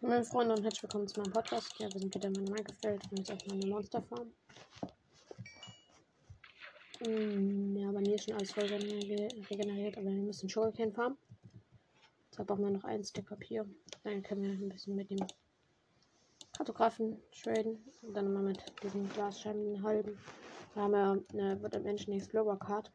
Meine 0.00 0.24
Freunde 0.24 0.54
und 0.54 0.62
herzlich 0.62 0.84
willkommen 0.84 1.08
zu 1.08 1.20
meinem 1.20 1.32
Podcast. 1.32 1.74
Ja, 1.80 1.92
wir 1.92 1.98
sind 2.00 2.14
wieder 2.14 2.28
in 2.28 2.34
meiner 2.34 2.52
Minecraft-Welt 2.52 3.02
und 3.10 3.18
jetzt 3.18 3.32
auf 3.32 3.44
meine 3.48 3.66
Monsterfarm. 3.66 4.30
Mm, 7.00 7.76
ja, 7.76 7.90
bei 7.90 8.00
mir 8.00 8.14
ist 8.14 8.24
schon 8.24 8.34
alles 8.34 8.52
voll 8.52 8.62
regeneriert, 8.62 9.98
aber 9.98 10.06
wir 10.06 10.22
müssen 10.22 10.48
Sugarcane 10.48 10.92
farmen. 10.92 11.18
Deshalb 12.30 12.46
brauchen 12.46 12.62
wir 12.62 12.70
noch 12.70 12.84
ein 12.84 13.02
Stück 13.02 13.26
Papier. 13.26 13.68
Dann 14.04 14.22
können 14.22 14.42
wir 14.42 14.50
ein 14.50 14.68
bisschen 14.68 14.94
mit 14.94 15.10
dem 15.10 15.26
Kartografen 16.56 17.20
traden 17.32 17.84
und 18.02 18.14
dann 18.14 18.32
mal 18.32 18.44
mit 18.44 18.62
diesen 18.84 19.08
Glasscheiben 19.08 19.82
halten. 19.82 20.16
Da 20.76 20.82
haben 20.82 20.92
wir 20.92 21.24
eine 21.32 21.60
wird 21.60 21.82
Menschen 21.82 22.12
Explorer 22.12 22.56
Card. 22.56 22.92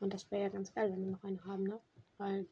Und 0.00 0.12
das 0.12 0.28
wäre 0.32 0.42
ja 0.42 0.48
ganz 0.48 0.74
geil, 0.74 0.90
wenn 0.90 1.04
wir 1.04 1.12
noch 1.12 1.22
eine 1.22 1.44
haben, 1.44 1.62
ne? 1.62 1.78
Weil 2.18 2.44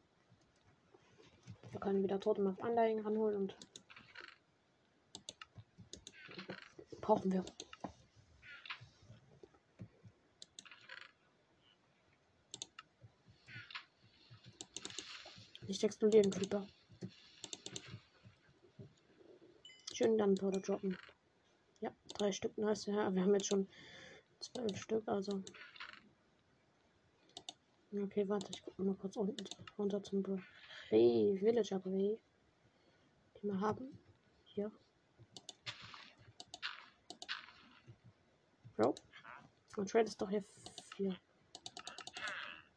wir 1.71 1.81
können 1.81 2.01
wieder 2.01 2.19
Totem 2.21 2.47
auf 2.47 2.63
Anleihen 2.63 2.99
ranholen 2.99 3.35
und 3.35 3.57
brauchen 7.09 7.31
wir. 7.31 7.43
Nicht 15.65 15.83
explodieren, 15.83 16.29
Creeper. 16.29 16.67
Schön 19.91 20.19
dann 20.19 20.35
Powder 20.35 20.59
droppen. 20.59 20.95
Ja, 21.81 21.91
drei 22.09 22.31
Stück. 22.31 22.55
Nice. 22.59 22.85
Ja, 22.85 23.11
wir 23.11 23.23
haben 23.23 23.33
jetzt 23.33 23.47
schon 23.47 23.67
zwölf 24.39 24.79
Stück, 24.79 25.07
also. 25.07 25.41
Okay, 27.91 28.29
warte, 28.29 28.51
ich 28.53 28.61
guck 28.61 28.77
mal 28.77 28.93
kurz 28.93 29.15
unten 29.17 29.43
runter 29.79 30.03
zum 30.03 30.21
Bray, 30.21 31.39
Villager 31.41 31.79
Bray, 31.79 32.19
die 33.37 33.47
wir 33.47 33.59
haben. 33.59 33.97
Hier. 34.43 34.71
Bro. 38.79 38.95
Und 39.75 39.89
Trade 39.89 40.05
ist 40.05 40.21
doch 40.21 40.29
hier 40.29 40.41
vier. 40.95 41.13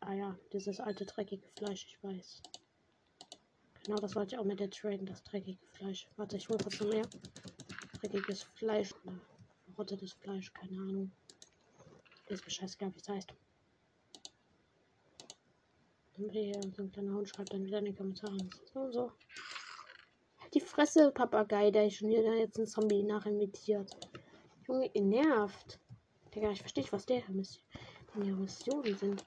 Ah 0.00 0.14
ja, 0.14 0.36
dieses 0.52 0.80
alte 0.80 1.06
dreckige 1.06 1.46
Fleisch, 1.56 1.86
ich 1.86 2.02
weiß. 2.02 2.42
Genau, 3.84 3.96
das 3.98 4.16
wollte 4.16 4.34
ich 4.34 4.38
auch 4.40 4.44
mit 4.44 4.58
der 4.58 4.68
traden, 4.68 5.06
das 5.06 5.22
dreckige 5.22 5.64
Fleisch. 5.74 6.08
Warte, 6.16 6.36
ich 6.36 6.48
hole 6.48 6.58
kurz 6.58 6.80
noch 6.80 6.88
mehr. 6.88 7.06
Dreckiges 8.00 8.42
Fleisch. 8.42 8.92
Oder 9.04 9.20
verrottetes 9.66 10.14
Fleisch, 10.14 10.52
keine 10.52 10.76
Ahnung. 10.76 11.12
Ist 12.26 12.44
mir 12.44 12.50
scheißegal, 12.50 12.92
wie 12.94 13.00
es 13.00 13.08
heißt. 13.08 13.32
Und 16.18 16.30
hier 16.30 16.60
so 16.74 16.82
ein 16.82 16.90
kleiner 16.90 17.14
Hund 17.14 17.28
schreibt 17.28 17.52
dann 17.52 17.64
wieder 17.64 17.78
in 17.78 17.84
die 17.84 17.94
Kommentare. 17.94 18.38
So 18.74 18.80
und 18.80 18.92
so. 18.92 19.12
Die 20.52 20.60
Fresse, 20.60 21.12
Papagei, 21.12 21.70
der 21.70 21.86
ist 21.86 21.98
schon 21.98 22.08
wieder 22.08 22.34
jetzt 22.34 22.58
ein 22.58 22.66
Zombie 22.66 23.04
nachimitiert. 23.04 23.96
Junge, 24.66 24.90
ihr 24.94 25.02
nervt. 25.02 25.78
Digga, 26.34 26.50
ich 26.50 26.60
verstehe 26.60 26.82
nicht, 26.82 26.92
was 26.92 27.06
der 27.06 27.22
denn 27.22 28.40
Missionen 28.40 28.96
sind. 28.96 29.24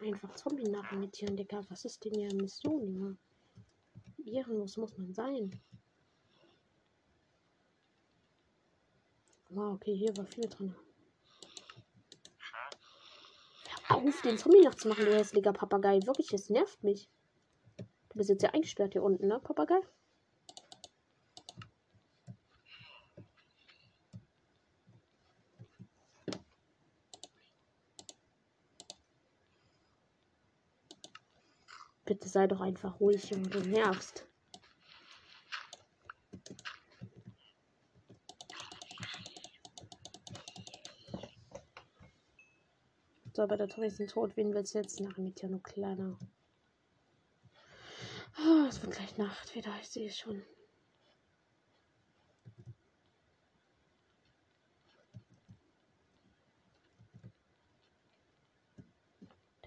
Einfach 0.00 0.34
Zombie 0.34 0.64
nachimitieren, 0.64 1.36
Digga. 1.36 1.62
Was 1.68 1.84
ist 1.84 2.04
denn 2.04 2.14
ihre 2.14 2.34
Mission, 2.34 2.92
Junge? 2.92 3.16
Ehrenlos 4.24 4.76
muss 4.76 4.96
man 4.96 5.12
sein. 5.12 5.60
Wow, 9.50 9.74
okay, 9.74 9.94
hier 9.96 10.16
war 10.16 10.26
viel 10.26 10.48
drin. 10.48 10.74
Auf, 13.88 14.22
den 14.22 14.38
Zombie 14.38 14.62
nachzumachen, 14.62 15.04
du 15.04 15.14
hässlicher 15.14 15.52
Papagei. 15.52 15.98
Wirklich, 16.06 16.32
es 16.32 16.48
nervt 16.48 16.82
mich. 16.84 17.08
Du 17.76 18.16
bist 18.16 18.30
jetzt 18.30 18.42
ja 18.42 18.50
eingesperrt 18.50 18.92
hier 18.92 19.02
unten, 19.02 19.26
ne, 19.26 19.40
Papagei? 19.40 19.80
Bitte 32.10 32.19
sei 32.32 32.46
doch 32.46 32.60
einfach 32.60 33.00
ruhig, 33.00 33.30
Junge, 33.30 33.48
du 33.48 33.60
nervst. 33.60 34.26
So, 43.32 43.42
aber 43.42 43.56
der 43.56 43.68
Tor 43.68 43.84
ist 43.84 44.00
tot. 44.10 44.36
Wen 44.36 44.52
willst 44.52 44.74
du 44.74 44.78
jetzt 44.78 45.00
nach 45.00 45.16
mit 45.16 45.40
ja 45.40 45.48
nur 45.48 45.62
kleiner? 45.62 46.18
Oh, 48.38 48.66
es 48.68 48.82
wird 48.82 48.92
gleich 48.92 49.16
Nacht 49.18 49.54
wieder, 49.54 49.72
ich 49.80 49.88
sehe 49.88 50.08
es 50.08 50.18
schon. 50.18 50.42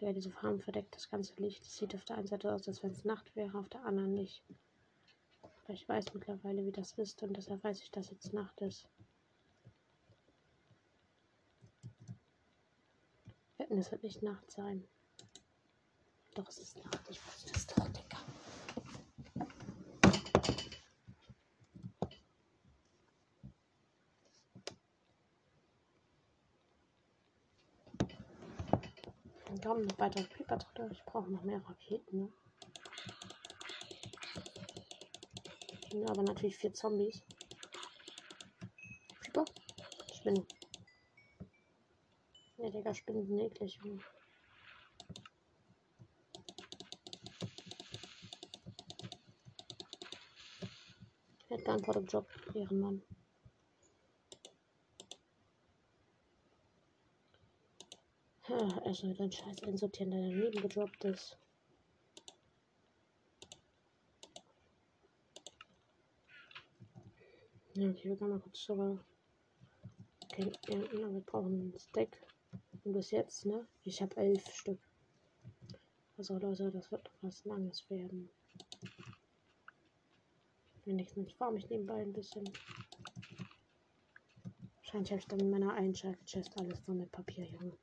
Ja, 0.03 0.11
diese 0.11 0.31
Farben 0.31 0.59
verdeckt 0.59 0.93
das 0.97 1.09
ganze 1.09 1.33
Licht. 1.41 1.63
Es 1.63 1.77
sieht 1.77 1.95
auf 1.95 2.03
der 2.03 2.17
einen 2.17 2.27
Seite 2.27 2.53
aus, 2.53 2.67
als 2.67 2.83
wenn 2.83 2.91
es 2.91 3.05
Nacht 3.05 3.33
wäre, 3.37 3.57
auf 3.57 3.69
der 3.69 3.85
anderen 3.85 4.13
nicht. 4.13 4.43
Aber 5.41 5.73
ich 5.73 5.87
weiß 5.87 6.13
mittlerweile, 6.13 6.65
wie 6.65 6.73
das 6.73 6.91
ist 6.97 7.23
und 7.23 7.37
deshalb 7.37 7.63
weiß 7.63 7.81
ich, 7.81 7.89
dass 7.89 8.09
jetzt 8.09 8.33
Nacht 8.33 8.59
ist. 8.59 8.85
Wetten, 13.57 13.77
es 13.77 13.93
wird 13.93 14.03
nicht 14.03 14.21
Nacht 14.21 14.51
sein. 14.51 14.83
Doch, 16.35 16.49
es 16.49 16.57
ist 16.57 16.83
Nacht. 16.83 16.99
Ich 17.09 17.25
weiß 17.25 17.45
das 17.53 17.67
doch, 17.67 17.87
Digga. 17.87 18.02
Kommen 29.63 29.85
noch 29.85 29.97
weitere 29.97 30.25
Creeper-Trotter. 30.25 30.91
Ich 30.91 31.03
brauche 31.05 31.31
noch 31.31 31.43
mehr 31.43 31.61
Raketen. 31.65 32.19
Ne? 32.19 32.33
Ja, 35.93 36.09
aber 36.09 36.23
natürlich 36.23 36.57
vier 36.57 36.73
Zombies. 36.73 37.21
Creeper? 39.21 39.45
Spinnen. 40.13 40.45
Ja, 42.57 42.69
Digga, 42.69 42.93
Spinnen 42.93 43.25
sind 43.25 43.39
eklig. 43.39 43.79
Junge. 43.83 43.99
Hätte 51.47 51.63
geantwortet, 51.63 52.11
Job, 52.11 52.27
Ehrenmann. 52.53 53.01
Erstmal 58.85 59.13
dein 59.15 59.31
Scheiß 59.31 59.63
einsortieren, 59.63 60.11
der 60.11 60.21
daneben 60.21 60.61
gedroppt 60.61 61.03
ist. 61.05 61.37
Ja, 67.75 67.83
wir 67.83 67.93
gehen 67.93 68.17
mal 68.19 68.39
kurz. 68.39 68.69
Okay, 68.69 70.51
ja, 70.67 70.77
ja, 70.77 71.11
wir 71.11 71.21
brauchen 71.21 71.69
ein 71.69 71.79
Stack. 71.79 72.21
Und 72.83 72.93
bis 72.93 73.11
jetzt, 73.11 73.45
ne? 73.45 73.67
Ich 73.83 74.01
habe 74.01 74.15
elf 74.17 74.45
Stück. 74.55 74.79
Also 76.17 76.37
Leute, 76.37 76.71
das 76.71 76.91
wird 76.91 77.09
was 77.21 77.43
Langes 77.45 77.89
werden. 77.89 78.29
Nimmt, 80.85 81.31
farm 81.33 81.57
ich 81.57 81.69
nebenbei 81.69 82.01
ein 82.01 82.13
bisschen. 82.13 82.47
Wahrscheinlich 84.75 85.11
habe 85.11 85.19
ich 85.19 85.27
dann 85.27 85.39
in 85.39 85.49
meiner 85.49 85.73
Einschaltchest 85.73 86.55
alles 86.59 86.79
voll 86.81 86.95
mit 86.95 87.11
Papier, 87.11 87.45
Junge. 87.45 87.77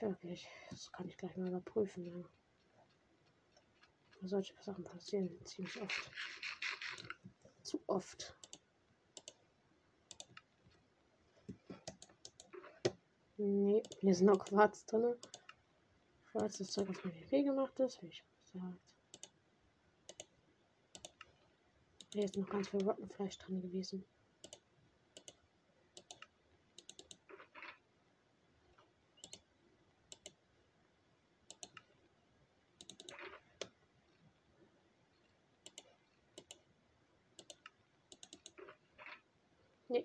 Wirklich. 0.00 0.48
Das 0.70 0.90
kann 0.92 1.08
ich 1.08 1.16
gleich 1.18 1.36
mal 1.36 1.48
überprüfen. 1.48 2.06
Ja. 2.06 2.24
Solche 4.22 4.54
Sachen 4.62 4.84
passieren 4.84 5.44
ziemlich 5.44 5.80
oft. 5.80 6.10
Zu 7.62 7.82
oft. 7.86 8.36
Nee, 13.36 13.82
hier 14.00 14.14
sind 14.14 14.26
noch 14.26 14.44
Quarz 14.44 14.84
drin. 14.86 15.14
Quarz 16.30 16.60
ist 16.60 16.72
Zeug, 16.72 16.88
was 16.88 17.04
mit 17.04 17.14
WP 17.14 17.44
gemacht 17.44 17.78
ist, 17.80 18.02
wie 18.02 18.08
ich 18.08 18.24
gesagt. 18.52 18.96
Hier 22.12 22.24
ist 22.24 22.36
noch 22.36 22.48
ganz 22.48 22.68
viel 22.68 22.82
Rottenfleisch 22.82 23.38
drin 23.38 23.60
gewesen. 23.60 24.04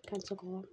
Kein 0.06 0.22
Zucker. 0.22 0.63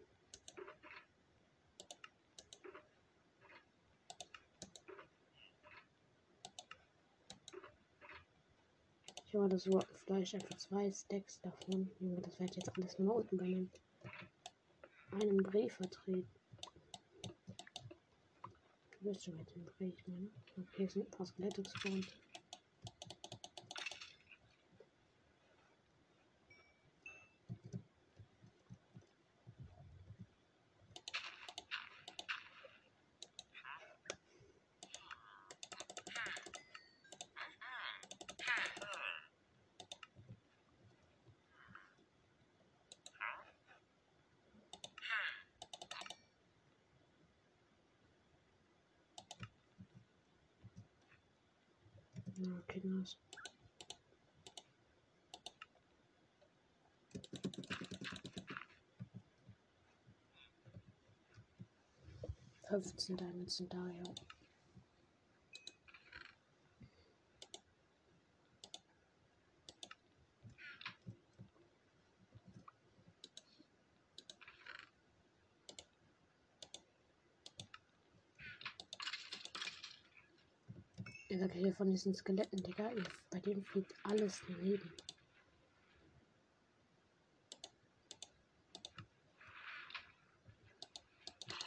Ich 9.26 9.38
Aber 9.38 9.48
das 9.48 9.66
Fleisch 10.04 10.34
einfach 10.34 10.56
zwei 10.58 10.92
Stacks 10.92 11.40
davon. 11.40 11.90
Junge, 12.00 12.20
das 12.20 12.38
werde 12.38 12.52
ich 12.52 12.56
jetzt 12.56 12.76
alles 12.76 12.98
nur 12.98 13.14
unten 13.14 13.36
bei 13.38 13.44
einem, 13.44 13.70
Brief 15.38 15.72
vertreten. 15.72 16.28
Du 18.90 19.08
bist 19.08 19.24
schon 19.24 19.36
mit 19.36 19.54
dem 19.54 19.64
Brief, 19.64 19.96
meine. 20.06 20.30
Okay, 20.58 20.84
es 20.84 20.92
sind 20.92 21.06
ein 21.06 21.10
paar 21.10 21.26
Skelette 21.26 21.62
gespawnt. 21.62 22.06
Na, 52.44 52.58
okay, 52.58 52.80
nice. 52.82 53.16
Fünfzehn 62.82 63.16
Diamonds 63.16 63.56
sind 63.56 63.72
da, 63.72 63.76
ja. 63.76 64.02
Ich 81.28 81.38
sag 81.38 81.52
hier 81.52 81.72
von 81.74 81.90
diesen 81.92 82.14
Skeletten, 82.14 82.62
Digga, 82.62 82.90
bei 83.30 83.38
dem 83.38 83.64
fliegt 83.64 83.94
alles 84.02 84.42
daneben. 84.48 84.92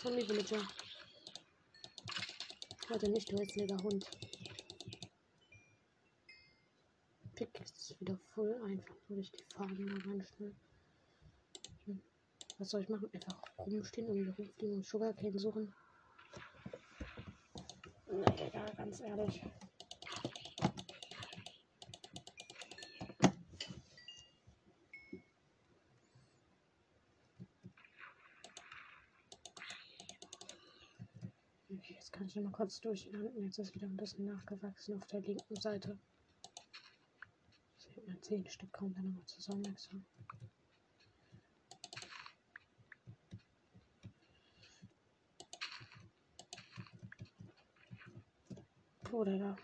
Zombie 0.01 0.27
Villager. 0.27 0.84
Warte 2.87 3.09
nicht, 3.09 3.31
du 3.31 3.37
hässlicher 3.39 3.81
Hund. 3.81 4.05
Pick 7.33 7.59
ist 7.59 7.99
wieder 7.99 8.17
voll 8.33 8.53
einfach, 8.63 8.95
ich 9.09 9.31
die 9.31 9.43
Farben 9.55 9.85
mal 9.85 9.99
ganz 9.99 10.29
schnell. 10.35 10.55
Hm. 11.85 12.01
Was 12.59 12.69
soll 12.69 12.81
ich 12.81 12.89
machen? 12.89 13.09
Einfach 13.11 13.41
rumstehen 13.57 14.07
und 14.07 14.27
rumfliegen 14.37 14.75
und 14.75 14.85
Sugarcane 14.85 15.37
suchen. 15.39 15.73
Nee, 18.11 18.47
egal, 18.47 18.71
ganz 18.77 18.99
ehrlich. 18.99 19.41
Okay, 31.67 31.93
jetzt 31.95 32.13
kann 32.13 32.24
ich 32.35 32.43
noch 32.43 32.51
mal 32.51 32.57
kurz 32.57 32.81
durchlanden. 32.81 33.45
Jetzt 33.45 33.59
ist 33.59 33.73
wieder 33.73 33.87
ein 33.87 33.95
bisschen 33.95 34.25
nachgewachsen 34.25 34.95
auf 34.95 35.07
der 35.07 35.21
linken 35.21 35.55
Seite. 35.55 35.97
Sieht 37.77 38.07
man 38.07 38.21
zehn 38.21 38.45
Stück 38.49 38.73
kommen 38.73 38.93
dann 38.93 39.07
nochmal 39.07 39.25
zusammenwachsen. 39.25 40.05
Oder 49.11 49.37
da. 49.37 49.57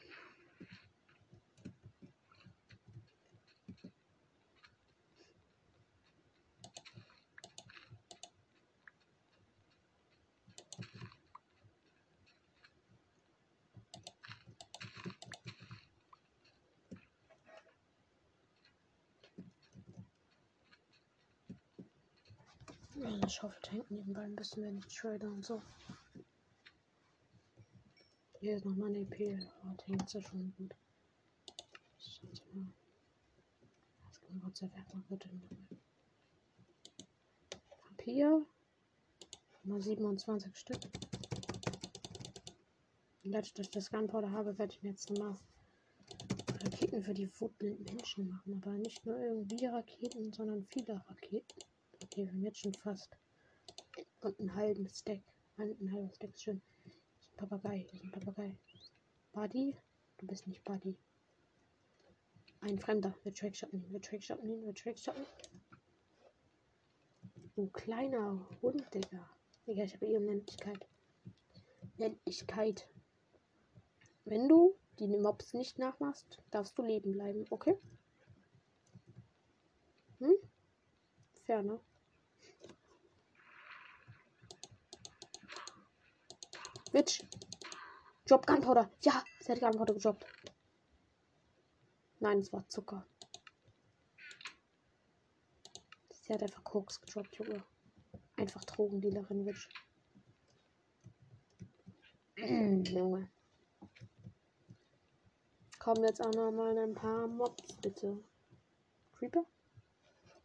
Eine 23.04 23.28
Schaufeltank 23.28 23.90
nebenbei 23.90 24.22
ein 24.22 24.36
bisschen, 24.36 24.64
wenn 24.64 24.78
ich 24.78 25.04
und 25.04 25.44
so. 25.44 25.60
Hier 28.40 28.56
ist 28.56 28.66
nochmal 28.66 28.90
ein 28.90 28.96
EP. 28.96 29.40
Oh, 29.64 29.74
Tanks 29.76 30.14
ist 30.14 30.28
schon 30.28 30.54
gut. 30.58 30.76
Das 34.04 34.22
kann 34.22 34.40
Gott 34.40 34.56
sei 34.56 34.68
Dank 34.68 34.94
mal 34.94 35.02
gut 35.10 35.26
Papier. 37.88 38.46
Mal 39.64 39.82
27 39.82 40.56
Stück. 40.56 40.80
Dadurch, 43.24 43.54
dass 43.54 43.66
ich 43.66 43.72
das 43.72 43.90
Gunpowder 43.90 44.32
habe, 44.32 44.58
werde 44.60 44.74
ich 44.74 44.84
mir 44.84 44.90
jetzt 44.90 45.10
nochmal 45.10 45.36
Raketen 46.64 47.04
für 47.04 47.14
die 47.16 47.30
wutblinden 47.40 47.84
Menschen 47.96 48.28
machen. 48.28 48.62
Aber 48.62 48.74
nicht 48.74 49.04
nur 49.06 49.18
irgendwie 49.18 49.66
Raketen, 49.66 50.32
sondern 50.34 50.66
viele 50.68 51.04
Raketen. 51.08 51.71
Okay, 52.12 52.26
wir 52.26 52.32
haben 52.34 52.44
jetzt 52.44 52.60
schon 52.60 52.74
fast. 52.74 53.16
Und 54.20 54.38
einen 54.38 54.54
halben 54.54 54.90
Stack. 54.90 55.22
Ein 55.56 55.94
halber 55.94 56.14
Stack 56.14 56.32
ist 56.32 56.42
schön. 56.42 56.62
Das 56.84 56.94
ist 56.94 57.32
ein 57.32 57.38
Papagei. 57.38 57.88
Das 57.90 57.94
ist 57.94 58.04
ein 58.04 58.12
Papagei. 58.12 58.58
Buddy? 59.32 59.78
Du 60.18 60.28
bist 60.28 60.46
nicht 60.46 60.62
Buddy. 60.66 60.98
Ein 62.60 62.80
Fremder. 62.80 63.16
Wir 63.24 63.34
Trackshotten 63.34 63.82
ihn. 63.82 63.94
Wir 63.94 64.02
Trackshotten 64.02 64.50
ihn. 64.50 64.66
Wir 64.66 64.74
Trackshotten. 64.74 65.26
Du 67.56 67.68
kleiner 67.68 68.46
Hund, 68.62 68.86
Digga. 68.94 69.30
Digga, 69.66 69.84
ich 69.86 69.94
habe 69.94 70.06
eh 70.08 70.18
Unendlichkeit. 70.18 70.86
Unendlichkeit. 71.98 72.90
Wenn 74.26 74.50
du 74.50 74.76
die 75.00 75.08
Mobs 75.08 75.54
nicht 75.54 75.80
nachmachst, 75.80 76.40
darfst 76.52 76.78
du 76.78 76.82
leben 76.82 77.14
bleiben, 77.14 77.46
okay? 77.52 77.78
Hm? 80.20 80.36
Fair, 81.46 81.64
Witch. 86.92 87.24
Drop 88.26 88.46
Gunpowder. 88.46 88.90
Ja, 89.02 89.24
sie 89.40 89.52
hat 89.52 89.60
Gunpowder 89.60 89.94
gedroppt. 89.94 90.26
Nein, 92.20 92.40
es 92.40 92.54
war 92.54 92.68
Zucker. 92.70 93.06
Sie 96.12 96.34
hat 96.34 96.44
einfach 96.44 96.64
Koks 96.64 97.02
gedroppt, 97.02 97.36
Junge. 97.38 97.64
Einfach 98.36 98.64
Drogendealerin, 98.66 99.46
Witch. 99.46 99.68
Junge. 102.38 103.30
Kommen 105.80 106.04
jetzt 106.04 106.22
auch 106.22 106.32
noch 106.34 106.52
mal 106.52 106.78
ein 106.78 106.94
paar 106.94 107.28
Mobs, 107.28 107.76
bitte. 107.82 108.24
Creeper? 109.14 109.46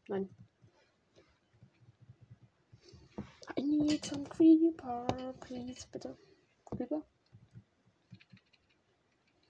Nein. 0.08 0.28
I 3.58 3.62
need 3.62 4.04
some 4.04 4.24
Creeper, 4.24 5.34
please, 5.40 5.86
bitte. 5.92 6.16
Creeper? 6.70 7.02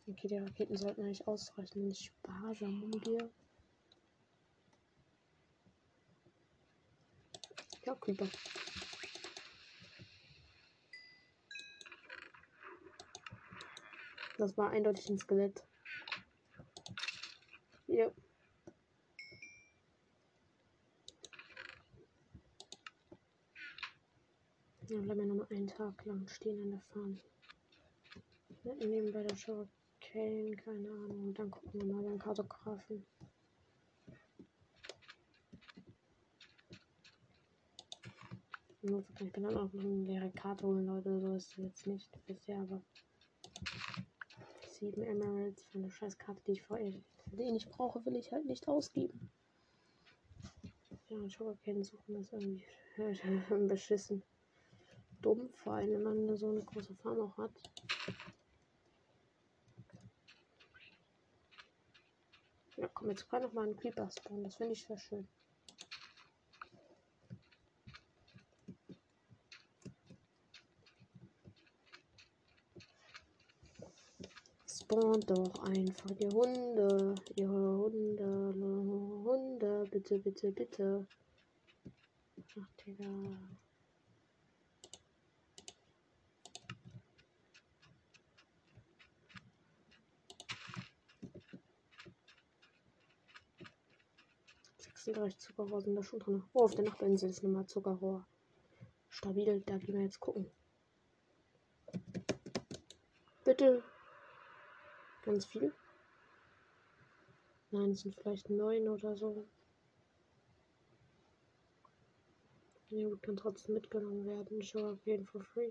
Okay, 0.09 0.29
die 0.29 0.37
Raketen 0.37 0.77
sollten 0.77 1.03
eigentlich 1.03 1.27
ausreichen, 1.27 1.83
wenn 1.83 1.91
ich 1.91 2.05
sparsam 2.07 2.83
umgehe. 2.83 3.31
Ja, 7.85 7.95
Creeper. 7.95 8.29
Das 14.39 14.57
war 14.59 14.71
eindeutig 14.71 15.09
ein 15.09 15.19
Skelett. 15.19 15.65
Ja. 17.87 18.11
Ja, 24.89 25.01
bleiben 25.01 25.21
wir 25.21 25.27
nochmal 25.27 25.47
einen 25.51 25.67
Tag 25.67 26.05
lang 26.05 26.29
stehen 26.29 26.63
an 26.63 26.71
der 26.71 26.81
Farm. 26.81 27.19
Nebenbei 28.63 29.25
der 29.25 29.35
Show 29.35 29.67
Kane, 30.01 30.55
keine 30.57 30.89
Ahnung. 30.89 31.25
Und 31.25 31.39
dann 31.39 31.51
gucken 31.51 31.81
wir 31.81 31.93
mal 31.93 32.03
beim 32.05 32.19
Kartografen. 32.19 33.05
Ich 38.83 39.33
bin 39.33 39.43
dann 39.43 39.57
auch 39.57 39.73
noch 39.73 39.83
eine 39.83 40.05
leere 40.05 40.31
Karte 40.31 40.67
holen, 40.67 40.87
Leute. 40.87 41.21
So 41.21 41.35
ist 41.35 41.51
es 41.51 41.57
jetzt 41.57 41.87
nicht 41.89 42.27
bisher, 42.27 42.61
aber 42.61 42.81
sieben 44.69 45.03
Emeralds 45.03 45.65
für 45.65 45.79
eine 45.79 45.91
scheiß 45.91 46.17
Karte, 46.17 46.41
die 46.47 46.53
ich 46.53 46.63
vorher 46.63 46.93
den 47.33 47.57
ich 47.57 47.69
brauche, 47.69 48.05
will 48.05 48.17
ich 48.17 48.31
halt 48.31 48.47
nicht 48.47 48.69
ausgeben. 48.69 49.33
Ja, 51.09 51.17
und 51.17 51.31
Sugarcane 51.31 51.83
suchen 51.83 52.17
ist 52.17 52.33
irgendwie 52.33 52.65
beschissen. 53.69 54.23
Dumm, 55.23 55.51
vor 55.55 55.75
allem 55.75 56.05
wenn 56.05 56.27
man 56.27 56.37
so 56.37 56.49
eine 56.49 56.63
große 56.63 56.95
Farm 56.97 57.21
auch 57.21 57.37
hat. 57.37 57.53
Ja, 62.77 62.89
komm, 62.89 63.09
jetzt 63.09 63.29
kann 63.29 63.43
noch 63.43 63.53
mal 63.53 63.67
ein 63.67 63.77
Creeper 63.77 64.11
spawnen. 64.11 64.45
Das 64.45 64.57
finde 64.57 64.75
ich 64.75 64.85
sehr 64.85 64.99
schön. 64.99 65.27
Spawnt 74.69 75.31
doch 75.31 75.65
einfach 75.65 76.11
die 76.13 76.29
Hunde. 76.29 77.15
Ihre 77.35 77.79
Hunde. 77.79 78.55
Hunde. 79.25 79.85
Bitte, 79.91 80.19
bitte, 80.19 80.53
bitte. 80.53 81.07
Ach, 82.61 82.71
Digga. 82.85 83.05
36 95.07 95.39
Zuckerrohr 95.39 95.81
sind 95.81 95.95
da 95.95 96.03
schon 96.03 96.19
drin. 96.19 96.43
Oh, 96.53 96.65
auf 96.65 96.75
der 96.75 96.85
Nachbarinsel 96.85 97.31
ist 97.31 97.45
nochmal 97.45 97.67
Zuckerrohr. 97.67 98.27
Stabil, 99.09 99.63
da 99.65 99.79
gehen 99.79 99.95
wir 99.95 100.03
jetzt 100.03 100.19
gucken. 100.19 100.51
Bitte. 103.45 103.85
Ganz 105.23 105.45
viel. 105.47 105.73
Nein, 107.71 107.91
es 107.91 108.01
sind 108.01 108.17
vielleicht 108.17 108.51
neun 108.51 108.89
oder 108.89 109.17
so. 109.17 109.47
Ja, 112.89 113.09
gut, 113.09 113.23
kann 113.23 113.37
trotzdem 113.37 113.77
mitgenommen 113.77 114.27
werden. 114.27 114.61
Show 114.61 114.91
auf 114.91 115.07
jeden 115.07 115.27
for 115.27 115.43
free. 115.45 115.71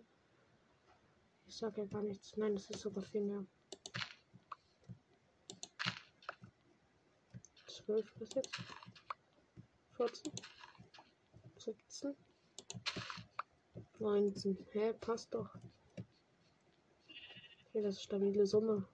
Ich 1.46 1.58
sag 1.58 1.78
ja 1.78 1.86
gar 1.86 2.04
nichts. 2.04 2.38
Nein, 2.38 2.54
das 2.54 2.70
ist 2.70 2.80
sogar 2.80 3.04
viel 3.04 3.26
mehr. 3.26 3.46
12 7.68 8.14
bis 8.16 8.34
jetzt. 8.34 8.60
14, 9.98 10.32
17, 11.58 12.16
19. 14.00 14.58
Hä, 14.72 14.94
passt 15.00 15.34
doch. 15.34 15.56
Okay, 17.68 17.82
das 17.82 17.96
ist 17.96 18.04
stabile 18.04 18.46
Summe. 18.46 18.86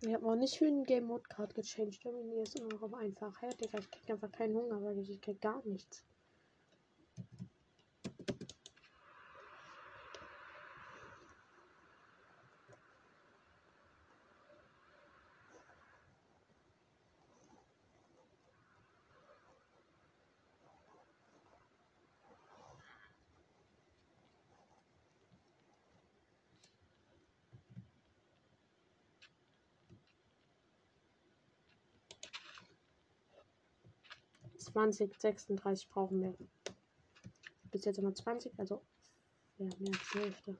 Ich 0.00 0.12
habe 0.12 0.24
noch 0.24 0.36
nicht 0.36 0.58
für 0.58 0.66
den 0.66 0.84
Game 0.84 1.04
Mode 1.04 1.22
Card 1.28 1.54
gechanged. 1.54 2.04
Irgendwie 2.04 2.40
ist 2.40 2.58
immer 2.58 2.74
noch 2.74 2.92
einfach. 2.92 3.40
Hä, 3.40 3.48
Digga, 3.60 3.78
ich 3.78 3.90
krieg 3.90 4.10
einfach 4.10 4.30
keinen 4.32 4.56
Hunger, 4.56 4.82
weil 4.82 4.98
ich 4.98 5.20
krieg 5.20 5.40
gar 5.40 5.64
nichts. 5.64 6.04
20, 34.74 35.14
36 35.20 35.88
brauchen 35.88 36.20
wir. 36.20 36.34
Bis 37.70 37.84
jetzt 37.84 37.98
immer 37.98 38.12
20, 38.12 38.52
also 38.58 38.82
ja, 39.58 39.66
mehr 39.78 39.92
als 39.92 40.14
Hälfte. 40.14 40.58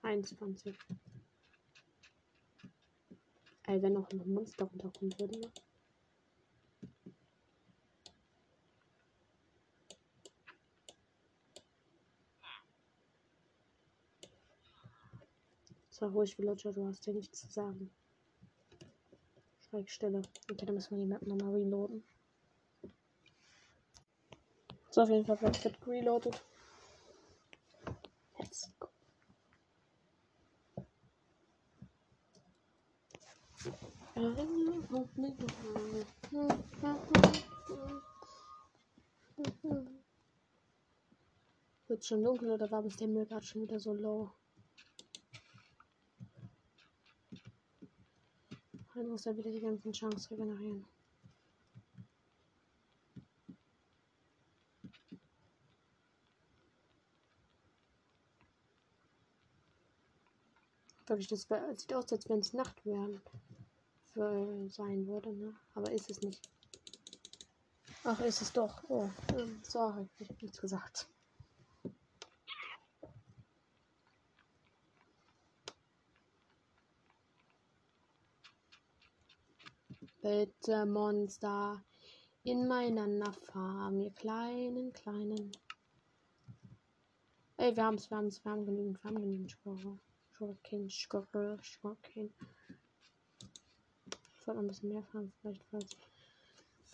21. 0.00 0.74
Ey, 3.64 3.82
wenn 3.82 3.92
noch 3.92 4.08
ein 4.10 4.32
Monster 4.32 4.64
runterkommen 4.64 5.12
würde, 5.20 5.38
ne? 5.38 5.52
Sag 15.90 16.14
ruhig, 16.14 16.34
Villager, 16.34 16.72
du 16.72 16.86
hast 16.86 17.04
ja 17.04 17.12
nichts 17.12 17.40
zu 17.40 17.48
sagen. 17.52 17.90
Schweigstelle. 19.68 20.22
Okay, 20.50 20.64
dann 20.64 20.76
müssen 20.76 20.96
wir 20.96 21.04
die 21.04 21.10
Map 21.10 21.26
nochmal 21.26 21.52
reloaden. 21.52 22.02
So, 24.90 25.02
auf 25.02 25.08
jeden 25.08 25.24
Fall 25.24 25.40
wird 25.40 25.86
reloaded. 25.86 26.42
Let's 28.38 28.72
go. 28.80 28.88
Wird 41.86 42.04
schon 42.04 42.24
dunkel 42.24 42.50
oder 42.50 42.70
war 42.70 42.82
bis 42.82 42.96
der 42.96 43.08
Müll 43.08 43.26
gerade 43.26 43.46
schon 43.46 43.62
wieder 43.62 43.78
so 43.78 43.94
low? 43.94 44.32
Dann 48.94 49.08
muss 49.08 49.26
er 49.26 49.36
wieder 49.36 49.50
die 49.50 49.60
ganzen 49.60 49.92
Chance 49.92 50.30
regenerieren. 50.32 50.84
Wirklich, 61.10 61.26
das 61.26 61.48
sieht 61.74 61.92
aus, 61.92 62.12
als 62.12 62.28
wenn 62.28 62.38
es 62.38 62.52
Nacht 62.52 62.86
wären. 62.86 63.20
Für 64.12 64.70
sein 64.70 65.08
würde, 65.08 65.32
ne? 65.32 65.52
Aber 65.74 65.90
ist 65.90 66.08
es 66.08 66.22
nicht. 66.22 66.48
Ach, 68.04 68.20
ist 68.20 68.42
es 68.42 68.52
doch. 68.52 68.84
Oh, 68.88 69.10
ähm, 69.36 69.58
sorry, 69.64 70.08
ich 70.18 70.28
hab 70.28 70.40
nichts 70.40 70.60
gesagt. 70.60 71.08
Bitte, 80.22 80.86
Monster. 80.86 81.82
In 82.44 82.68
meiner 82.68 83.32
Farm, 83.32 83.98
ihr 83.98 84.12
kleinen, 84.12 84.92
kleinen. 84.92 85.50
Ey, 87.56 87.74
wir 87.74 87.84
haben's, 87.84 88.08
wir 88.08 88.16
haben's, 88.16 88.44
wir 88.44 88.52
haben 88.52 88.64
genügend, 88.64 89.02
wir 89.02 89.10
haben 89.10 89.20
genügend 89.20 89.50
Sugarcane, 90.40 90.88
Sugar, 90.88 91.58
Sugarcane. 91.62 92.30
Ich 94.08 94.42
sollte 94.42 94.60
ein 94.60 94.66
bisschen 94.68 94.88
mehr 94.88 95.02
fahren, 95.02 95.30
vielleicht, 95.42 95.62
falls 95.70 95.96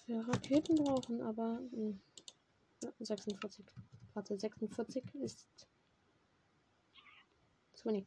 wir 0.07 0.29
Raketen 0.29 0.75
brauchen, 0.75 1.23
aber 1.23 1.61
mh. 1.71 1.95
46. 2.99 3.65
Warte, 4.15 4.37
46 4.37 5.15
ist 5.15 5.47
zu 7.75 7.89
wenig. 7.89 8.07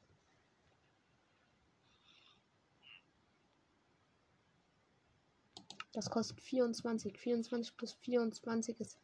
Das 5.94 6.10
kostet 6.10 6.42
24. 6.42 7.18
24 7.18 7.78
plus 7.78 7.94
24 7.94 8.80
ist 8.82 9.00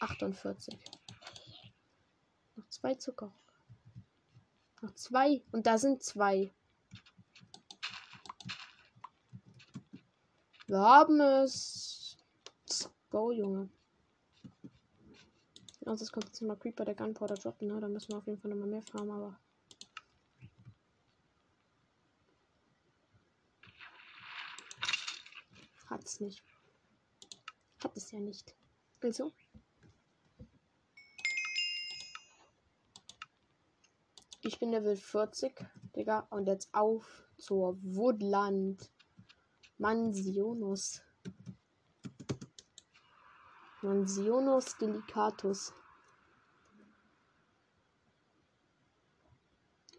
48. 0.00 0.74
Noch 2.56 2.68
zwei 2.70 2.94
Zucker. 2.94 3.30
Noch 4.80 4.94
zwei. 4.94 5.42
Und 5.50 5.66
da 5.66 5.78
sind 5.78 6.02
zwei. 6.02 6.52
Wir 10.66 10.78
haben 10.78 11.20
es. 11.20 12.16
Go, 13.10 13.32
Junge. 13.32 13.70
Also 15.86 16.04
es 16.04 16.12
kommt 16.12 16.26
jetzt 16.26 16.42
mal 16.42 16.56
Creeper 16.56 16.84
der 16.84 16.94
Gunpowder 16.94 17.36
droppen, 17.36 17.68
ne? 17.68 17.80
Da 17.80 17.88
müssen 17.88 18.12
wir 18.12 18.18
auf 18.18 18.26
jeden 18.26 18.38
Fall 18.38 18.50
nochmal 18.50 18.68
mehr 18.68 18.82
farmen, 18.82 19.10
aber. 19.10 19.40
Hat 25.86 26.04
es 26.04 26.20
nicht. 26.20 26.42
Hat 27.82 27.96
es 27.96 28.10
ja 28.10 28.20
nicht. 28.20 28.54
Also. 29.00 29.32
Ich 34.48 34.58
bin 34.58 34.70
Level 34.70 34.96
40, 34.96 35.52
Digga. 35.94 36.26
Und 36.30 36.46
jetzt 36.46 36.72
auf 36.72 37.28
zur 37.36 37.76
Woodland 37.82 38.90
Mansionos. 39.76 41.02
Mansionus 43.82 44.74
delicatus. 44.78 45.74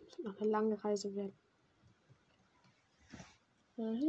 Das 0.04 0.18
wird 0.18 0.26
noch 0.26 0.42
eine 0.42 0.50
lange 0.50 0.84
Reise 0.84 1.14
werden. 1.14 1.38
Ah, 3.78 3.94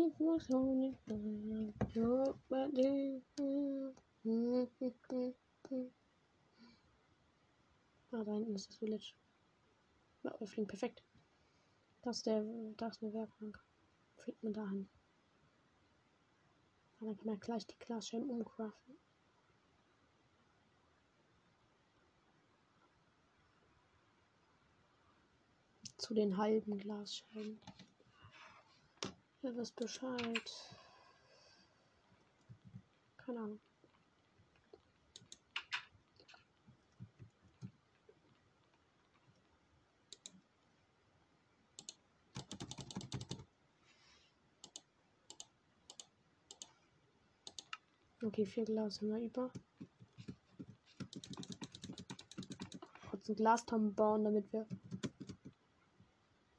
da 8.25 8.33
hinten 8.33 8.55
ist 8.55 8.71
das 8.71 8.77
Village. 8.77 9.13
Ja, 10.23 10.39
wir 10.39 10.47
fliegen 10.47 10.67
perfekt. 10.67 11.03
Das 12.03 12.19
ist, 12.19 12.27
der, 12.27 12.43
das 12.77 12.97
ist 12.97 13.03
eine 13.03 13.13
Werkbank. 13.13 13.63
Fliegt 14.17 14.43
man 14.43 14.53
dahin. 14.53 14.89
Und 16.99 17.09
dann 17.09 17.17
kann 17.17 17.27
man 17.27 17.41
gleich 17.41 17.67
die 17.67 17.79
Glasscheiben 17.79 18.29
umcraften. 18.29 18.99
Zu 25.97 26.15
den 26.15 26.37
halben 26.37 26.79
Glasscheiben. 26.79 27.61
Ja, 29.43 29.57
wisst 29.57 29.77
Bescheid. 29.77 30.77
Keine 33.17 33.41
Ahnung. 33.41 33.61
Okay, 48.23 48.45
vier 48.45 48.67
Glas 48.67 49.01
haben 49.01 49.09
wir 49.09 49.19
über. 49.19 49.51
Kurz 53.09 53.31
ein 53.31 53.35
Glastonnen 53.35 53.95
bauen, 53.95 54.25
damit 54.25 54.53
wir 54.53 54.67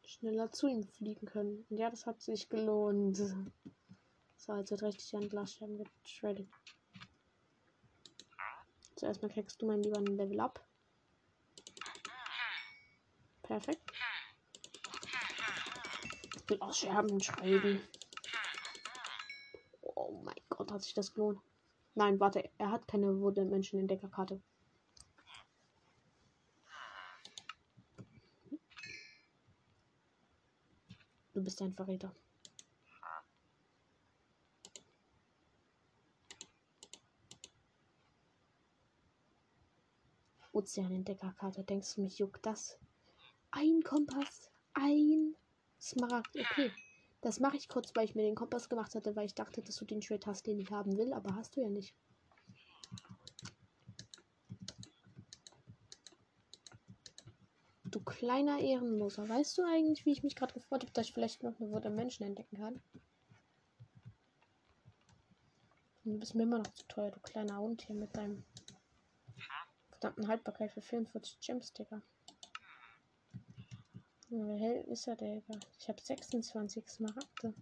schneller 0.04 0.52
zu 0.52 0.68
ihm 0.68 0.84
fliegen 0.84 1.28
können. 1.28 1.64
Und 1.70 1.78
ja, 1.78 1.92
das 1.92 2.08
hat 2.08 2.20
sich 2.20 2.50
gelohnt. 2.50 3.18
So, 4.38 4.56
jetzt 4.56 4.72
wird 4.72 4.82
richtig 4.82 5.16
an 5.16 5.30
Glasscherben 5.30 5.84
geschreddet. 6.04 6.50
Zuerst 8.96 9.22
mal 9.22 9.30
kriegst 9.30 9.62
du 9.62 9.68
mein 9.68 9.84
lieber 9.84 10.00
ein 10.00 10.08
Level 10.08 10.40
up. 10.40 10.68
Perfekt. 13.44 13.92
Ich 16.38 16.50
will 16.50 16.60
auch 16.60 16.74
Scherben 16.74 17.22
schreiben. 17.22 17.82
Oh 19.82 20.24
mein 20.24 20.42
Gott, 20.50 20.72
hat 20.72 20.82
sich 20.82 20.96
das 20.96 21.14
gelohnt. 21.14 21.40
Nein, 21.96 22.20
warte, 22.20 22.50
er 22.58 22.72
hat 22.72 22.88
keine 22.88 23.20
Wurde 23.20 23.46
Menschen 23.46 23.80
in 23.80 23.88
Deckerkarte. 23.88 24.42
Du 31.34 31.42
bist 31.42 31.62
ein 31.62 31.74
Verräter. 31.74 32.14
Ozeanentdeckerkarte. 40.52 41.64
Denkst 41.64 41.96
du, 41.96 42.02
mich 42.02 42.20
juckt 42.20 42.46
das? 42.46 42.78
Ein 43.52 43.82
Kompass. 43.84 44.52
Ein 44.74 45.36
Smaragd. 45.80 46.36
Okay. 46.38 46.72
Das 47.22 47.40
mache 47.40 47.56
ich 47.56 47.70
kurz, 47.70 47.96
weil 47.96 48.06
ich 48.06 48.16
mir 48.16 48.24
den 48.24 48.36
Kompass 48.36 48.68
gemacht 48.68 48.96
hatte, 48.96 49.16
weil 49.16 49.26
ich 49.26 49.36
dachte, 49.36 49.62
dass 49.62 49.76
du 49.76 49.86
den 49.86 50.02
Schwert 50.02 50.26
hast, 50.26 50.48
den 50.48 50.60
ich 50.60 50.72
haben 50.72 50.98
will, 50.98 51.14
aber 51.14 51.36
hast 51.36 51.56
du 51.56 51.62
ja 51.62 51.70
nicht. 51.70 51.96
Du 57.84 58.00
kleiner 58.00 58.60
Ehrenloser. 58.60 59.28
Weißt 59.28 59.58
du 59.58 59.64
eigentlich, 59.64 60.06
wie 60.06 60.14
ich 60.14 60.24
mich 60.24 60.36
gerade 60.36 60.54
gefreut 60.54 60.82
habe, 60.82 60.94
dass 60.94 61.08
ich 61.08 61.14
vielleicht 61.14 61.44
noch 61.44 61.60
eine 61.60 61.72
Würde 61.72 61.90
Menschen 61.90 62.24
entdecken 62.24 62.58
kann? 62.58 62.82
Du 66.04 66.18
bist 66.18 66.34
mir 66.34 66.44
immer 66.44 66.58
noch 66.58 66.74
zu 66.74 66.88
teuer, 66.88 67.12
du 67.12 67.20
kleiner 67.20 67.60
Hund 67.60 67.84
hier 67.84 67.96
mit 67.96 68.16
deinem 68.18 68.44
verdammten 69.90 70.28
Haltbarkeit 70.28 70.72
für 70.72 70.82
44 70.82 71.40
Gemsticker. 71.40 72.02
Wie 72.21 72.21
hell 74.32 74.86
ist 74.88 75.08
er, 75.08 75.16
Digga? 75.16 75.60
Ich 75.78 75.90
habe 75.90 76.02
26 76.02 76.88
Smaragde. 76.88 77.54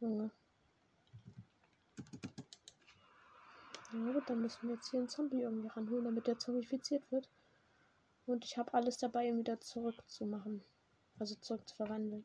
Junge. 0.00 0.30
Ja 3.92 4.12
gut, 4.12 4.28
dann 4.28 4.40
müssen 4.40 4.68
wir 4.68 4.74
jetzt 4.74 4.90
hier 4.90 4.98
einen 4.98 5.08
Zombie 5.08 5.42
irgendwie 5.42 5.68
ranholen, 5.68 6.04
damit 6.04 6.26
der 6.26 6.38
zombifiziert 6.38 7.10
wird. 7.12 7.28
Und 8.26 8.44
ich 8.44 8.58
habe 8.58 8.74
alles 8.74 8.98
dabei, 8.98 9.28
ihn 9.28 9.38
wieder 9.38 9.60
zurückzumachen. 9.60 10.64
Also 11.18 11.36
zurück 11.36 11.68
zu 11.68 11.76
verwandeln. 11.76 12.24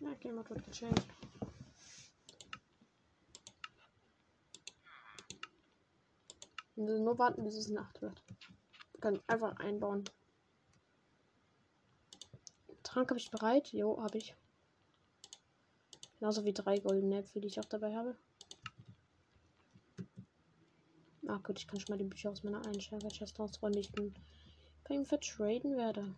Ja, 0.00 0.14
Game 0.20 0.36
Mode 0.36 0.50
wird 0.50 0.64
gechanged. 0.64 1.06
Wir 6.76 6.84
müssen 6.84 7.04
nur 7.04 7.18
warten, 7.18 7.42
bis 7.42 7.56
es 7.56 7.68
Nacht 7.68 8.00
wird. 8.02 8.22
Wir 8.92 9.00
können 9.00 9.22
einfach 9.26 9.56
einbauen. 9.56 10.04
Trank 12.96 13.10
habe 13.10 13.20
ich 13.20 13.30
bereit. 13.30 13.74
Jo, 13.74 14.02
habe 14.02 14.16
ich. 14.16 14.34
Genauso 16.18 16.46
wie 16.46 16.54
drei 16.54 16.78
goldene 16.78 17.18
Äpfel, 17.18 17.42
die 17.42 17.48
ich 17.48 17.60
auch 17.60 17.66
dabei 17.66 17.94
habe. 17.94 18.16
Ah 21.26 21.36
gut, 21.42 21.58
ich 21.58 21.68
kann 21.68 21.78
schon 21.78 21.92
mal 21.92 21.98
die 21.98 22.08
Bücher 22.08 22.30
aus 22.30 22.42
meiner 22.42 22.64
Einsteiger-Chest 22.64 23.38
rausräumen, 23.38 23.74
die 23.74 23.80
ich 23.80 23.92
dann 23.92 24.14
bei 24.88 24.94
ihm 24.94 25.04
vertraden 25.04 25.76
werde. 25.76 26.14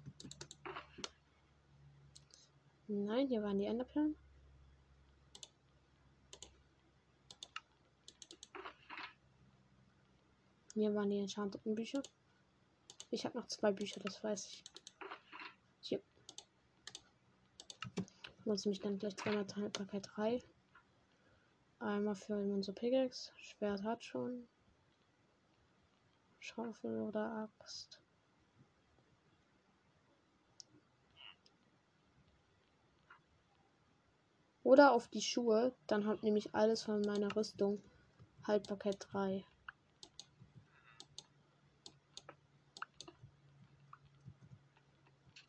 Nein, 2.87 3.27
hier 3.27 3.43
waren 3.43 3.59
die 3.59 3.65
Enderperlen. 3.65 4.15
Hier 10.75 10.95
waren 10.95 11.11
die 11.11 11.19
enchanteten 11.19 11.75
Bücher. 11.75 12.05
Ich 13.11 13.25
habe 13.25 13.37
noch 13.37 13.49
zwei 13.49 13.73
Bücher, 13.73 13.99
das 13.99 14.23
weiß 14.23 14.47
ich. 14.47 14.63
Hier. 15.81 16.01
Muss 18.49 18.65
mich 18.65 18.81
dann 18.81 18.99
gleich 18.99 19.15
zweimal 19.15 19.47
Haltbarkeit 19.57 20.09
3. 20.17 20.43
Einmal 21.81 22.15
für 22.15 22.33
unsere 22.33 22.75
Pickaxe. 22.75 23.31
Schwert 23.37 23.83
hat 23.83 24.03
schon. 24.03 24.49
Schaufel 26.39 26.99
oder 27.03 27.51
Axt. 27.61 28.01
Oder 34.63 34.93
auf 34.93 35.09
die 35.09 35.21
Schuhe, 35.21 35.75
dann 35.87 36.07
hat 36.07 36.23
nämlich 36.23 36.55
alles 36.55 36.85
von 36.85 37.03
meiner 37.03 37.37
Rüstung 37.37 37.83
Haltbarkeit 38.47 38.97
3. 39.11 39.45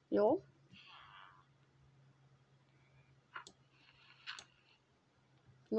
Jo. 0.09 0.43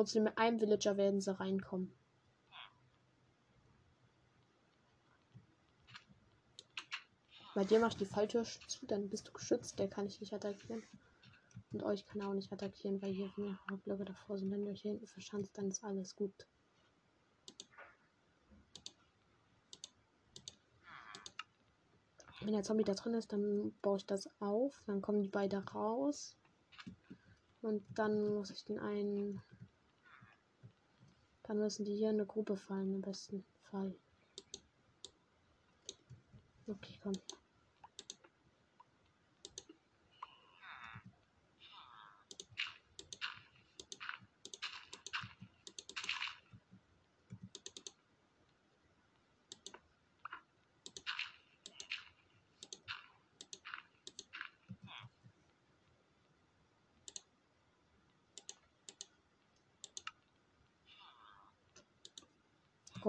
Nur 0.01 0.07
zu 0.07 0.35
einem 0.35 0.59
Villager 0.59 0.97
werden 0.97 1.21
sie 1.21 1.39
reinkommen. 1.39 1.93
Bei 7.55 7.65
dir 7.65 7.81
mach 7.81 7.91
ich 7.91 7.99
die 7.99 8.07
Falltür 8.07 8.45
zu, 8.45 8.87
dann 8.87 9.11
bist 9.11 9.29
du 9.29 9.33
geschützt. 9.33 9.79
Der 9.79 9.91
kann 9.91 10.07
ich 10.07 10.19
nicht 10.19 10.33
attackieren. 10.33 10.83
Und 11.71 11.83
euch 11.83 12.07
kann 12.07 12.23
er 12.23 12.29
auch 12.29 12.33
nicht 12.33 12.51
attackieren, 12.51 13.03
weil 13.03 13.13
hier 13.13 13.31
mehrere 13.37 13.77
Blöcke 13.85 14.07
davor 14.07 14.39
sind. 14.39 14.51
Wenn 14.51 14.65
ihr 14.65 14.73
euch 14.73 14.81
hier 14.81 14.93
hinten 14.93 15.07
verschanzt, 15.07 15.59
dann 15.59 15.69
ist 15.69 15.85
alles 15.85 16.17
gut. 16.17 16.47
Wenn 22.41 22.55
der 22.55 22.63
Zombie 22.63 22.85
da 22.85 22.95
drin 22.95 23.13
ist, 23.13 23.35
dann 23.35 23.75
baue 23.83 23.99
ich 23.99 24.07
das 24.07 24.31
auf. 24.41 24.83
Dann 24.87 25.03
kommen 25.03 25.23
die 25.23 25.29
beide 25.29 25.59
raus. 25.59 26.39
Und 27.61 27.85
dann 27.99 28.33
muss 28.33 28.49
ich 28.49 28.65
den 28.65 28.79
einen. 28.79 29.43
Dann 31.51 31.59
müssen 31.59 31.85
die 31.85 31.97
hier 31.97 32.11
in 32.11 32.15
eine 32.15 32.27
Gruppe 32.27 32.57
fallen, 32.57 32.95
im 32.95 33.01
besten 33.01 33.45
Fall. 33.73 33.93
Okay, 36.69 36.95
komm. 37.03 37.15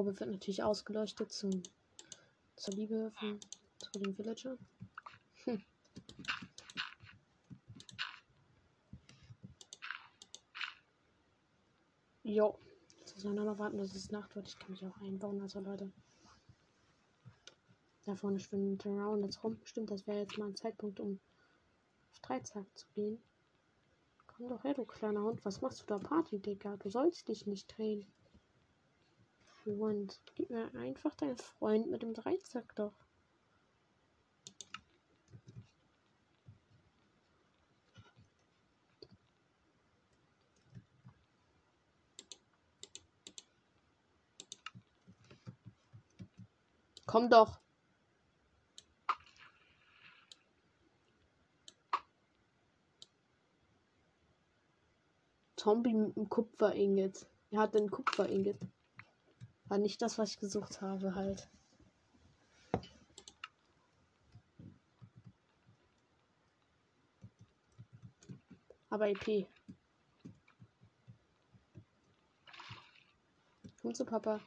Gruppe 0.01 0.19
wird 0.19 0.31
natürlich 0.31 0.63
ausgeleuchtet 0.63 1.31
zum, 1.31 1.61
zur 2.55 2.73
Liebe 2.73 3.11
von, 3.11 3.39
zu 3.77 3.99
den 3.99 4.17
Villager. 4.17 4.57
Hm. 5.43 5.63
Jo. 12.23 12.57
Jetzt 12.99 13.13
müssen 13.15 13.35
wir 13.35 13.43
noch 13.43 13.59
warten, 13.59 13.77
dass 13.77 13.93
es 13.93 14.09
Nacht 14.09 14.35
wird. 14.35 14.47
Ich 14.47 14.57
kann 14.57 14.71
mich 14.71 14.83
auch 14.83 14.97
einbauen, 15.01 15.39
also 15.39 15.59
Leute. 15.59 15.91
Da 18.05 18.15
vorne 18.15 18.39
schwimmt 18.39 18.83
Around 18.87 19.23
jetzt 19.23 19.43
rum. 19.43 19.59
Stimmt, 19.65 19.91
das 19.91 20.07
wäre 20.07 20.21
jetzt 20.21 20.35
mal 20.39 20.47
ein 20.47 20.55
Zeitpunkt, 20.55 20.99
um 20.99 21.19
auf 22.11 22.19
Dreizack 22.21 22.65
zu 22.75 22.87
gehen. 22.95 23.21
Komm 24.25 24.49
doch 24.49 24.63
her, 24.63 24.73
du 24.73 24.83
kleiner 24.83 25.21
Hund. 25.21 25.45
Was 25.45 25.61
machst 25.61 25.81
du 25.81 25.85
da 25.85 25.99
Party, 25.99 26.39
Digga? 26.39 26.77
Du 26.77 26.89
sollst 26.89 27.27
dich 27.27 27.45
nicht 27.45 27.77
drehen. 27.77 28.11
Und 29.65 30.19
gib 30.35 30.49
mir 30.49 30.73
einfach 30.75 31.13
deinen 31.15 31.37
Freund 31.37 31.87
mit 31.89 32.01
dem 32.01 32.13
Dreizack 32.13 32.75
doch. 32.75 32.93
Komm 47.05 47.29
doch. 47.29 47.59
Zombie 55.57 55.93
mit 55.93 56.17
einem 56.17 56.29
Kupfer-Ingot. 56.29 57.27
Er 57.51 57.59
hat 57.59 57.75
einen 57.75 57.91
Kupfer-Ingot. 57.91 58.57
War 59.71 59.77
nicht 59.77 60.01
das, 60.01 60.17
was 60.17 60.31
ich 60.31 60.37
gesucht 60.37 60.81
habe, 60.81 61.15
halt. 61.15 61.49
Aber 68.89 69.07
EP. 69.07 69.47
Komm 73.81 73.95
zu 73.95 74.03
Papa. 74.03 74.41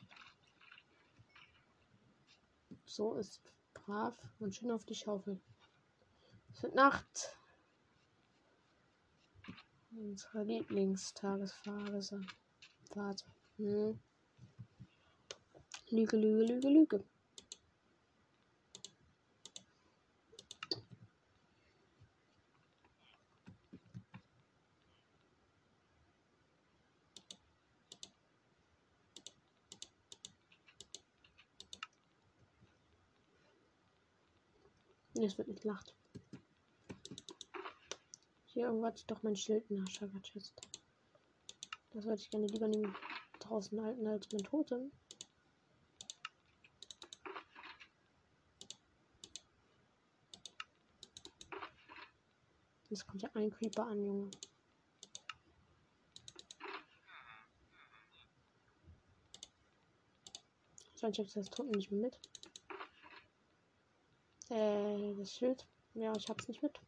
So 2.85 3.15
ist 3.15 3.41
brav 3.73 4.15
und 4.41 4.55
schön 4.55 4.71
auf 4.71 4.85
die 4.85 4.95
Schaufel. 4.95 5.41
Es 6.53 6.63
wird 6.63 6.75
Nacht. 6.75 7.39
Unsere 9.91 10.43
Lieblingstagesphase. 10.43 12.21
Warte. 12.95 13.25
Hm. 13.57 13.99
Lüge, 15.95 16.17
Lüge, 16.17 16.45
Lüge, 16.45 16.69
Lüge. 16.69 17.05
es 35.25 35.39
wird 35.39 35.47
nicht 35.47 35.65
Nacht. 35.65 35.95
Hier 38.47 38.65
irgendwo 38.65 38.87
ich 38.99 39.07
doch 39.07 39.23
mein 39.23 39.37
Schild 39.37 39.71
in 39.71 39.77
der. 39.87 40.53
Das 41.93 42.05
würde 42.05 42.21
ich 42.21 42.31
gerne 42.31 42.47
lieber 42.47 42.67
nehmen, 42.67 42.97
draußen 43.39 43.81
halten 43.81 44.09
als 44.09 44.27
mein 44.33 44.43
Totem. 44.43 44.91
Jetzt 52.95 53.09
kommt 53.09 53.23
ja 53.23 53.31
ein 53.35 53.51
Creeper 53.51 53.89
an, 53.89 54.05
Junge. 54.05 54.31
Ich 60.95 61.03
habe 61.03 61.13
das 61.13 61.51
Totem 61.51 61.73
nicht 61.73 61.91
mehr 61.91 62.03
mit. 62.03 62.21
Äh, 64.49 65.13
das 65.17 65.33
Schild. 65.33 65.67
Ja, 65.95 66.13
ich 66.17 66.29
hab's 66.29 66.47
nicht 66.47 66.63
mit. 66.63 66.79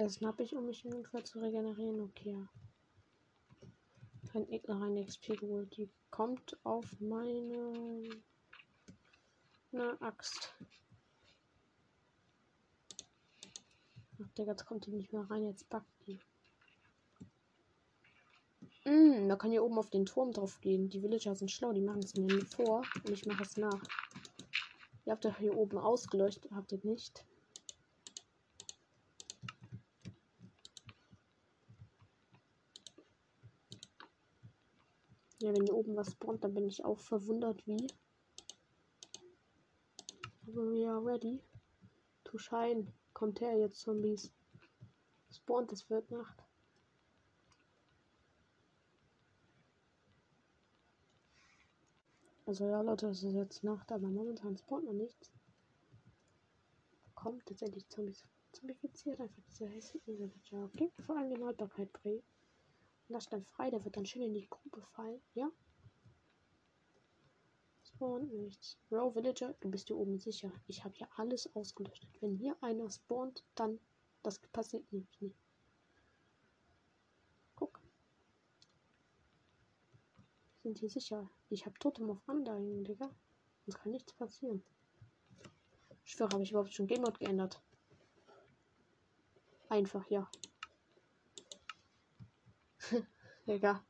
Das 0.00 0.14
schnapp 0.14 0.40
ich, 0.40 0.56
um 0.56 0.64
mich 0.64 0.82
ungefähr 0.86 1.22
zu 1.26 1.40
regenerieren. 1.40 2.00
Okay. 2.00 2.34
Ein 4.32 4.46
Gegner 4.46 4.80
eine 4.82 5.04
XP 5.04 5.38
geholt. 5.38 5.76
Die 5.76 5.90
kommt 6.10 6.58
auf 6.64 6.86
meine 7.00 8.08
eine 9.70 10.00
Axt. 10.00 10.54
Ach, 14.22 14.30
Digga, 14.38 14.52
jetzt 14.52 14.64
kommt 14.64 14.86
die 14.86 14.92
nicht 14.92 15.12
mehr 15.12 15.30
rein. 15.30 15.44
Jetzt 15.44 15.68
packt 15.68 15.92
die. 16.06 16.18
Mm, 18.86 19.28
da 19.28 19.36
kann 19.36 19.50
hier 19.50 19.62
oben 19.62 19.76
auf 19.76 19.90
den 19.90 20.06
Turm 20.06 20.32
drauf 20.32 20.62
gehen. 20.62 20.88
Die 20.88 21.02
Villager 21.02 21.34
sind 21.34 21.50
schlau, 21.50 21.74
die 21.74 21.82
machen 21.82 22.02
es 22.02 22.16
mir 22.16 22.40
vor 22.46 22.86
und 23.04 23.10
ich 23.10 23.26
mache 23.26 23.42
es 23.42 23.58
nach. 23.58 23.82
Ihr 25.04 25.12
habt 25.12 25.26
ja 25.26 25.36
hier 25.36 25.54
oben 25.58 25.76
ausgeleuchtet, 25.76 26.50
habt 26.52 26.72
ihr 26.72 26.80
nicht? 26.84 27.26
Ja, 35.42 35.54
wenn 35.54 35.64
hier 35.64 35.74
oben 35.74 35.96
was 35.96 36.12
spawnt, 36.12 36.44
dann 36.44 36.52
bin 36.52 36.66
ich 36.66 36.84
auch 36.84 36.98
verwundert, 36.98 37.66
wie. 37.66 37.86
Aber 40.46 40.70
we 40.70 40.86
are 40.86 41.02
ready 41.02 41.42
to 42.24 42.36
shine. 42.36 42.92
Kommt 43.14 43.40
her 43.40 43.56
jetzt, 43.56 43.80
Zombies. 43.80 44.30
Spawnt, 45.30 45.72
es 45.72 45.88
wird 45.88 46.10
Nacht. 46.10 46.44
Also 52.44 52.66
ja, 52.66 52.82
Leute, 52.82 53.06
es 53.06 53.22
ist 53.22 53.34
jetzt 53.34 53.64
Nacht, 53.64 53.92
aber 53.92 54.08
momentan 54.08 54.58
spawnt 54.58 54.84
noch 54.84 54.92
nichts. 54.92 55.30
Kommt 57.14 57.46
tatsächlich 57.46 57.88
Zombies. 57.88 58.24
Zombifiziert 58.52 59.20
einfach 59.20 59.42
diese 59.48 59.66
hässlichen 59.66 60.18
Villager. 60.18 60.64
Okay, 60.64 60.90
vor 61.06 61.16
allem 61.16 61.34
die 61.34 61.44
Haltbarkeit 61.44 61.92
bringen. 61.92 62.22
Lass 63.10 63.28
dann 63.28 63.44
frei, 63.44 63.70
der 63.70 63.84
wird 63.84 63.96
dann 63.96 64.06
schön 64.06 64.22
in 64.22 64.34
die 64.34 64.48
Grube 64.48 64.82
fallen. 64.82 65.20
Ja? 65.34 65.50
Spawnt 67.82 68.32
nichts. 68.32 68.78
Row 68.92 69.12
Villager, 69.12 69.52
du 69.58 69.68
bist 69.68 69.88
hier 69.88 69.96
oben 69.96 70.20
sicher. 70.20 70.52
Ich 70.68 70.84
habe 70.84 70.94
hier 70.94 71.08
alles 71.16 71.52
ausgelöscht. 71.56 72.06
Wenn 72.20 72.36
hier 72.36 72.56
einer 72.62 72.88
spawnt, 72.88 73.44
dann. 73.56 73.80
Das 74.22 74.38
passiert 74.38 74.90
nämlich 74.92 75.20
nicht. 75.20 75.36
Guck. 77.56 77.80
Wir 80.62 80.70
sind 80.70 80.78
hier 80.78 80.90
sicher. 80.90 81.28
Ich 81.48 81.66
habe 81.66 81.76
Totem 81.80 82.10
auf 82.10 82.22
Anleihen, 82.28 82.84
Digga. 82.84 83.10
Uns 83.66 83.76
kann 83.76 83.90
nichts 83.90 84.12
passieren. 84.12 84.62
Ich 86.04 86.12
schwöre, 86.12 86.30
habe 86.32 86.44
ich 86.44 86.52
überhaupt 86.52 86.72
schon 86.72 86.86
Game 86.86 87.00
Mode 87.00 87.18
geändert? 87.18 87.60
Einfach, 89.68 90.08
ja. 90.10 90.30
Digga. 93.46 93.82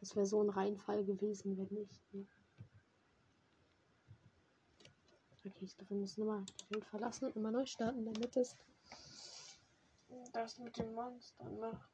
Das 0.00 0.14
wäre 0.14 0.26
so 0.26 0.42
ein 0.42 0.50
Reinfall 0.50 1.04
gewesen, 1.04 1.56
wenn 1.56 1.78
nicht. 1.78 2.12
Ne? 2.12 2.26
Okay, 5.46 5.64
ich 5.64 5.76
glaube, 5.76 5.90
wir 5.90 5.96
müssen 5.98 6.20
nochmal 6.20 6.44
Welt 6.70 6.84
verlassen 6.86 7.26
und 7.26 7.36
mal 7.42 7.52
neu 7.52 7.66
starten, 7.66 8.04
damit 8.04 8.36
es 8.36 8.56
das 10.32 10.58
mit 10.58 10.76
den 10.78 10.92
Monstern 10.94 11.58
macht. 11.58 11.90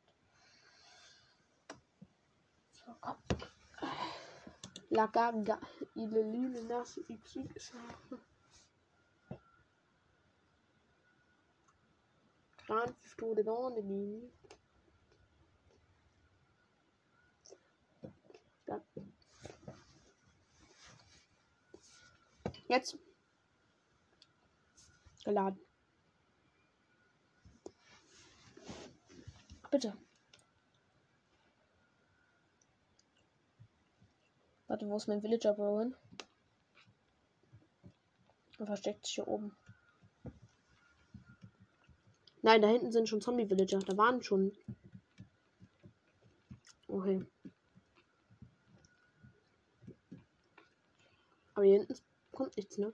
So, 2.73 2.95
komm. 3.01 3.17
La 4.91 5.07
Gaga, 5.07 5.61
il 5.95 6.11
XX. 6.11 7.63
Strand 7.63 7.95
stod 8.07 8.30
Strandstoelen 12.71 13.47
wahrnehmen. 13.47 14.31
Jetzt. 22.69 22.97
Geladen. 25.25 25.59
Bitte. 29.73 29.97
Warte, 34.69 34.89
wo 34.89 34.97
ist 34.97 35.09
mein 35.09 35.23
Villager, 35.23 35.55
Bro? 35.55 35.81
hin? 35.81 35.97
Er 38.61 38.67
versteckt 38.67 39.07
sich 39.07 39.17
hier 39.17 39.27
oben. 39.27 39.57
Nein, 42.43 42.63
da 42.63 42.69
hinten 42.69 42.91
sind 42.91 43.09
schon 43.09 43.21
Zombie-Villager. 43.21 43.81
Da 43.81 43.97
waren 43.97 44.23
schon. 44.23 44.53
Okay. 46.89 47.25
Aber 51.55 51.65
hier 51.67 51.79
hinten 51.79 51.95
kommt 52.33 52.57
nichts, 52.57 52.79
ne? 52.79 52.93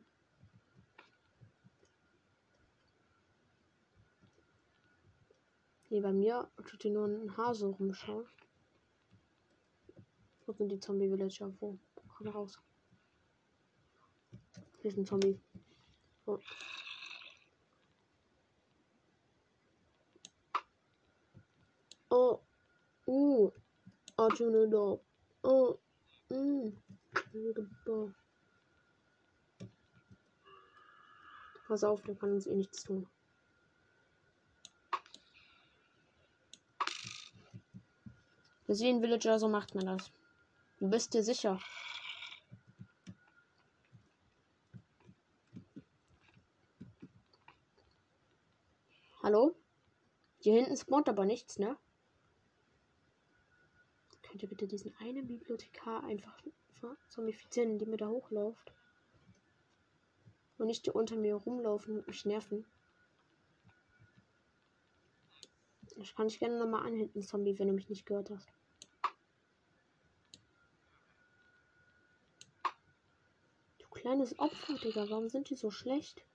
Nee, 5.89 6.01
bei 6.01 6.13
mir 6.13 6.51
tut 6.67 6.83
hier 6.83 6.91
nur 6.91 7.07
ein 7.07 7.37
Hase 7.37 7.67
rumschauen. 7.67 8.27
Wo 10.45 10.53
sind 10.53 10.69
die 10.71 10.81
Zombie-Villager? 10.81 11.55
Wo? 11.61 11.79
Komm 12.17 12.29
raus. 12.29 12.59
Hier 14.81 14.91
ist 14.91 14.99
ein 14.99 15.07
Zombie. 15.07 15.41
Oh. 16.27 16.41
Oh. 22.11 22.41
Uh. 23.07 23.51
Arjuna 24.17 24.99
Oh. 25.43 25.79
Mm. 26.31 26.73
Pass 31.69 31.85
auf, 31.85 32.03
der 32.03 32.15
kann 32.15 32.33
uns 32.33 32.47
eh 32.47 32.55
nichts 32.55 32.85
tun. 32.85 33.07
Wir 38.67 38.75
sehen 38.75 39.01
Villager, 39.01 39.39
so 39.39 39.49
macht 39.49 39.75
man 39.75 39.87
das. 39.87 40.11
Du 40.79 40.91
bist 40.91 41.15
dir 41.15 41.23
sicher. 41.23 41.61
Hallo? 49.23 49.57
Hier 50.39 50.55
hinten 50.55 50.77
spawnt 50.77 51.09
aber 51.09 51.25
nichts, 51.25 51.59
ne? 51.59 51.77
Könnt 54.37 54.43
ihr 54.43 54.49
bitte 54.51 54.67
diesen 54.67 54.95
einen 54.99 55.27
Bibliothekar 55.27 56.05
einfach 56.05 56.39
zombifizieren, 57.09 57.71
indem 57.71 57.93
ihr 57.93 57.97
da 57.97 58.09
hochläuft? 58.09 58.71
Und 60.59 60.67
nicht 60.67 60.85
die 60.85 60.91
unter 60.91 61.17
mir 61.17 61.37
rumlaufen 61.37 62.01
und 62.01 62.07
mich 62.07 62.27
nerven. 62.27 62.67
Ich 65.97 66.15
kann 66.15 66.29
dich 66.29 66.39
gerne 66.39 66.59
nochmal 66.59 66.87
anhängen, 66.87 67.23
Zombie, 67.23 67.59
wenn 67.59 67.69
du 67.69 67.73
mich 67.73 67.89
nicht 67.89 68.05
gehört 68.05 68.29
hast. 68.29 68.53
Du 73.79 73.89
kleines 73.89 74.39
Opfer, 74.39 74.75
Digga. 74.75 75.09
Warum 75.09 75.31
sind 75.31 75.49
die 75.49 75.57
so 75.57 75.71
schlecht? 75.71 76.27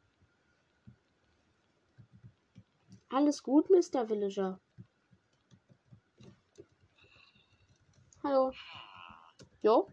Alles 3.09 3.43
gut, 3.43 3.69
Mr. 3.69 4.09
Villager. 4.09 4.59
Hallo. 8.31 8.53
Jo? 9.61 9.91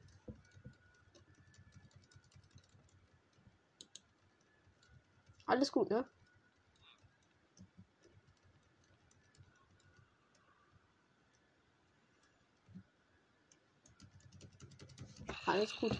Alles 5.46 5.72
gut, 5.72 5.90
ne? 5.90 6.08
Alles 15.46 15.74
gut. 15.80 15.98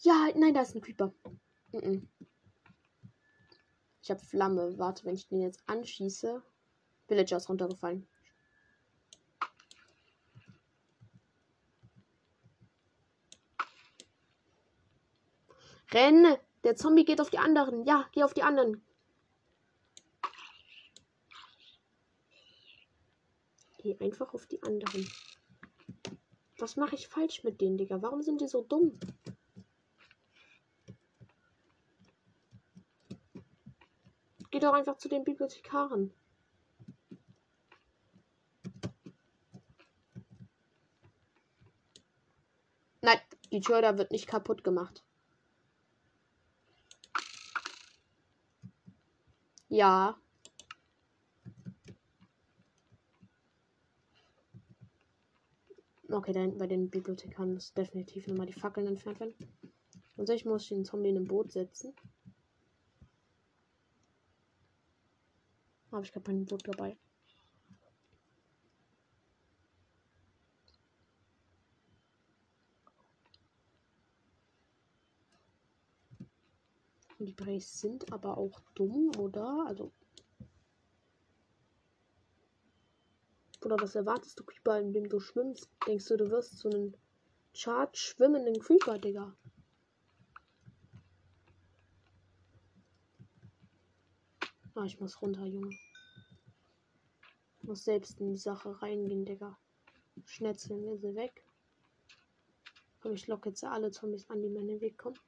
Ja, 0.00 0.28
nein, 0.34 0.52
da 0.52 0.60
ist 0.60 0.74
ein 0.74 0.82
Creeper. 0.82 1.14
Mm 1.72 1.76
-mm. 1.78 2.08
Ich 4.02 4.10
habe 4.10 4.20
Flamme. 4.20 4.76
Warte, 4.76 5.06
wenn 5.06 5.14
ich 5.14 5.26
den 5.28 5.40
jetzt 5.40 5.62
anschieße. 5.66 6.42
Villager 7.08 7.38
ist 7.38 7.48
runtergefallen. 7.48 8.06
Renne! 15.92 16.40
Der 16.64 16.74
Zombie 16.74 17.04
geht 17.04 17.20
auf 17.20 17.30
die 17.30 17.38
anderen. 17.38 17.84
Ja, 17.84 18.08
geh 18.12 18.24
auf 18.24 18.34
die 18.34 18.42
anderen. 18.42 18.82
Geh 23.78 23.96
einfach 24.00 24.34
auf 24.34 24.46
die 24.46 24.60
anderen. 24.64 25.08
Was 26.58 26.76
mache 26.76 26.96
ich 26.96 27.06
falsch 27.06 27.44
mit 27.44 27.60
denen, 27.60 27.78
Digga? 27.78 28.02
Warum 28.02 28.22
sind 28.22 28.40
die 28.40 28.48
so 28.48 28.62
dumm? 28.62 28.98
Geh 34.50 34.58
doch 34.58 34.72
einfach 34.72 34.96
zu 34.96 35.08
den 35.08 35.22
Bibliothekaren. 35.22 36.12
Nein, 43.02 43.20
die 43.52 43.60
Tür 43.60 43.82
da 43.82 43.98
wird 43.98 44.10
nicht 44.10 44.26
kaputt 44.26 44.64
gemacht. 44.64 45.04
Ja. 49.76 50.16
Okay, 56.08 56.32
da 56.32 56.40
hinten 56.40 56.56
bei 56.56 56.66
den 56.66 56.88
Bibliothekaren 56.88 57.52
muss 57.52 57.74
definitiv 57.74 58.26
nochmal 58.26 58.46
die 58.46 58.54
Fackeln 58.54 58.86
entfernt 58.86 59.20
werden. 59.20 59.34
Und 60.16 60.30
ich 60.30 60.46
muss 60.46 60.68
den 60.68 60.86
Zombie 60.86 61.10
in 61.10 61.18
ein 61.18 61.26
Boot 61.26 61.52
setzen. 61.52 61.94
Aber 65.90 66.00
ich 66.00 66.14
habe 66.14 66.24
kein 66.24 66.46
Boot 66.46 66.66
dabei. 66.66 66.96
Die 77.18 77.32
Brays 77.32 77.80
sind 77.80 78.12
aber 78.12 78.36
auch 78.36 78.60
dumm, 78.74 79.10
oder? 79.18 79.64
Also. 79.66 79.90
Oder 83.64 83.76
was 83.80 83.94
erwartest 83.94 84.38
du, 84.38 84.44
Creeper, 84.44 84.78
indem 84.78 85.08
du 85.08 85.18
schwimmst? 85.18 85.68
Denkst 85.86 86.06
du, 86.08 86.16
du 86.18 86.30
wirst 86.30 86.58
so 86.58 86.68
einen 86.68 86.94
Chart 87.54 87.96
schwimmenden 87.96 88.60
Creeper, 88.60 88.98
Digga? 88.98 89.34
Ah, 94.74 94.84
ich 94.84 95.00
muss 95.00 95.22
runter, 95.22 95.46
Junge. 95.46 95.74
Ich 97.58 97.62
muss 97.62 97.82
selbst 97.84 98.20
in 98.20 98.28
die 98.28 98.38
Sache 98.38 98.80
reingehen, 98.82 99.24
Digga. 99.24 99.58
Schnetzeln 100.26 100.84
wir 100.84 100.98
sie 100.98 101.14
weg. 101.14 101.46
Aber 103.00 103.14
ich 103.14 103.26
locke 103.26 103.48
jetzt 103.48 103.64
alle 103.64 103.90
Zombies 103.90 104.28
an, 104.28 104.42
die 104.42 104.50
mir 104.50 104.60
in 104.60 104.68
den 104.68 104.80
Weg 104.82 104.98
kommen. 104.98 105.18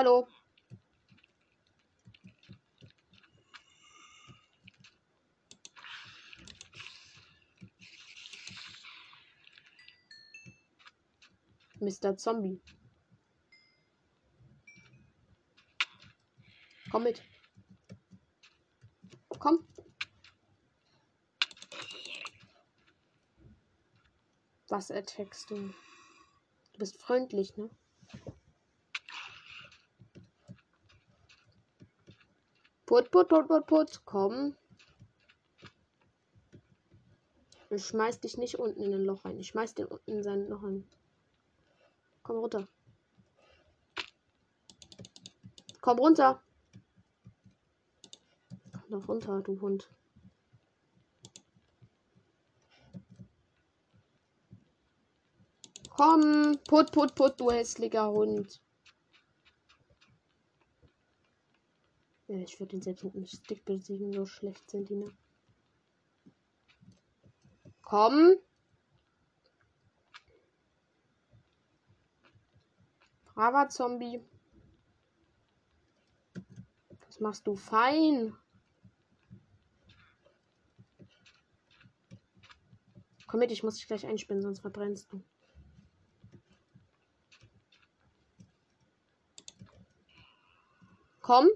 Hallo. 0.00 0.26
Mr. 11.80 12.16
Zombie. 12.16 12.62
Komm 16.90 17.02
mit. 17.02 17.22
Komm. 19.38 19.68
Was 24.68 24.88
ertext 24.88 25.50
du? 25.50 25.56
Du 26.72 26.78
bist 26.78 26.98
freundlich, 27.02 27.58
ne? 27.58 27.68
Put, 32.90 33.08
put, 33.12 33.28
put, 33.28 33.46
put, 33.46 33.66
put. 33.68 34.04
Komm. 34.04 34.56
Ich 37.70 37.86
schmeiß 37.86 38.18
dich 38.18 38.36
nicht 38.36 38.58
unten 38.58 38.82
in 38.82 38.92
ein 38.92 39.04
Loch 39.04 39.24
rein. 39.24 39.38
Ich 39.38 39.46
schmeiß 39.46 39.76
den 39.76 39.86
unten 39.86 40.10
in 40.10 40.24
sein 40.24 40.48
Loch 40.48 40.64
rein. 40.64 40.84
Komm 42.24 42.38
runter. 42.38 42.66
Komm 45.80 46.00
runter. 46.00 46.42
Komm 48.72 48.90
doch 48.90 49.06
runter, 49.06 49.40
du 49.42 49.60
Hund. 49.60 49.88
Komm, 55.90 56.58
put, 56.66 56.90
put, 56.90 57.14
put, 57.14 57.38
du 57.38 57.52
hässlicher 57.52 58.10
Hund. 58.10 58.60
Ich 62.30 62.60
würde 62.60 62.76
ihn 62.76 62.82
selbst 62.82 63.02
mit 63.02 63.14
einem 63.14 63.26
Stick 63.26 63.64
besiegen, 63.64 64.12
so 64.12 64.24
schlecht 64.24 64.70
sind 64.70 64.88
die, 64.88 64.96
ne? 64.96 65.12
Komm. 67.82 68.36
Braver 73.34 73.68
Zombie. 73.68 74.20
Was 77.06 77.18
machst 77.18 77.46
du 77.48 77.56
fein? 77.56 78.36
Komm 83.26 83.40
mit, 83.40 83.50
ich 83.50 83.62
muss 83.64 83.76
dich 83.76 83.86
gleich 83.88 84.06
einspinnen, 84.06 84.42
sonst 84.42 84.60
verbrennst 84.60 85.12
du. 85.12 85.22
Komm. 91.20 91.48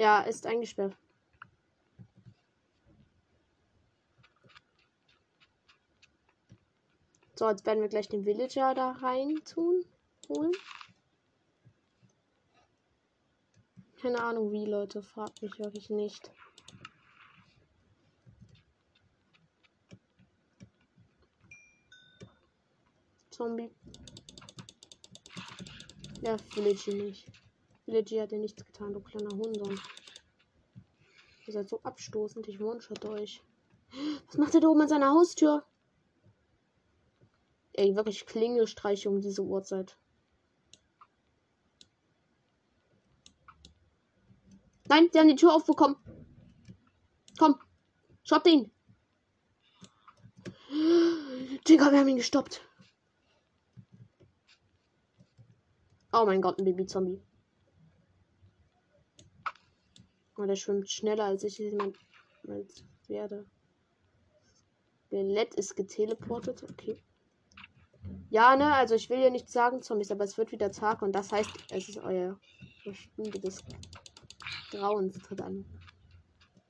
Ja, 0.00 0.20
ist 0.22 0.46
eingesperrt. 0.46 0.96
So, 7.34 7.50
jetzt 7.50 7.66
werden 7.66 7.82
wir 7.82 7.88
gleich 7.90 8.08
den 8.08 8.24
Villager 8.24 8.72
da 8.72 8.92
rein 8.92 9.44
tun. 9.44 9.84
Holen. 10.30 10.52
Keine 14.00 14.22
Ahnung 14.22 14.52
wie, 14.52 14.64
Leute. 14.64 15.02
Fragt 15.02 15.42
mich 15.42 15.58
wirklich 15.58 15.90
nicht. 15.90 16.30
Zombie. 23.30 23.70
Ja, 26.22 26.38
Villager 26.38 26.94
nicht. 26.94 27.39
Villager 27.90 28.22
hat 28.22 28.30
dir 28.30 28.38
nichts 28.38 28.64
getan, 28.64 28.92
du 28.92 29.00
kleiner 29.00 29.36
Hund. 29.36 29.58
Ihr 31.46 31.52
seid 31.52 31.68
so 31.68 31.82
abstoßend, 31.82 32.46
ich 32.46 32.60
one-shot 32.60 33.04
euch. 33.04 33.42
Was 34.28 34.36
macht 34.36 34.54
er 34.54 34.60
da 34.60 34.68
oben 34.68 34.82
an 34.82 34.88
seiner 34.88 35.10
Haustür? 35.10 35.64
Ey, 37.72 37.96
wirklich 37.96 38.26
Klingelstreiche 38.26 39.08
um 39.10 39.20
diese 39.20 39.42
Uhrzeit. 39.42 39.98
Nein, 44.88 45.08
sie 45.12 45.18
haben 45.18 45.28
die 45.28 45.36
Tür 45.36 45.52
aufbekommen. 45.52 45.96
Komm, 47.38 47.60
stopp 48.22 48.46
ihn. 48.46 48.70
Digga, 51.66 51.90
wir 51.90 51.98
haben 51.98 52.08
ihn 52.08 52.16
gestoppt. 52.16 52.60
Oh 56.12 56.24
mein 56.24 56.42
Gott, 56.42 56.58
ein 56.58 56.64
Baby-Zombie. 56.64 57.20
Oh, 60.40 60.46
der 60.46 60.56
schwimmt 60.56 60.90
schneller 60.90 61.24
als 61.24 61.44
ich 61.44 61.58
jemand 61.58 61.98
als 62.48 62.82
werde. 63.08 63.46
Billett 65.10 65.54
ist 65.54 65.76
geteleportet. 65.76 66.62
Okay. 66.62 66.96
Ja, 68.30 68.56
ne, 68.56 68.74
also 68.74 68.94
ich 68.94 69.10
will 69.10 69.18
ja 69.18 69.28
nicht 69.28 69.50
sagen, 69.50 69.82
Zombies, 69.82 70.10
aber 70.10 70.24
es 70.24 70.38
wird 70.38 70.50
wieder 70.50 70.72
Tag 70.72 71.02
und 71.02 71.12
das 71.12 71.30
heißt, 71.30 71.50
es 71.72 71.90
ist 71.90 71.98
euer 71.98 72.40
Stunde 72.90 73.38
des 73.38 73.62
Grauens 74.70 75.20
tritt 75.20 75.42
an. 75.42 75.66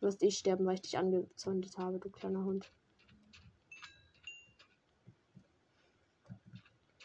Du 0.01 0.07
wirst 0.07 0.25
eh 0.25 0.33
sterben, 0.33 0.67
weil 0.67 0.75
ich 0.75 0.83
dich 0.83 0.99
angezündet 0.99 1.79
habe, 1.79 2.01
du 2.01 2.11
kleiner 2.11 2.45
Hund. 2.45 2.69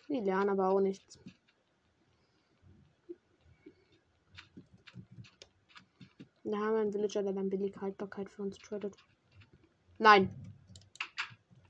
Die 0.10 0.20
lernen 0.20 0.50
aber 0.50 0.70
auch 0.70 0.80
nichts. 0.80 1.20
Da 6.48 6.58
haben 6.58 6.74
wir 6.74 6.82
einen 6.82 6.94
Villager, 6.94 7.24
der 7.24 7.34
dann 7.34 7.50
billige 7.50 7.82
Haltbarkeit 7.82 8.30
für 8.30 8.44
uns 8.44 8.60
tradet. 8.60 8.96
Nein. 9.98 10.30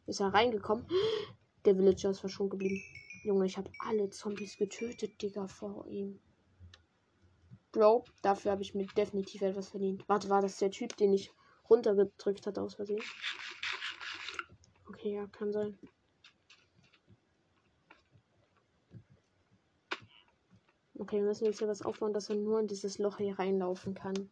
Ist 0.06 0.20
er 0.20 0.34
reingekommen? 0.34 0.86
Der 1.64 1.78
Villager 1.78 2.10
ist 2.10 2.20
verschont 2.20 2.52
geblieben. 2.52 2.84
Junge, 3.24 3.46
ich 3.46 3.58
habe 3.58 3.72
alle 3.80 4.10
Zombies 4.10 4.58
getötet, 4.58 5.22
Digga, 5.22 5.48
vor 5.48 5.88
ihm. 5.88 6.20
Bro, 7.72 8.04
dafür 8.22 8.52
habe 8.52 8.64
ich 8.64 8.76
mir 8.76 8.86
definitiv 8.88 9.44
etwas 9.44 9.70
verdient. 9.70 10.04
Warte, 10.10 10.28
war 10.28 10.42
das 10.42 10.58
der 10.58 10.72
Typ, 10.72 10.98
den 10.98 11.14
ich 11.14 11.32
runtergedrückt 11.70 12.46
hat 12.46 12.60
aus 12.60 12.76
Versehen? 12.76 13.02
Okay, 14.90 15.14
ja, 15.14 15.26
kann 15.28 15.54
sein. 15.54 15.80
Okay, 20.96 21.18
wir 21.18 21.24
müssen 21.24 21.46
jetzt 21.46 21.60
hier 21.60 21.68
was 21.70 21.82
aufbauen, 21.82 22.14
dass 22.14 22.30
er 22.30 22.36
nur 22.36 22.60
in 22.60 22.68
dieses 22.68 22.98
Loch 22.98 23.18
hier 23.18 23.40
reinlaufen 23.40 23.94
kann. 23.94 24.30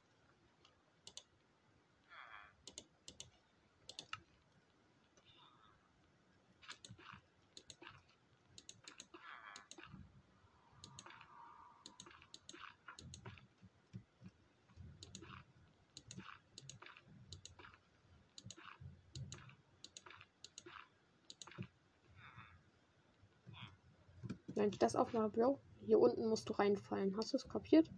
Wenn 24.55 24.69
ich 24.69 24.77
das 24.77 24.95
aufmache, 24.95 25.29
Bro, 25.29 25.59
hier 25.85 25.99
unten 25.99 26.27
musst 26.27 26.47
du 26.47 26.53
reinfallen. 26.53 27.17
Hast 27.17 27.33
du 27.33 27.37
es 27.37 27.47
kapiert? 27.47 27.89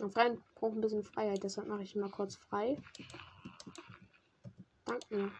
Auf 0.00 0.14
rein 0.16 0.42
braucht 0.54 0.74
ein 0.74 0.80
bisschen 0.82 1.02
Freiheit, 1.02 1.42
deshalb 1.42 1.68
mache 1.68 1.82
ich 1.82 1.94
ihn 1.94 2.02
mal 2.02 2.10
kurz 2.10 2.36
frei. 2.36 2.76
Danke. 4.84 5.32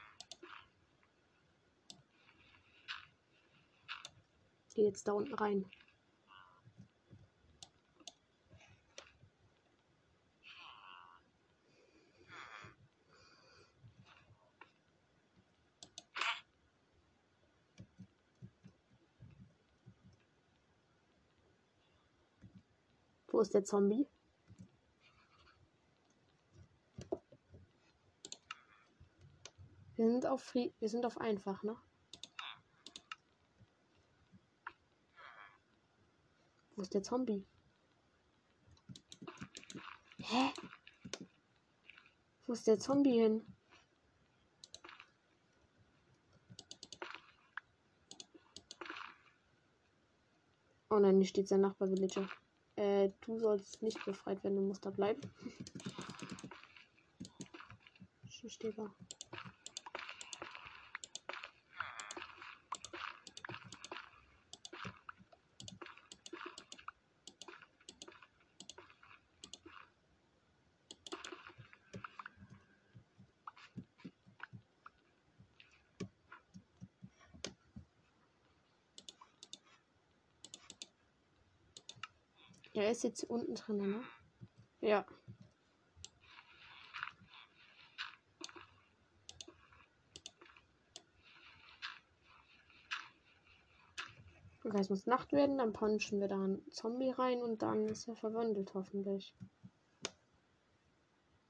Geh 4.74 4.84
jetzt 4.84 5.06
da 5.08 5.12
unten 5.12 5.34
rein. 5.34 5.64
Ist 23.46 23.54
der 23.54 23.64
Zombie? 23.64 24.08
Wir 29.94 30.10
sind 30.10 30.26
auf 30.26 30.42
Fri 30.42 30.74
wir 30.80 30.88
sind 30.88 31.06
auf 31.06 31.18
einfach, 31.18 31.62
ne? 31.62 31.76
Wo 36.74 36.82
ist 36.82 36.92
der 36.92 37.04
Zombie? 37.04 37.46
Hä? 40.18 40.52
Wo 42.46 42.52
ist 42.52 42.66
der 42.66 42.80
Zombie 42.80 43.20
hin? 43.20 43.46
Oh 50.90 50.98
nein, 50.98 51.18
hier 51.18 51.26
steht 51.26 51.46
sein 51.46 51.60
Nachbar-Villager. 51.60 52.28
Äh, 53.06 53.12
du 53.24 53.38
sollst 53.38 53.82
nicht 53.82 54.04
befreit 54.04 54.42
werden, 54.42 54.56
du 54.56 54.62
musst 54.62 54.84
da 54.84 54.90
bleiben. 54.90 55.20
wichtiger. 58.42 58.94
Ist 82.96 83.04
jetzt 83.04 83.24
unten 83.24 83.54
drin, 83.54 83.76
ne? 83.76 84.00
Ja. 84.80 85.04
Okay, 94.64 94.78
es 94.80 94.88
muss 94.88 95.06
Nacht 95.06 95.32
werden, 95.32 95.58
dann 95.58 95.72
punchen 95.72 96.20
wir 96.20 96.28
da 96.28 96.36
einen 96.42 96.70
Zombie 96.72 97.10
rein 97.10 97.42
und 97.42 97.62
dann 97.62 97.86
ist 97.86 98.08
er 98.08 98.16
verwandelt, 98.16 98.72
hoffentlich. 98.74 99.34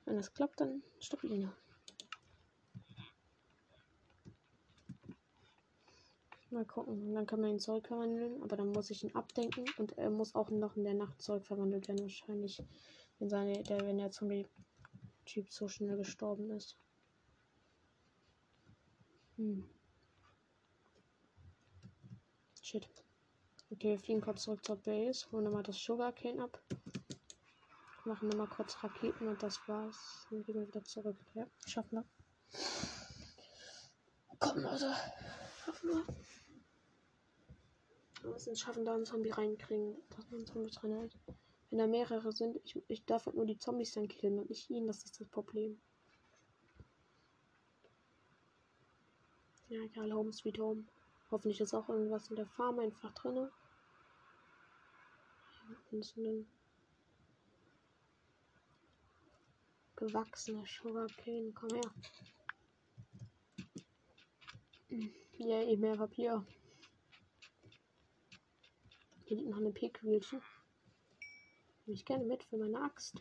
Wenn 0.04 0.16
das 0.16 0.34
klappt, 0.34 0.60
dann 0.60 0.82
stabil. 0.98 1.50
Mal 6.56 6.64
gucken. 6.64 7.12
Dann 7.14 7.26
kann 7.26 7.42
man 7.42 7.50
ihn 7.50 7.58
zurückverwandeln, 7.58 8.42
aber 8.42 8.56
dann 8.56 8.72
muss 8.72 8.88
ich 8.88 9.04
ihn 9.04 9.14
abdenken 9.14 9.66
und 9.76 9.98
er 9.98 10.08
muss 10.08 10.34
auch 10.34 10.48
noch 10.48 10.74
in 10.74 10.84
der 10.84 10.94
Nacht 10.94 11.20
zurückverwandelt 11.20 11.86
werden, 11.86 12.00
wahrscheinlich. 12.00 12.62
Wenn, 13.18 13.28
seine, 13.28 13.62
der, 13.62 13.86
wenn 13.86 13.98
der 13.98 14.10
Zombie-Typ 14.10 15.52
so 15.52 15.68
schnell 15.68 15.98
gestorben 15.98 16.50
ist. 16.52 16.78
Hm. 19.36 19.68
Shit. 22.62 22.88
Okay, 23.70 23.90
wir 23.90 23.98
fliegen 23.98 24.22
kurz 24.22 24.44
zurück 24.44 24.64
zur 24.64 24.76
Base, 24.76 25.26
holen 25.32 25.44
nochmal 25.44 25.62
das 25.62 25.76
Sugarcane 25.76 26.42
ab. 26.42 26.58
Machen 28.06 28.30
nochmal 28.30 28.48
kurz 28.48 28.82
Raketen 28.82 29.28
und 29.28 29.42
das 29.42 29.60
war's. 29.68 30.26
Dann 30.30 30.42
gehen 30.42 30.54
wir 30.54 30.66
wieder 30.66 30.84
zurück. 30.84 31.18
Ja, 31.34 31.46
schaffen 31.66 31.98
wir. 31.98 32.04
Komm, 34.38 34.62
Leute. 34.62 34.94
Schaffen 35.62 35.90
wir. 35.90 36.06
Wir 38.26 38.32
müssen 38.32 38.54
es 38.54 38.60
schaffen, 38.60 38.84
da 38.84 38.92
einen 38.92 39.06
Zombie 39.06 39.30
reinkriegen, 39.30 39.96
dass 40.10 40.28
man 40.30 40.38
einen 40.38 40.46
Zombie 40.48 40.70
drin 40.72 40.92
hält. 40.94 41.16
Wenn 41.70 41.78
da 41.78 41.86
mehrere 41.86 42.32
sind, 42.32 42.56
ich, 42.64 42.82
ich 42.88 43.04
darf 43.04 43.26
halt 43.26 43.36
nur 43.36 43.46
die 43.46 43.56
Zombies 43.56 43.92
dann 43.92 44.08
killen 44.08 44.40
und 44.40 44.50
nicht 44.50 44.68
ihn, 44.68 44.88
das 44.88 45.04
ist 45.04 45.20
das 45.20 45.28
Problem. 45.28 45.80
Ja, 49.68 49.80
egal, 49.80 50.12
Home 50.12 50.32
Sweet 50.32 50.58
Home. 50.58 50.84
Hoffentlich 51.30 51.60
ist 51.60 51.72
auch 51.72 51.88
irgendwas 51.88 52.28
in 52.28 52.34
der 52.34 52.48
Farm 52.48 52.80
einfach 52.80 53.14
drin. 53.14 53.48
Einzelnen 55.92 56.48
gewachsene 59.94 60.64
Sugarcane, 60.66 61.52
komm 61.54 61.70
her. 61.70 61.92
Ja, 65.38 65.62
eben 65.62 65.82
mehr 65.82 65.96
Papier. 65.96 66.44
Hier 69.26 69.38
liegt 69.38 69.50
noch 69.50 69.58
eine 69.58 69.72
Pickwühlchen. 69.72 70.40
Nehme 71.84 71.96
ich 71.96 72.04
gerne 72.04 72.24
mit 72.24 72.44
für 72.44 72.58
meine 72.58 72.80
Axt. 72.80 73.20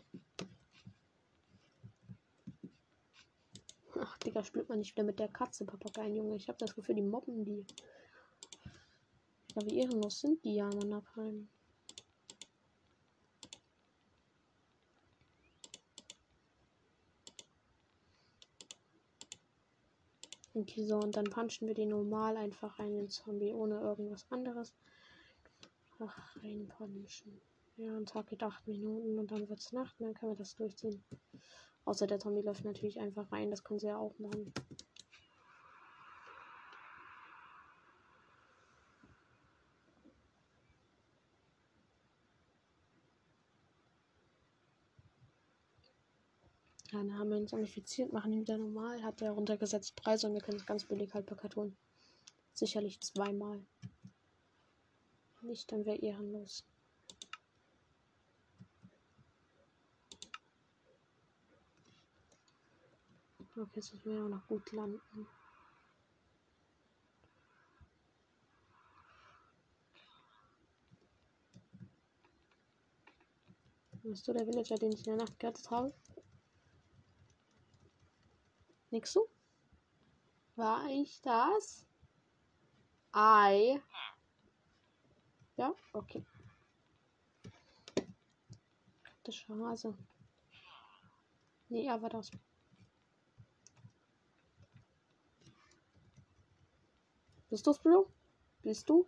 Ach, 3.98 4.16
Digga, 4.18 4.44
spielt 4.44 4.68
man 4.68 4.78
nicht 4.78 4.94
wieder 4.94 5.02
mit 5.02 5.18
der 5.18 5.26
Katze, 5.26 5.64
Papageien, 5.64 6.14
Junge. 6.14 6.36
Ich 6.36 6.46
habe 6.46 6.58
das 6.58 6.76
Gefühl, 6.76 6.94
die 6.94 7.02
mobben 7.02 7.44
die. 7.44 7.66
Ja, 9.56 9.62
wie 9.66 9.80
ehrenlos 9.80 10.20
sind 10.20 10.44
die 10.44 10.54
ja, 10.54 10.66
Manapalmen. 10.66 11.48
Okay, 20.54 20.86
so, 20.86 20.98
und 21.00 21.16
dann 21.16 21.24
punchen 21.24 21.66
wir 21.66 21.74
den 21.74 21.88
normal 21.88 22.36
einfach 22.36 22.78
rein, 22.78 22.94
den 22.94 23.08
Zombie, 23.08 23.52
ohne 23.52 23.80
irgendwas 23.80 24.24
anderes. 24.30 24.72
Ach, 25.98 26.36
reinpunchen. 26.42 27.40
Ja, 27.76 27.96
ein 27.96 28.04
Tag 28.04 28.26
geht 28.26 28.42
8 28.42 28.66
Minuten 28.66 29.18
und 29.18 29.30
dann 29.30 29.48
wird's 29.48 29.72
Nacht 29.72 29.98
und 29.98 30.06
dann 30.06 30.14
können 30.14 30.32
wir 30.32 30.36
das 30.36 30.54
durchziehen. 30.54 31.02
Außer 31.86 32.06
der 32.06 32.18
Zombie 32.18 32.42
läuft 32.42 32.64
natürlich 32.64 33.00
einfach 33.00 33.30
rein, 33.32 33.50
das 33.50 33.64
können 33.64 33.78
sie 33.78 33.86
ja 33.86 33.96
auch 33.96 34.18
machen. 34.18 34.52
Dann 46.92 47.18
haben 47.18 47.30
wir 47.30 47.36
ihn 47.38 47.48
zombifiziert, 47.48 48.12
machen 48.12 48.32
ihn 48.32 48.40
wieder 48.40 48.58
normal, 48.58 49.02
hat 49.02 49.20
er 49.22 49.32
runtergesetzt 49.32 49.96
Preise 49.96 50.26
und 50.28 50.34
wir 50.34 50.40
können 50.40 50.58
es 50.58 50.66
ganz 50.66 50.84
billig 50.84 51.12
halt 51.14 51.26
per 51.26 51.48
tun. 51.48 51.76
Sicherlich 52.52 53.00
zweimal. 53.00 53.64
Nicht, 55.46 55.70
dann 55.70 55.84
wäre 55.86 55.96
ehrenlos. 55.98 56.64
Okay, 63.38 63.70
jetzt 63.76 63.94
müssen 63.94 64.12
wir 64.12 64.24
auch 64.24 64.28
noch 64.28 64.46
gut 64.48 64.72
landen. 64.72 65.28
Bist 74.02 74.26
du 74.26 74.32
der 74.32 74.46
Villager, 74.46 74.74
den 74.74 74.92
ich 74.92 75.06
in 75.06 75.16
der 75.16 75.24
Nacht 75.24 75.38
gerettet 75.38 75.70
habe? 75.70 75.94
Nix 78.90 79.12
so? 79.12 79.28
War 80.56 80.88
ich 80.88 81.20
das? 81.22 81.86
Ei. 83.12 83.80
Ja, 85.56 85.74
okay. 85.92 86.24
Das 89.24 89.48
Hase. 89.48 89.96
Nee, 91.68 91.86
er 91.86 92.00
war 92.00 92.10
das. 92.10 92.30
Bist 97.48 97.66
du's, 97.66 97.78
Bro? 97.78 98.10
Bist 98.62 98.88
du? 98.88 99.06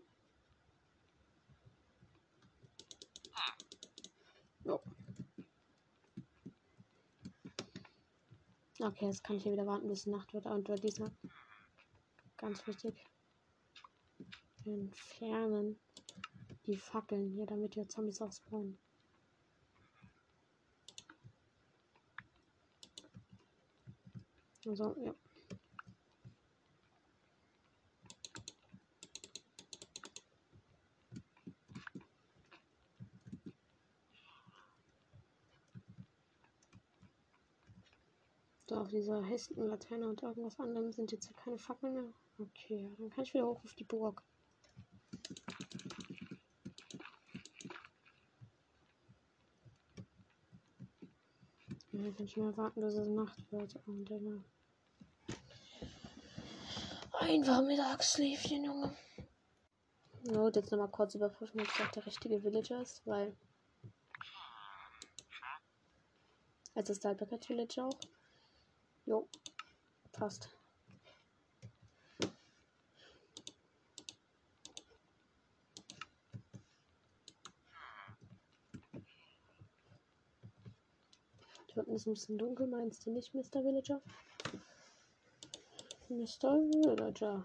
Jo. 4.65 4.81
Okay, 8.81 9.07
jetzt 9.07 9.23
kann 9.23 9.37
ich 9.37 9.43
hier 9.43 9.53
wieder 9.53 9.67
warten, 9.67 9.89
bis 9.89 10.07
Nacht 10.07 10.33
wird. 10.33 10.47
Und 10.47 10.69
diesmal 10.83 11.13
ganz 12.37 12.67
wichtig. 12.67 13.05
Entfernen 14.65 15.79
die 16.69 16.77
Fackeln 16.77 17.31
hier, 17.31 17.47
damit 17.47 17.75
die 17.75 17.89
Zombies 17.89 18.21
ausbauen. 18.21 18.79
Also, 24.67 24.95
ja. 25.03 25.15
So, 38.69 38.75
auf 38.77 38.89
dieser 38.89 39.23
hässlichen 39.23 39.69
Laterne 39.69 40.07
und 40.07 40.23
irgendwas 40.23 40.61
anderem 40.61 40.93
sind 40.93 41.11
jetzt 41.13 41.35
keine 41.39 41.57
Fackeln 41.57 41.95
mehr. 41.95 42.13
Okay, 42.39 42.95
dann 42.99 43.09
kann 43.09 43.25
ich 43.25 43.33
wieder 43.33 43.47
hoch 43.47 43.65
auf 43.65 43.73
die 43.73 43.85
Burg. 43.85 44.23
Kann 51.99 52.27
ich 52.27 52.37
mal 52.37 52.57
warten, 52.57 52.81
bis 52.81 52.95
es 52.95 53.09
Nacht 53.09 53.51
wird. 53.51 53.75
Und 53.87 54.05
dann 54.09 54.45
einfach 57.13 57.61
Mittagsschläfchen, 57.63 58.65
Junge. 58.65 58.97
No, 60.23 60.49
jetzt 60.49 60.71
nochmal 60.71 60.91
kurz 60.91 61.17
überprüfen, 61.17 61.61
ob 61.61 61.67
es 61.67 61.81
auch 61.81 61.91
der 61.91 62.07
richtige 62.07 62.43
Villager 62.45 62.81
ist, 62.81 63.05
weil. 63.05 63.37
Als 66.75 66.91
ist 66.91 67.03
der 67.03 67.11
Alpaka 67.11 67.39
Village 67.39 67.83
auch. 67.83 67.99
Jo, 69.05 69.29
passt. 70.13 70.51
Hier 81.73 81.87
unten 81.87 81.88
ist 81.99 82.07
ein 82.07 82.15
bisschen 82.15 82.39
dunkel, 82.39 82.69
meinst 82.69 83.05
du 83.05 83.11
nicht, 83.11 83.35
Mr. 83.35 83.65
Villager? 83.65 84.01
Mr. 86.09 86.55
Villager. 86.55 87.45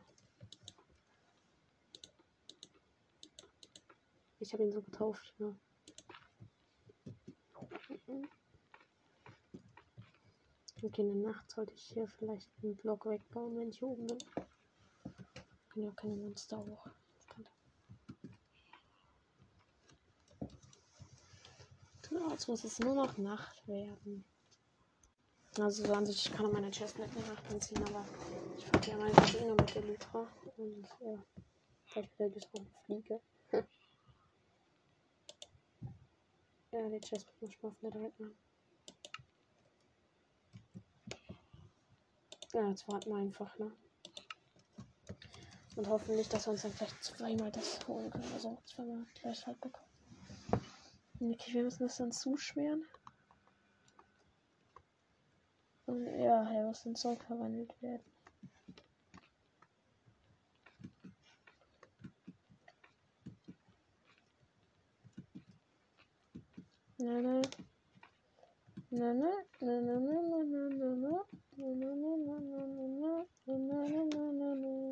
Ich 4.40 4.54
habe 4.54 4.64
ihn 4.64 4.72
so 4.72 4.84
getauft, 4.84 5.34
ja. 5.40 5.56
Okay, 10.84 11.02
in 11.02 11.22
der 11.22 11.32
Nacht 11.32 11.50
sollte 11.50 11.74
ich 11.74 11.86
hier 11.86 12.08
vielleicht 12.08 12.48
einen 12.62 12.76
Block 12.76 13.08
wegbauen, 13.08 13.58
wenn 13.58 13.70
ich 13.70 13.80
hier 13.80 13.88
oben 13.88 14.06
bin. 14.06 14.18
Kann 15.70 15.84
ja 15.84 15.92
keine 15.92 16.16
Monster 16.16 16.64
hoch. 16.64 16.86
Ja, 22.12 22.30
jetzt 22.30 22.48
muss 22.48 22.64
es 22.64 22.78
nur 22.78 22.94
noch 22.94 23.18
Nacht 23.18 23.68
werden. 23.68 24.24
Also 25.60 25.86
so 25.86 25.94
an 25.94 26.04
sich, 26.04 26.26
ich 26.26 26.34
kann 26.34 26.52
meine 26.52 26.72
Chest 26.72 26.98
mit 26.98 27.14
der 27.14 27.22
Nacht 27.28 27.44
anziehen, 27.52 27.84
aber 27.84 28.04
ich 28.58 28.66
fahre 28.66 28.90
ja 28.90 28.98
meine 28.98 29.14
Maschine 29.14 29.54
mit 29.54 29.76
der 29.76 29.84
Lytra 29.84 30.28
und 30.58 30.88
ja, 31.00 31.24
vielleicht 31.86 32.20
wieder 32.20 32.30
bis 32.30 32.44
auf 32.54 32.66
Fliege. 32.86 33.22
ja, 36.72 36.90
die 36.90 37.00
Chest 37.02 37.28
muss 37.40 37.52
ich 37.52 37.62
mal 37.62 37.70
auf 37.70 37.78
der 37.82 37.92
direkt 37.92 38.20
machen. 38.20 38.36
Ja, 42.54 42.70
jetzt 42.70 42.88
warten 42.88 43.12
wir 43.12 43.18
einfach, 43.18 43.56
ne? 43.60 43.72
Und 45.76 45.88
hoffen 45.88 46.16
nicht, 46.16 46.34
dass 46.34 46.48
wir 46.48 46.54
uns 46.54 46.64
dann 46.64 46.72
vielleicht 46.72 47.04
zweimal 47.04 47.52
das 47.52 47.80
holen 47.88 48.10
können. 48.10 48.32
Also 48.34 48.58
zweimal 48.66 49.06
gleich 49.14 49.46
halt 49.46 49.62
bekommen. 49.62 49.90
Okay, 51.20 51.54
wir 51.54 51.64
müssen 51.64 51.84
das 51.84 51.98
dann 51.98 52.12
zuschweren. 52.12 52.88
Und 55.86 56.06
ja, 56.06 56.50
er 56.50 56.66
muss 56.66 56.86
in 56.86 56.96
Zoll 56.96 57.18
verwandelt 57.18 57.74
werden. 57.82 58.04
Na, 66.98 67.22
na. 67.22 67.42
Na, 68.92 69.14
na, 69.14 69.32
na, 69.60 69.82
na, 69.82 70.00
na, 70.00 70.20
na, 70.20 70.44
na, 70.44 70.70
na, 70.70 70.96
na. 70.96 71.26
Na, 71.58 71.68
na, 71.76 71.96
na, 71.96 72.16
na, 72.18 72.40
na, 72.40 72.68
na, 72.68 73.26
na, 73.46 73.56
na, 73.58 73.88
na, 73.88 74.32
na, 74.32 74.32
na, 74.32 74.84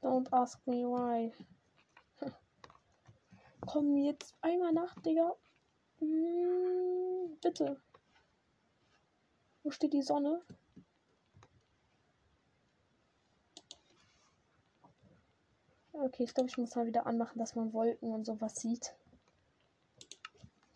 Don't 0.00 0.28
ask 0.30 0.64
me 0.68 0.84
why. 0.86 1.32
Komm 3.66 3.96
jetzt 3.96 4.36
einmal 4.40 4.72
nach, 4.72 4.94
Digga. 5.00 5.34
Hm, 5.98 7.36
bitte. 7.42 7.80
Wo 9.64 9.72
steht 9.72 9.92
die 9.92 10.02
Sonne? 10.02 10.42
Okay, 15.92 16.22
ich 16.22 16.34
glaube, 16.34 16.50
ich 16.50 16.56
muss 16.56 16.76
mal 16.76 16.86
wieder 16.86 17.06
anmachen, 17.06 17.40
dass 17.40 17.56
man 17.56 17.72
Wolken 17.72 18.14
und 18.14 18.24
sowas 18.24 18.54
sieht. 18.54 18.94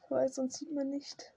Weil 0.09 0.31
sonst 0.33 0.59
sieht 0.59 0.73
man 0.73 0.91
nicht. 0.91 1.35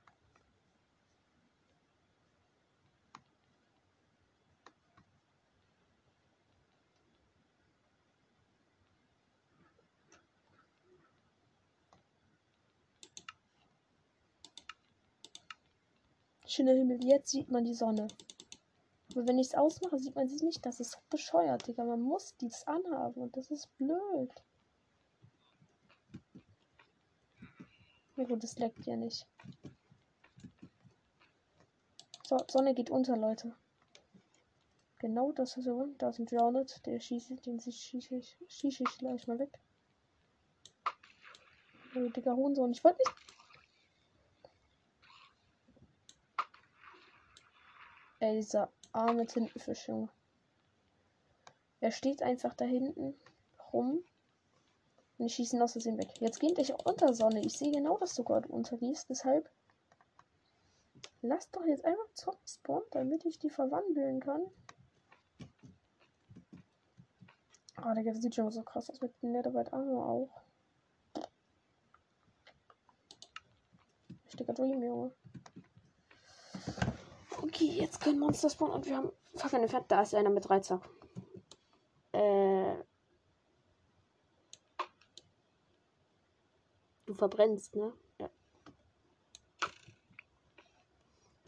Schöner 16.58 16.74
Himmel, 16.74 17.04
jetzt 17.06 17.30
sieht 17.30 17.52
man 17.52 17.66
die 17.66 17.76
Sonne. 17.76 18.08
Aber 19.14 19.28
wenn 19.28 19.38
ich 19.38 19.48
es 19.48 19.54
ausmache, 19.54 20.00
sieht 20.00 20.16
man 20.16 20.28
sie 20.28 20.44
nicht. 20.44 20.66
Das 20.66 20.80
ist 20.80 20.98
bescheuert, 21.10 21.68
Digga. 21.68 21.84
Man 21.84 22.02
muss 22.02 22.36
dies 22.38 22.64
anhaben 22.66 23.22
und 23.22 23.38
das 23.38 23.52
ist 23.52 23.68
blöd. 23.78 24.32
Na 28.18 28.24
gut, 28.24 28.44
das 28.44 28.58
leckt 28.58 28.86
ja 28.88 28.96
nicht. 28.96 29.28
So, 32.28 32.38
Sonne 32.50 32.74
geht 32.74 32.90
unter, 32.90 33.16
Leute. 33.16 33.56
Genau 34.98 35.32
das 35.32 35.56
ist 35.56 35.66
so. 35.66 35.88
Da 36.00 36.10
ist 36.10 36.20
ein 36.20 36.26
Drowned. 36.26 36.84
Der 36.88 37.00
schieße, 37.00 37.36
den 37.36 37.60
schieße 37.60 38.16
ich, 38.16 38.38
schieße 38.48 38.84
ich 38.84 38.98
gleich 38.98 39.28
mal 39.28 39.38
weg. 39.38 39.60
Oh, 41.96 42.10
dicker 42.10 42.36
Hohensohn. 42.36 42.72
Ich 42.72 42.84
wollte 42.84 42.98
nicht. 42.98 43.16
Ey, 48.20 48.36
dieser 48.38 48.72
arme 48.94 49.28
Tintenfisch, 49.28 49.88
Junge. 49.88 50.10
Er 51.80 51.92
steht 51.92 52.24
einfach 52.24 52.56
da 52.56 52.66
hinten 52.66 53.14
rum. 53.72 54.04
Und 55.18 55.26
ich 55.26 55.62
aus 55.62 55.72
Versehen 55.72 55.98
weg. 55.98 56.10
Jetzt 56.20 56.40
geht 56.40 56.60
ich 56.60 56.74
unter 56.86 57.14
Sonne. 57.14 57.42
Ich 57.42 57.58
sehe 57.58 57.72
genau, 57.72 57.98
dass 57.98 58.14
du 58.14 58.24
gerade 58.24 58.48
untergehst. 58.50 59.10
Deshalb. 59.10 59.50
Lass 61.22 61.50
doch 61.52 61.66
jetzt 61.66 61.84
einfach 61.84 62.14
Zombies 62.14 62.56
spawnen, 62.56 62.86
damit 62.92 63.26
ich 63.26 63.40
die 63.40 63.50
verwandeln 63.50 64.20
kann. 64.20 64.44
Ah, 67.78 67.92
oh, 67.92 67.94
der 67.94 68.16
sieht 68.16 68.36
schon 68.36 68.52
so 68.52 68.62
krass 68.64 68.90
aus 68.90 69.02
mit 69.02 69.14
dem 69.22 69.32
Netherite 69.32 69.74
Armor 69.74 70.08
auch. 70.08 70.42
Richtiger 74.26 74.54
Dream, 74.54 74.84
Junge. 74.84 75.12
Okay, 77.42 77.66
jetzt 77.66 78.02
können 78.02 78.20
Monster 78.20 78.50
spawnen 78.50 78.76
und 78.76 78.86
wir 78.86 78.98
haben 78.98 79.12
Fackeln 79.36 79.64
entfernt. 79.64 79.86
Da 79.90 80.02
ist 80.04 80.14
einer 80.14 80.30
mit 80.30 80.48
Dreizack. 80.48 80.88
Äh. 82.12 82.76
Du 87.08 87.14
verbrennst, 87.14 87.74
ne? 87.76 87.94
Ja. 88.20 88.30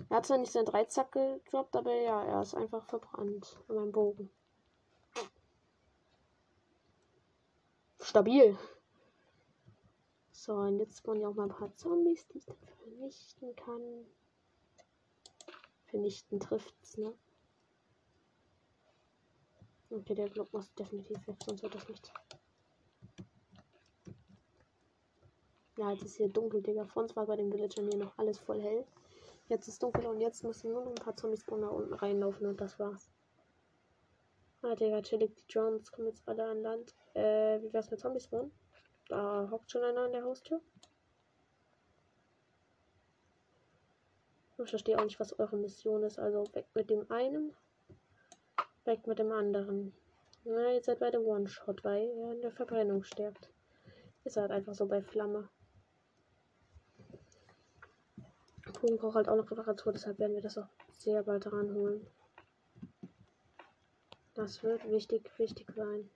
Er 0.10 0.16
hat 0.16 0.26
zwar 0.26 0.38
nicht 0.38 0.54
seinen 0.54 0.66
Dreizack 0.66 1.12
gedroppt, 1.12 1.76
aber 1.76 1.94
ja, 1.94 2.24
er 2.24 2.42
ist 2.42 2.56
einfach 2.56 2.86
verbrannt 2.86 3.58
an 3.68 3.76
meinem 3.76 3.92
Bogen. 3.92 4.32
Stabil. 8.00 8.58
So, 10.32 10.54
und 10.54 10.80
jetzt 10.80 11.00
spawnen 11.00 11.22
ja 11.22 11.28
auch 11.28 11.36
mal 11.36 11.44
ein 11.44 11.50
paar 11.50 11.76
Zombies, 11.76 12.26
die 12.30 12.38
ich 12.38 12.46
dann 12.46 12.58
vernichten 12.58 13.56
kann. 13.58 14.06
Vernichten 15.88 16.40
trifft's, 16.40 16.98
ne? 16.98 17.14
Okay, 19.90 20.16
der 20.16 20.30
Block 20.30 20.54
muss 20.54 20.74
definitiv 20.76 21.28
weg, 21.28 21.36
sonst 21.46 21.64
wird 21.64 21.76
das 21.76 21.90
nichts. 21.90 22.12
Ja, 25.80 25.92
jetzt 25.92 26.04
ist 26.04 26.18
hier 26.18 26.28
dunkel, 26.28 26.62
Digga. 26.62 26.84
Vor 26.84 27.04
uns 27.04 27.16
war 27.16 27.26
bei 27.26 27.38
den 27.38 27.54
Villagern 27.54 27.88
hier 27.88 27.98
noch 27.98 28.18
alles 28.18 28.38
voll 28.38 28.60
hell. 28.62 28.84
Jetzt 29.48 29.70
ist 29.70 29.82
dunkel 29.82 30.08
und 30.08 30.20
jetzt 30.20 30.44
müssen 30.44 30.74
nur 30.74 30.84
noch 30.84 30.92
ein 30.92 30.96
paar 30.96 31.16
Zombies 31.16 31.46
da 31.46 31.56
unten 31.56 31.94
reinlaufen 31.94 32.48
und 32.48 32.60
das 32.60 32.78
war's. 32.80 33.10
Ah, 34.62 34.76
Digga, 34.76 35.02
chillig. 35.02 35.34
Die 35.36 35.48
Drones 35.48 35.90
kommen 35.90 36.08
jetzt 36.08 36.28
alle 36.28 36.44
an 36.44 36.62
Land. 36.62 36.94
Äh, 37.14 37.62
wie 37.62 37.72
wär's 37.72 37.90
mit 37.92 38.02
Zombies 38.02 38.26
spawnen? 38.26 38.52
Da 39.08 39.48
hockt 39.50 39.72
schon 39.72 39.82
einer 39.84 40.02
an 40.02 40.12
der 40.12 40.26
Haustür. 40.26 40.60
Ich 44.62 44.70
verstehe 44.70 45.00
auch 45.00 45.06
nicht, 45.06 45.22
was 45.22 45.40
eure 45.40 45.56
Mission 45.56 46.04
ist. 46.04 46.20
Also 46.20 46.44
weg 46.52 46.66
mit 46.74 46.90
dem 46.90 47.10
einen, 47.10 47.56
weg 48.84 49.08
mit 49.08 49.20
dem 49.20 49.32
anderen. 49.32 49.94
Na, 50.44 50.74
ihr 50.74 50.84
seid 50.84 51.00
beide 51.00 51.24
One-Shot, 51.26 51.86
weil 51.86 52.10
ihr 52.10 52.34
in 52.34 52.42
der 52.42 52.52
Verbrennung 52.52 53.04
stirbt. 53.04 53.50
Ist 54.26 54.36
halt 54.36 54.52
einfach 54.52 54.74
so 54.74 54.86
bei 54.86 55.02
Flamme. 55.02 55.48
Kuchen 58.80 58.98
braucht 58.98 59.16
halt 59.16 59.28
auch 59.28 59.36
noch 59.36 59.52
Reparatur, 59.52 59.92
deshalb 59.92 60.20
werden 60.20 60.36
wir 60.36 60.42
das 60.42 60.58
auch 60.58 60.68
sehr 60.92 61.24
bald 61.24 61.52
ranholen. 61.52 62.06
Das 64.36 64.64
wird 64.64 64.90
wichtig, 64.90 65.30
wichtig 65.38 65.70
sein. 65.76 66.10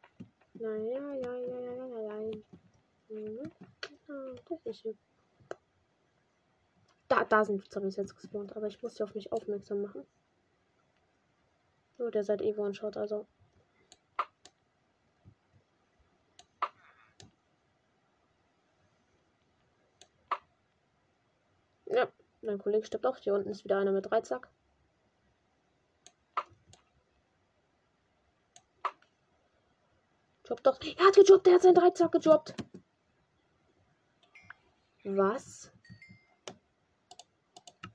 Naja, 0.54 1.14
ja, 1.14 1.36
ja, 1.36 1.60
ja, 1.60 1.72
ja, 1.72 2.32
ja, 3.10 3.20
ja. 3.20 3.44
Das 4.48 4.66
ist 4.66 4.80
schön. 4.82 4.98
Da, 7.10 7.26
da 7.26 7.44
sind 7.44 7.70
Zombies 7.70 7.98
jetzt 7.98 8.16
gespawnt, 8.16 8.56
aber 8.56 8.68
ich 8.68 8.82
muss 8.82 8.96
sie 8.96 9.04
auf 9.04 9.14
mich 9.14 9.32
aufmerksam 9.32 9.82
machen. 9.82 10.06
Oh, 11.98 12.10
der 12.10 12.24
seit 12.24 12.42
eh 12.42 12.56
One-Shot, 12.56 12.98
also. 12.98 13.28
Mein 22.54 22.60
Kollege 22.60 22.86
stirbt 22.86 23.08
auch. 23.08 23.18
Hier 23.18 23.34
unten 23.34 23.50
ist 23.50 23.64
wieder 23.64 23.80
einer 23.80 23.92
mit 23.92 24.12
Dreizack. 24.12 24.48
Job 30.48 30.62
doch. 30.62 30.80
Er 30.80 31.08
hat 31.08 31.16
gedroppt. 31.16 31.48
Er 31.48 31.56
hat 31.56 31.64
seinen 31.64 31.74
Dreizack 31.74 32.12
gejobbt. 32.12 32.54
Was? 35.04 35.72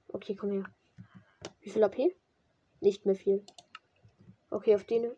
Okay, 0.08 0.34
komm 0.34 0.50
her. 0.50 0.64
Wie 1.60 1.70
viel 1.70 1.84
AP? 1.84 2.16
Nicht 2.80 3.06
mehr 3.06 3.14
viel. 3.14 3.46
Okay, 4.50 4.74
auf 4.74 4.82
den. 4.82 5.14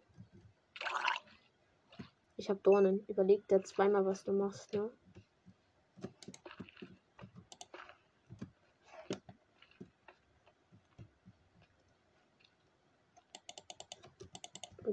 Ich 2.36 2.50
habe 2.50 2.60
Dornen. 2.60 3.06
Überleg 3.06 3.48
dir 3.48 3.62
zweimal, 3.62 4.04
was 4.04 4.22
du 4.22 4.32
machst, 4.32 4.74
ne? 4.74 4.90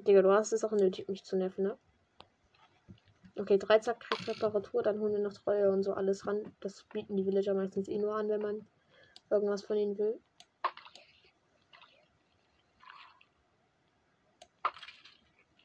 Digga, 0.08 0.22
du 0.22 0.32
hast 0.32 0.53
es 0.53 0.64
auch 0.64 0.72
nötig, 0.72 1.10
mich 1.10 1.26
zu 1.26 1.36
nerven, 1.36 1.66
ne? 1.66 1.78
Okay, 3.38 3.58
Dreizack 3.58 3.99
kriegt 3.99 4.26
Reparatur, 4.26 4.82
dann 4.82 5.01
holen 5.01 5.12
wir 5.12 5.20
noch 5.20 5.34
Treue 5.34 5.70
und 5.70 5.84
so 5.84 5.93
alles 5.93 6.26
ran. 6.26 6.55
Das 6.62 6.86
bieten 6.86 7.18
die 7.18 7.26
Villager 7.26 7.53
meistens 7.53 7.89
eh 7.89 7.97
nur 7.97 8.16
an, 8.16 8.30
wenn 8.30 8.41
man 8.41 8.66
irgendwas 9.30 9.64
von 9.64 9.76
ihnen 9.76 9.97
will. 9.97 10.18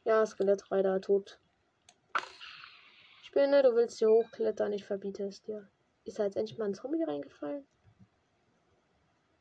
Ja, 0.04 0.26
Skelettreiter 0.26 1.00
tot. 1.00 1.38
Spinne, 3.22 3.62
du 3.62 3.76
willst 3.76 4.00
hier 4.00 4.10
hochklettern, 4.10 4.72
ich 4.72 4.84
verbiete 4.84 5.24
es 5.24 5.40
dir. 5.42 5.70
Ist 6.04 6.18
da 6.18 6.24
jetzt 6.24 6.36
endlich 6.36 6.58
mal 6.58 6.64
ein 6.64 6.74
Zombie 6.74 7.04
reingefallen? 7.04 7.64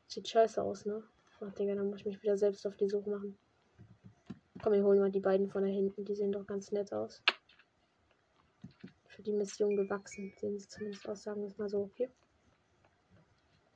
Sieht 0.06 0.28
scheiße 0.28 0.62
aus, 0.62 0.86
ne? 0.86 1.04
Ach, 1.39 1.52
Digga, 1.54 1.74
dann 1.74 1.89
muss 1.89 2.02
ich 2.02 2.06
mich 2.06 2.22
wieder 2.22 2.38
selbst 2.38 2.68
auf 2.68 2.78
die 2.78 2.88
Suche 2.88 3.10
machen. 3.10 3.38
Komm, 4.62 4.74
wir 4.74 4.84
holen 4.84 4.99
mal 4.99 5.12
die 5.12 5.20
beiden 5.20 5.49
von 5.49 5.64
da 5.64 5.70
hinten. 5.70 6.05
Die 6.05 6.16
sehen 6.16 6.32
doch 6.32 6.45
ganz 6.45 6.72
nett 6.72 6.93
aus. 6.93 7.24
Für 9.07 9.24
die 9.24 9.34
Mission 9.34 9.76
gewachsen. 9.76 10.34
Sehen 10.39 10.59
sie 10.59 10.68
zumindest 10.68 11.09
aus, 11.09 11.24
sagen 11.24 11.41
wir 11.41 11.47
es 11.47 11.57
mal 11.57 11.70
so, 11.70 11.82
okay? 11.84 12.09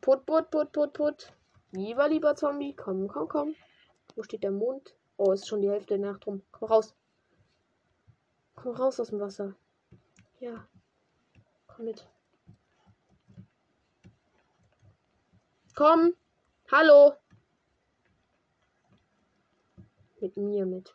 Put, 0.02 0.26
put, 0.26 0.52
put, 0.52 0.72
put, 0.72 0.94
put. 0.94 1.34
Lieber, 1.72 2.08
lieber 2.08 2.36
Zombie. 2.36 2.76
Komm, 2.76 3.08
komm, 3.08 3.28
komm. 3.28 3.56
Wo 4.16 4.22
steht 4.22 4.44
der 4.44 4.52
Mond? 4.52 4.96
Oh, 5.18 5.32
ist 5.32 5.48
schon 5.48 5.62
die 5.62 5.70
Hälfte 5.70 5.98
der 5.98 6.12
Nacht 6.12 6.28
rum. 6.28 6.44
Komm 6.52 6.70
raus. 6.70 6.94
Komm 8.54 8.76
raus 8.76 9.00
aus 9.00 9.10
dem 9.10 9.20
Wasser. 9.20 9.56
Ja. 10.40 10.68
Komm 11.66 11.86
mit. 11.86 12.08
Komm. 15.74 16.14
Hallo. 16.72 17.16
Mit 20.20 20.38
mir 20.38 20.66
mit. 20.66 20.94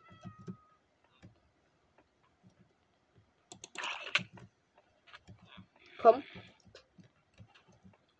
Komm. 6.01 6.23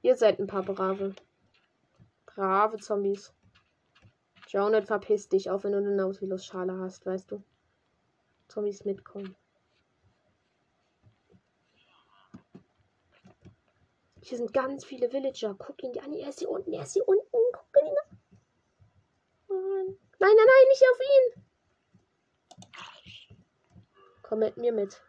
Ihr 0.04 0.16
seid 0.16 0.39
ein 0.39 0.47
paar 0.47 0.64
brave. 0.64 1.16
Brave 2.26 2.78
Zombies. 2.78 3.34
Jonet, 4.47 4.88
verpiss 4.88 5.30
dich, 5.30 5.49
auch 5.49 5.64
wenn 5.64 5.72
du 5.72 5.80
eine 5.80 5.95
Nautilus-Schale 5.95 6.78
hast, 6.78 7.06
weißt 7.06 7.32
du. 7.32 7.43
Zombies 8.47 8.86
mitkommen. 8.86 9.36
Hier 14.22 14.38
sind 14.38 14.54
ganz 14.54 14.86
viele 14.86 15.12
Villager. 15.12 15.56
Guck 15.58 15.82
ihn 15.84 15.93
die 15.93 16.02
an. 16.02 16.14
Er 16.14 16.30
ist 16.30 16.39
hier 16.39 16.49
unten. 16.49 16.72
Er 16.74 16.84
ist 16.84 16.93
hier 16.93 17.08
unten. 17.08 17.26
Guck 17.52 17.82
ihn 17.82 17.95
an. 19.49 19.97
Nein, 20.22 20.36
nein, 20.36 20.45
nein, 20.45 20.67
nicht 20.69 20.84
auf 20.91 20.99
ihn. 21.01 21.26
Komm 24.22 24.39
mit 24.39 24.55
mir 24.57 24.72
mit. 24.72 25.01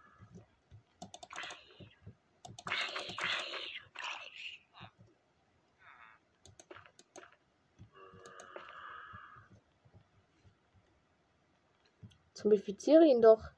Zombifiziere 12.32 13.04
ihn 13.04 13.20
doch. 13.20 13.50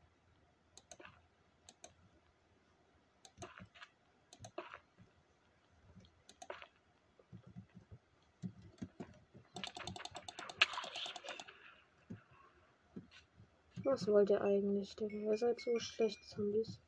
Was 13.94 14.08
wollt 14.08 14.28
ihr 14.28 14.40
eigentlich, 14.40 14.96
Digga? 14.96 15.16
Ihr 15.16 15.36
seid 15.36 15.60
so 15.60 15.78
schlecht, 15.78 16.18
Zombies. 16.28 16.80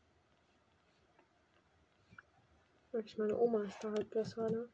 Wirklich, 2.90 3.16
meine 3.16 3.38
Oma 3.38 3.62
ist 3.62 3.78
da 3.80 3.92
halt 3.92 4.10
besser, 4.10 4.50
ne? 4.50 4.68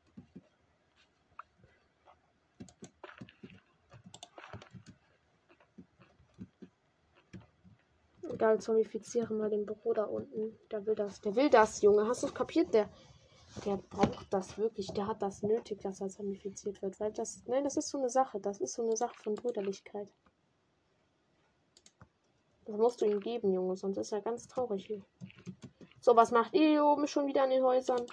Egal, 8.23 8.63
zombifiziere 8.63 9.35
mal 9.35 9.51
den 9.51 9.67
Büro 9.67 9.93
da 9.93 10.05
unten. 10.05 10.59
Der 10.71 10.87
will 10.87 10.95
das. 10.95 11.21
Der 11.21 11.37
will 11.37 11.51
das, 11.51 11.83
Junge. 11.83 12.09
Hast 12.09 12.23
du 12.23 12.29
es 12.29 12.35
kapiert? 12.35 12.73
Der, 12.73 12.89
der 13.67 13.77
braucht 13.77 14.33
das 14.33 14.57
wirklich. 14.57 14.87
Der 14.95 15.07
hat 15.07 15.21
das 15.21 15.43
nötig, 15.43 15.83
dass 15.83 16.01
er 16.01 16.09
zombifiziert 16.09 16.81
wird. 16.81 16.99
Weil 16.99 17.13
das, 17.13 17.43
nein, 17.45 17.65
das 17.65 17.77
ist 17.77 17.91
so 17.91 17.99
eine 17.99 18.09
Sache. 18.09 18.41
Das 18.41 18.59
ist 18.59 18.73
so 18.73 18.85
eine 18.87 18.97
Sache 18.97 19.19
von 19.23 19.35
Brüderlichkeit. 19.35 20.11
Das 22.73 22.81
musst 22.81 23.03
du 23.03 23.05
ihm 23.05 23.21
geben, 23.21 23.53
Junge. 23.53 23.77
Sonst 23.77 23.99
ist 23.99 24.13
er 24.13 24.23
ganz 24.23 24.49
traurig 24.49 24.87
hier. 24.87 25.05
So, 26.01 26.17
was 26.17 26.31
macht 26.31 26.55
ihr 26.55 26.71
hier 26.71 26.85
oben 26.87 27.07
schon 27.07 27.27
wieder 27.27 27.43
an 27.43 27.51
den 27.51 27.63
Häusern? 27.63 28.07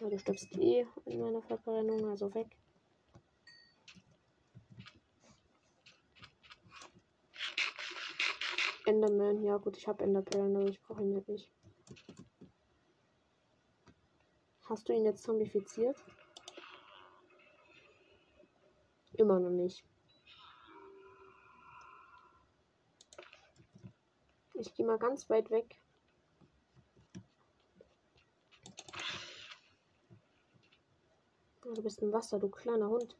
Ja, 0.00 0.08
du 0.08 0.18
stirbst 0.18 0.52
eh 0.58 0.84
in 1.04 1.20
meiner 1.20 1.42
Verbrennung, 1.42 2.08
also 2.08 2.34
weg. 2.34 2.48
Enderman. 8.84 9.44
Ja 9.44 9.58
gut, 9.58 9.76
ich 9.76 9.86
habe 9.86 10.02
Enderperlen, 10.02 10.56
aber 10.56 10.70
ich 10.70 10.82
brauche 10.82 11.04
ihn 11.04 11.14
jetzt 11.14 11.28
nicht. 11.28 11.52
Hast 14.68 14.88
du 14.88 14.92
ihn 14.92 15.04
jetzt 15.04 15.22
zombifiziert? 15.22 15.96
Immer 19.12 19.38
noch 19.38 19.50
nicht. 19.50 19.84
Ich 24.60 24.74
gehe 24.74 24.84
mal 24.84 24.98
ganz 24.98 25.30
weit 25.30 25.50
weg. 25.50 25.80
Du 31.62 31.82
bist 31.82 32.02
im 32.02 32.12
Wasser, 32.12 32.38
du 32.38 32.50
kleiner 32.50 32.88
Hund. 32.88 33.16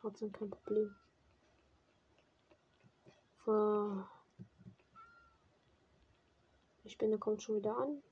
Trotzdem 0.00 0.32
kein 0.32 0.48
Problem. 0.48 0.96
Die 6.82 6.88
Spinne 6.88 7.18
kommt 7.18 7.42
schon 7.42 7.56
wieder 7.56 7.76
an. 7.76 8.02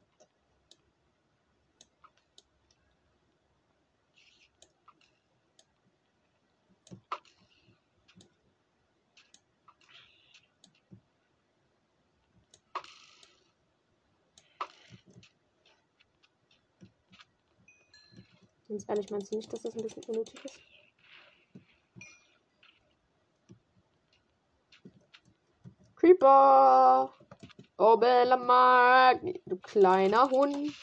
Ganz 18.74 18.88
ehrlich, 18.88 19.10
meinst 19.10 19.32
du 19.32 19.36
nicht, 19.36 19.52
dass 19.52 19.62
das 19.62 19.76
ein 19.76 19.82
bisschen 19.84 20.02
unnötig 20.02 20.44
ist? 20.44 20.58
Creeper! 25.94 27.14
Oh, 27.78 27.96
Bella 27.96 28.36
Mark, 28.36 29.20
du 29.46 29.58
kleiner 29.58 30.28
Hund. 30.28 30.74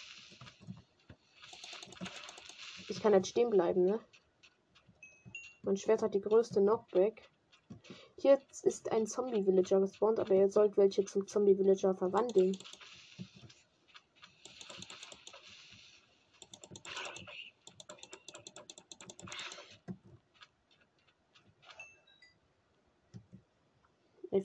Ich 2.88 3.02
kann 3.02 3.12
jetzt 3.12 3.28
stehen 3.28 3.50
bleiben, 3.50 3.84
ne? 3.84 4.00
Mein 5.64 5.76
Schwert 5.76 6.02
hat 6.02 6.14
die 6.14 6.22
größte 6.22 6.62
Knockback. 6.62 7.30
Hier 8.18 8.40
ist 8.64 8.90
ein 8.90 9.06
Zombie-Villager 9.06 9.82
gespawnt, 9.82 10.22
aber 10.22 10.34
ihr 10.34 10.50
sollt 10.50 10.78
welche 10.78 11.04
zum 11.04 11.28
Zombie-Villager 11.28 11.94
verwandeln. 11.96 12.58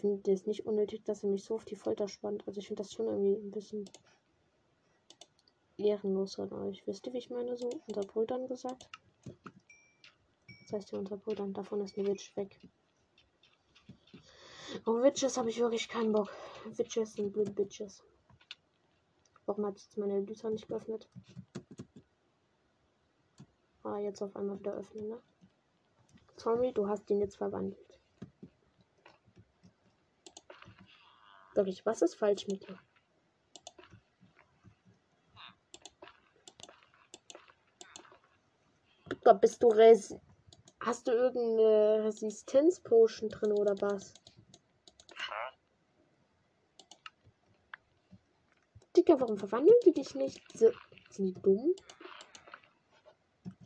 Finde 0.06 0.32
es 0.32 0.46
nicht 0.46 0.66
unnötig, 0.66 1.04
dass 1.04 1.22
er 1.22 1.30
mich 1.30 1.44
so 1.44 1.54
auf 1.54 1.64
die 1.64 1.76
Folter 1.76 2.08
spannt. 2.08 2.46
Also 2.46 2.60
ich 2.60 2.68
finde 2.68 2.82
das 2.82 2.92
schon 2.92 3.06
irgendwie 3.06 3.34
ein 3.34 3.50
bisschen 3.50 3.88
ehrenlos 5.76 6.36
von 6.36 6.52
euch. 6.52 6.86
Wisst 6.86 7.06
ihr, 7.06 7.12
wie 7.12 7.18
ich 7.18 7.30
meine 7.30 7.56
so? 7.56 7.68
Unter 7.86 8.02
Brüdern 8.02 8.46
gesagt. 8.46 8.88
Das 10.62 10.72
heißt 10.72 10.92
ja 10.92 10.98
unser 10.98 11.16
Bruder. 11.16 11.44
Und 11.44 11.56
davon 11.56 11.80
ist 11.80 11.98
eine 11.98 12.08
Witch 12.08 12.36
weg. 12.36 12.58
Auf 14.84 15.02
Witches 15.02 15.36
habe 15.36 15.50
ich 15.50 15.58
wirklich 15.58 15.88
keinen 15.88 16.12
Bock. 16.12 16.30
Witches 16.64 17.14
sind 17.14 17.32
blöde 17.32 17.52
Bitches. 17.52 18.02
Warum 19.46 19.66
hat 19.66 19.78
jetzt 19.78 19.96
meine 19.96 20.20
Lüter 20.20 20.50
nicht 20.50 20.68
geöffnet? 20.68 21.08
Ah, 23.82 23.98
jetzt 23.98 24.20
auf 24.22 24.34
einmal 24.34 24.58
wieder 24.58 24.74
öffnen, 24.74 25.08
ne? 25.08 25.20
Zombie, 26.36 26.72
du 26.72 26.88
hast 26.88 27.08
ihn 27.10 27.20
jetzt 27.20 27.36
verwandelt. 27.36 27.85
Wirklich, 31.56 31.86
was 31.86 32.02
ist 32.02 32.16
falsch 32.16 32.46
mit 32.48 32.68
dir? 32.68 32.78
Gott, 39.24 39.40
bist 39.40 39.62
du 39.62 39.68
res 39.68 40.14
Hast 40.80 41.08
du 41.08 41.12
irgendeine 41.12 42.04
Resistenzpotion 42.04 43.30
drin 43.30 43.52
oder 43.52 43.74
was? 43.80 44.12
Digga, 48.94 49.18
warum 49.18 49.38
verwandeln 49.38 49.76
die 49.84 49.94
dich 49.94 50.14
nicht? 50.14 50.40
Sind 50.52 50.74
die 51.18 51.34
dumm? 51.34 51.74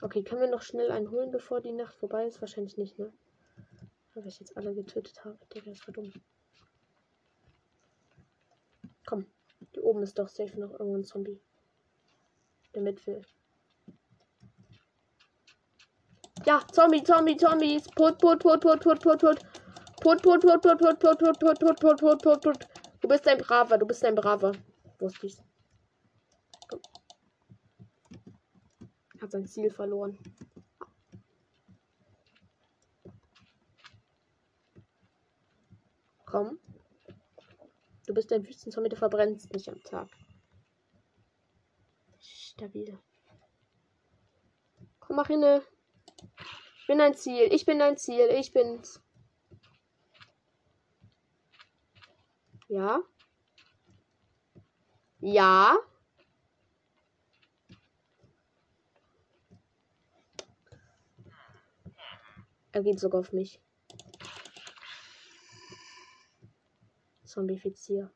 Okay, 0.00 0.22
können 0.22 0.40
wir 0.40 0.48
noch 0.48 0.62
schnell 0.62 0.92
einen 0.92 1.10
holen, 1.10 1.30
bevor 1.30 1.60
die 1.60 1.72
Nacht 1.72 1.96
vorbei 1.96 2.26
ist? 2.26 2.40
Wahrscheinlich 2.40 2.76
nicht, 2.76 2.98
ne? 2.98 3.12
Weil 4.14 4.28
ich 4.28 4.38
jetzt 4.38 4.56
alle 4.56 4.74
getötet 4.74 5.24
habe. 5.24 5.38
Digga, 5.52 5.72
ist 5.72 5.84
dumm. 5.92 6.12
Komm, 9.10 9.26
hier 9.72 9.82
oben 9.82 10.04
ist 10.04 10.16
doch 10.20 10.28
safe 10.28 10.56
noch 10.60 10.70
irgendwo 10.70 10.94
ein 10.94 11.02
Zombie. 11.02 11.40
Der 12.72 12.84
will. 12.84 13.22
Ja, 16.46 16.64
Zombie, 16.70 17.02
Zombie, 17.02 17.36
Zombies. 17.36 17.88
Put, 17.96 18.18
put, 18.18 18.38
put, 18.38 18.60
put, 18.60 18.80
put, 18.80 19.00
put, 19.02 19.18
put. 19.18 19.42
Put, 20.00 20.22
put, 20.22 20.40
put, 20.40 20.62
put, 20.62 20.78
put, 20.78 21.00
put, 21.00 21.18
put, 21.18 21.40
put, 21.40 21.58
put, 21.58 21.80
put, 21.80 21.98
put, 21.98 22.22
put, 22.22 22.40
put. 22.40 22.68
Du 23.00 23.08
bist 23.08 23.26
ein 23.26 23.38
Braver, 23.38 23.78
du 23.78 23.84
bist 23.84 24.04
ein 24.04 24.14
Braver. 24.14 24.52
Wusste 25.00 25.26
ich's. 25.26 25.42
Hat 29.20 29.32
sein 29.32 29.44
Ziel 29.44 29.72
verloren. 29.72 30.16
Komm. 36.26 36.60
Du 38.10 38.14
bist 38.14 38.32
ein 38.32 38.44
Wüstenzombie, 38.44 38.88
du 38.88 38.96
verbrennst 38.96 39.52
nicht 39.52 39.68
am 39.68 39.80
Tag. 39.84 40.08
Stabil. 42.18 42.98
Komm, 44.98 45.14
mach 45.14 45.28
hinne. 45.28 45.62
Ich 46.80 46.86
bin 46.88 47.00
ein 47.00 47.14
Ziel. 47.14 47.52
Ich 47.52 47.64
bin 47.64 47.80
ein 47.80 47.96
Ziel. 47.96 48.26
Ich 48.32 48.52
bin's. 48.52 49.00
Ja. 52.66 53.00
Ja. 55.20 55.78
Er 62.72 62.82
geht 62.82 62.98
sogar 62.98 63.20
auf 63.20 63.32
mich. 63.32 63.60
Zombifizier. 67.30 68.10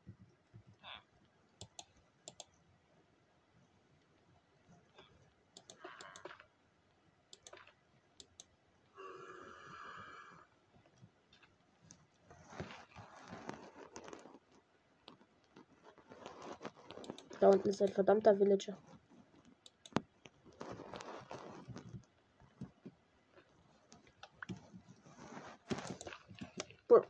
Da 17.39 17.49
unten 17.49 17.69
ist 17.69 17.81
ein 17.81 17.89
verdammter 17.89 18.37
Villager. 18.37 18.77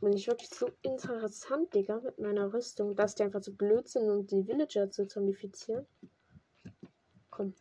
Bin 0.00 0.12
ich 0.12 0.26
wirklich 0.26 0.50
so 0.50 0.70
interessant, 0.82 1.74
Digga, 1.74 2.00
mit 2.00 2.18
meiner 2.18 2.52
Rüstung, 2.52 2.94
dass 2.94 3.14
die 3.14 3.22
einfach 3.22 3.42
so 3.42 3.52
blöd 3.52 3.88
sind, 3.88 4.08
um 4.08 4.26
die 4.26 4.46
Villager 4.46 4.90
zu 4.90 5.06
zombifizieren. 5.06 5.86
Komm. 7.30 7.54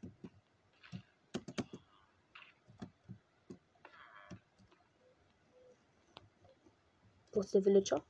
Wo 7.31 7.41
ist 7.41 7.53
der 7.53 7.63
Villager? 7.63 8.03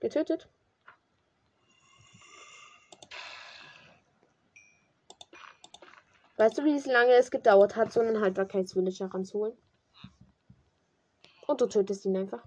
Getötet. 0.00 0.48
Weißt 6.36 6.56
du, 6.56 6.64
wie 6.64 6.78
lange 6.88 7.14
es 7.14 7.32
gedauert 7.32 7.74
hat, 7.74 7.92
so 7.92 8.00
einen 8.00 8.20
Haltbarkeitsvillager 8.20 9.12
ranzuholen? 9.12 9.56
Du 11.58 11.66
tötest 11.66 12.04
ihn 12.04 12.16
einfach. 12.16 12.42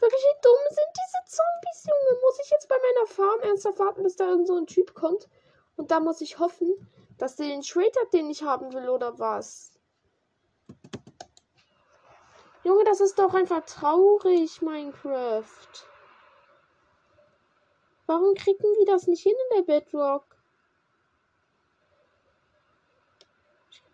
Wirklich, 0.00 0.22
wie 0.22 0.40
dumm 0.42 0.58
sind 0.70 0.88
diese 0.96 1.22
Zombies, 1.26 1.84
Junge? 1.84 2.20
Muss 2.22 2.40
ich 2.42 2.50
jetzt 2.50 2.68
bei 2.68 2.76
meiner 2.76 3.06
Farm 3.06 3.40
ernsthaft 3.40 3.78
warten, 3.78 4.02
bis 4.02 4.16
da 4.16 4.28
irgend 4.30 4.46
so 4.48 4.56
ein 4.56 4.66
Typ 4.66 4.94
kommt? 4.94 5.28
Und 5.76 5.90
da 5.90 6.00
muss 6.00 6.22
ich 6.22 6.38
hoffen, 6.38 6.90
dass 7.18 7.36
der 7.36 7.48
den 7.48 7.60
Trade 7.60 7.92
hat, 8.00 8.12
den 8.14 8.30
ich 8.30 8.42
haben 8.42 8.72
will, 8.72 8.88
oder 8.88 9.18
was? 9.18 9.78
Junge, 12.64 12.84
das 12.84 13.00
ist 13.00 13.18
doch 13.18 13.34
einfach 13.34 13.64
traurig, 13.66 14.62
Minecraft. 14.62 15.84
Warum 18.06 18.34
kriegen 18.34 18.62
wir 18.62 18.86
das 18.86 19.06
nicht 19.06 19.22
hin 19.22 19.36
in 19.50 19.56
der 19.64 19.80
Bedrock? 19.80 20.31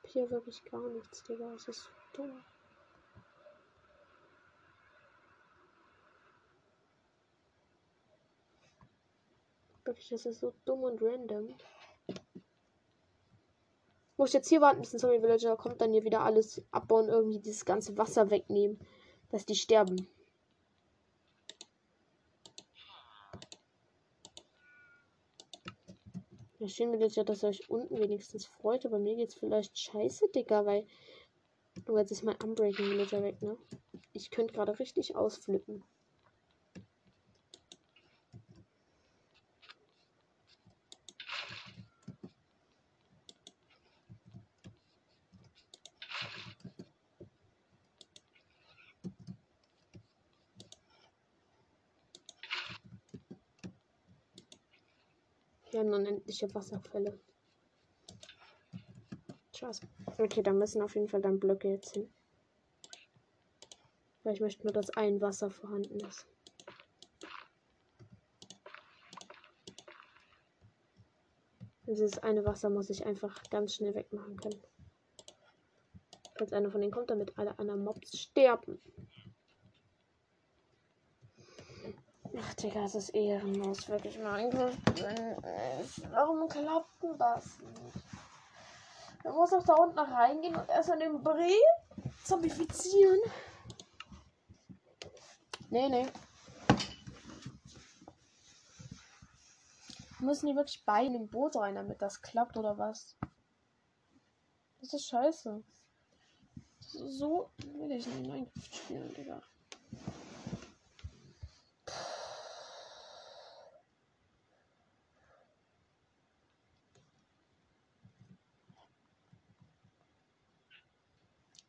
Hier 0.09 0.30
wirklich 0.30 0.64
gar 0.64 0.88
nichts, 0.88 1.22
Digga. 1.24 1.52
Es 1.54 1.68
ist 1.68 1.84
so 1.84 1.90
dumm. 2.12 2.42
Wirklich, 9.84 10.09
das 10.11 10.26
ist 10.26 10.40
so 10.40 10.52
dumm 10.64 10.82
und 10.82 11.00
random. 11.00 11.54
Muss 14.18 14.30
ich 14.30 14.34
jetzt 14.34 14.48
hier 14.48 14.61
warten, 14.61 14.80
bis 14.80 14.92
ein 14.92 14.98
Zombie 14.98 15.22
Villager 15.22 15.56
kommt, 15.56 15.80
dann 15.80 15.92
hier 15.92 16.04
wieder 16.04 16.22
alles 16.22 16.62
abbauen, 16.72 17.09
irgendwie 17.09 17.38
dieses 17.38 17.64
ganze 17.64 17.96
Wasser 17.96 18.30
wegnehmen, 18.30 18.78
dass 19.30 19.46
die 19.46 19.54
sterben. 19.54 20.09
Ja, 26.61 26.66
schön 26.66 26.92
will 26.92 27.06
ja, 27.06 27.22
dass 27.22 27.44
ihr 27.44 27.50
euch 27.50 27.70
unten 27.70 27.98
wenigstens 27.98 28.46
freut, 28.46 28.84
aber 28.84 28.98
mir 28.98 29.14
geht's 29.14 29.34
vielleicht 29.34 29.78
scheiße, 29.78 30.28
Digga, 30.34 30.66
weil. 30.66 30.86
Du 31.84 31.96
jetzt 31.96 32.11
ist 32.11 32.24
mein 32.24 32.34
Unbreaking 32.42 32.90
Villager 32.90 33.22
weg, 33.22 33.40
ne? 33.42 33.56
Ich 34.12 34.32
könnte 34.32 34.54
gerade 34.54 34.76
richtig 34.80 35.14
ausflippen. 35.14 35.84
Haben 55.89 56.01
unendliche 56.03 56.55
Wasserfälle. 56.55 57.18
Scheiße. 59.57 59.89
Okay, 60.18 60.43
da 60.43 60.53
müssen 60.53 60.82
auf 60.82 60.95
jeden 60.95 61.09
Fall 61.09 61.22
dann 61.22 61.41
Blöcke 61.41 61.68
jetzt 61.68 61.95
hin. 61.95 62.12
Weil 64.22 64.34
ich 64.34 64.41
möchte 64.41 64.64
nur, 64.64 64.74
dass 64.74 64.91
ein 64.91 65.22
Wasser 65.22 65.49
vorhanden 65.49 65.99
ist. 66.01 66.26
Dieses 71.86 72.18
eine 72.18 72.45
Wasser 72.45 72.68
muss 72.68 72.91
ich 72.91 73.07
einfach 73.07 73.43
ganz 73.45 73.74
schnell 73.74 73.95
wegmachen 73.95 74.36
können. 74.36 74.62
Falls 76.36 76.53
einer 76.53 76.70
von 76.70 76.82
denen 76.82 76.93
kommt, 76.93 77.09
damit 77.09 77.39
alle 77.39 77.59
anderen 77.59 77.82
Mobs 77.82 78.14
sterben. 78.18 78.78
Ach, 82.41 82.55
Digga, 82.55 82.84
es 82.84 82.95
ist 82.95 83.11
ehrenlos, 83.11 83.89
wirklich 83.89 84.18
mal. 84.18 84.51
Warum 86.11 86.49
klappt 86.49 87.03
denn 87.03 87.18
das 87.18 87.59
nicht? 87.59 88.05
Man 89.24 89.34
muss 89.34 89.53
auch 89.53 89.64
da 89.64 89.74
unten 89.74 89.99
reingehen 89.99 90.55
und 90.55 90.68
erstmal 90.68 90.99
den 90.99 91.22
Bree 91.22 91.61
zombifizieren. 92.24 93.18
Nee, 95.70 95.89
nee. 95.89 96.07
Müssen 100.20 100.47
die 100.47 100.57
wirklich 100.57 100.84
beide 100.84 101.07
in 101.07 101.12
dem 101.12 101.28
Boot 101.28 101.57
rein, 101.57 101.74
damit 101.74 102.01
das 102.03 102.22
klappt 102.22 102.57
oder 102.57 102.78
was? 102.78 103.16
Das 104.80 104.93
ist 104.93 105.09
scheiße. 105.09 105.62
So 106.80 107.51
will 107.59 107.93
ich 107.93 108.07
in 108.07 108.22
Minecraft 108.22 108.72
spielen, 108.72 109.14
Digga. 109.14 109.43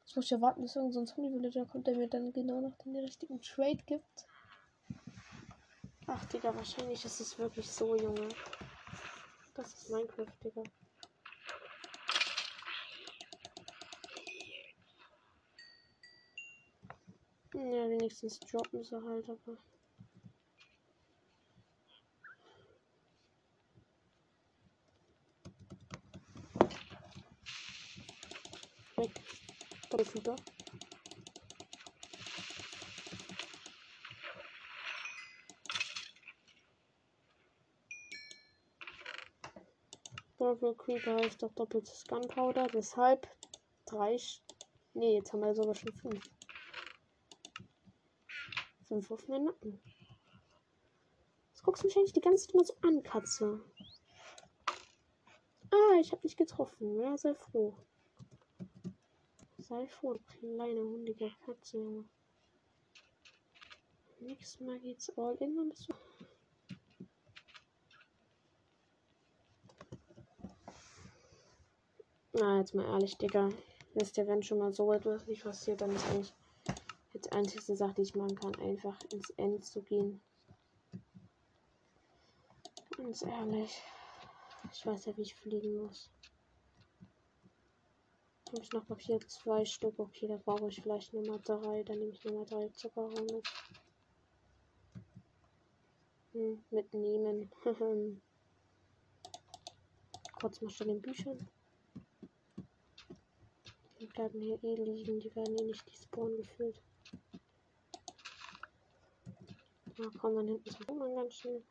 Jetzt 0.09 0.15
muss 0.15 0.25
ich 0.25 0.31
ja 0.31 0.41
warten, 0.41 0.63
bis 0.63 0.75
irgendein 0.75 1.05
so 1.05 1.13
Zombie-Villager 1.13 1.67
kommt, 1.67 1.85
der 1.85 1.95
mir 1.95 2.07
dann 2.07 2.33
genau 2.33 2.61
noch 2.61 2.75
den 2.79 2.95
richtigen 2.95 3.39
Trade 3.43 3.77
gibt. 3.85 4.25
Ach, 6.07 6.25
Digga, 6.25 6.55
wahrscheinlich 6.55 7.05
ist 7.05 7.19
es 7.19 7.37
wirklich 7.37 7.69
so, 7.69 7.95
Junge. 7.95 8.27
Das 9.53 9.71
ist 9.71 9.91
Minecraft, 9.91 10.25
Digga. 10.43 10.63
Ja, 17.53 17.89
wenigstens 17.91 18.39
droppen 18.39 18.83
sie 18.83 18.95
halt, 18.95 19.29
aber. 19.29 19.57
Weg. 28.97 29.11
Doppelfieber. 29.89 30.35
Purple 40.37 40.73
Creeper 40.75 41.15
heißt 41.17 41.43
doch 41.43 41.51
doppeltes 41.53 42.05
Gunpowder, 42.07 42.67
deshalb 42.67 43.27
drei. 43.85 44.17
Ne, 44.93 45.13
jetzt 45.13 45.33
haben 45.33 45.41
wir 45.41 45.53
sogar 45.53 45.75
schon 45.75 45.93
fünf. 45.93 46.29
Fünf 48.87 49.11
auf 49.11 49.27
meinen 49.27 49.45
Nacken. 49.45 49.81
Das 51.51 51.61
guckst 51.61 51.83
du 51.83 51.87
mich 51.87 51.97
eigentlich 51.97 52.13
die 52.13 52.21
ganze 52.21 52.47
Zeit 52.47 52.55
mal 52.55 52.65
so 52.65 52.73
an, 52.81 53.03
Katze. 53.03 53.61
Ah, 55.71 55.99
ich 55.99 56.11
habe 56.11 56.21
dich 56.21 56.37
getroffen. 56.37 56.95
Ja, 56.95 57.17
sei 57.17 57.33
froh. 57.33 57.75
Sei 59.69 59.87
du 60.01 60.19
kleine 60.25 60.81
hundige 60.81 61.31
Katze, 61.45 61.77
Junge. 61.77 62.09
Nächstes 64.19 64.59
Mal 64.61 64.79
geht's 64.79 65.15
all 65.15 65.35
in, 65.35 65.55
dann 65.55 65.69
bist 65.69 65.87
du. 65.87 65.93
Na, 72.33 72.57
jetzt 72.57 72.73
mal 72.73 72.85
ehrlich, 72.85 73.15
Digga. 73.17 73.49
Wisst 73.93 74.17
ihr, 74.17 74.27
wenn 74.27 74.41
schon 74.41 74.57
mal 74.57 74.73
so 74.73 74.91
etwas 74.91 75.27
nicht 75.27 75.43
passiert, 75.43 75.81
dann 75.81 75.91
ist 75.91 76.05
eigentlich 76.07 76.33
die 77.13 77.31
einzige 77.31 77.75
Sache, 77.75 77.93
die 77.93 78.01
ich 78.01 78.15
machen 78.15 78.39
kann, 78.39 78.55
einfach 78.55 78.99
ins 79.11 79.29
End 79.37 79.63
zu 79.63 79.83
gehen. 79.83 80.19
Ganz 82.97 83.21
ehrlich. 83.21 83.83
Ich 84.71 84.83
weiß 84.83 85.05
ja, 85.05 85.15
wie 85.15 85.21
ich 85.21 85.35
fliegen 85.35 85.75
muss. 85.83 86.09
Habe 88.51 88.61
ich 88.63 88.71
noch 88.71 88.87
Papier? 88.87 89.19
Zwei 89.27 89.63
Stück. 89.63 89.99
Okay, 89.99 90.27
da 90.27 90.37
brauche 90.37 90.69
ich 90.69 90.81
vielleicht 90.81 91.13
Nummer 91.13 91.37
drei. 91.37 91.83
Dann 91.83 91.99
nehme 91.99 92.13
ich 92.13 92.23
Nummer 92.23 92.45
drei 92.45 92.67
Zuckerrohr 92.69 93.21
mit. 93.21 93.47
Hm, 96.33 96.63
mitnehmen. 96.71 97.51
Kurz 100.41 100.61
mal 100.61 100.71
schnell 100.71 100.87
den 100.87 101.01
Büchern. 101.01 101.47
Die 103.99 104.07
bleiben 104.07 104.41
hier 104.41 104.63
eh 104.63 104.75
liegen. 104.75 105.19
Die 105.19 105.35
werden 105.35 105.55
eh 105.59 105.65
nicht 105.65 105.87
die 105.87 105.95
Spawn 105.95 106.35
gefüllt. 106.37 106.81
Da 109.95 110.09
kommt 110.17 110.35
man 110.35 110.47
hinten 110.47 110.71
zum 110.71 110.87
Bogen 110.87 111.15
ganz 111.15 111.35
schön 111.35 111.63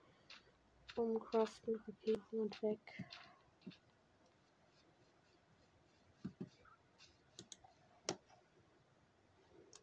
umcraften, 0.95 1.75
Raketen 1.75 2.41
und 2.41 2.63
weg. 2.63 2.79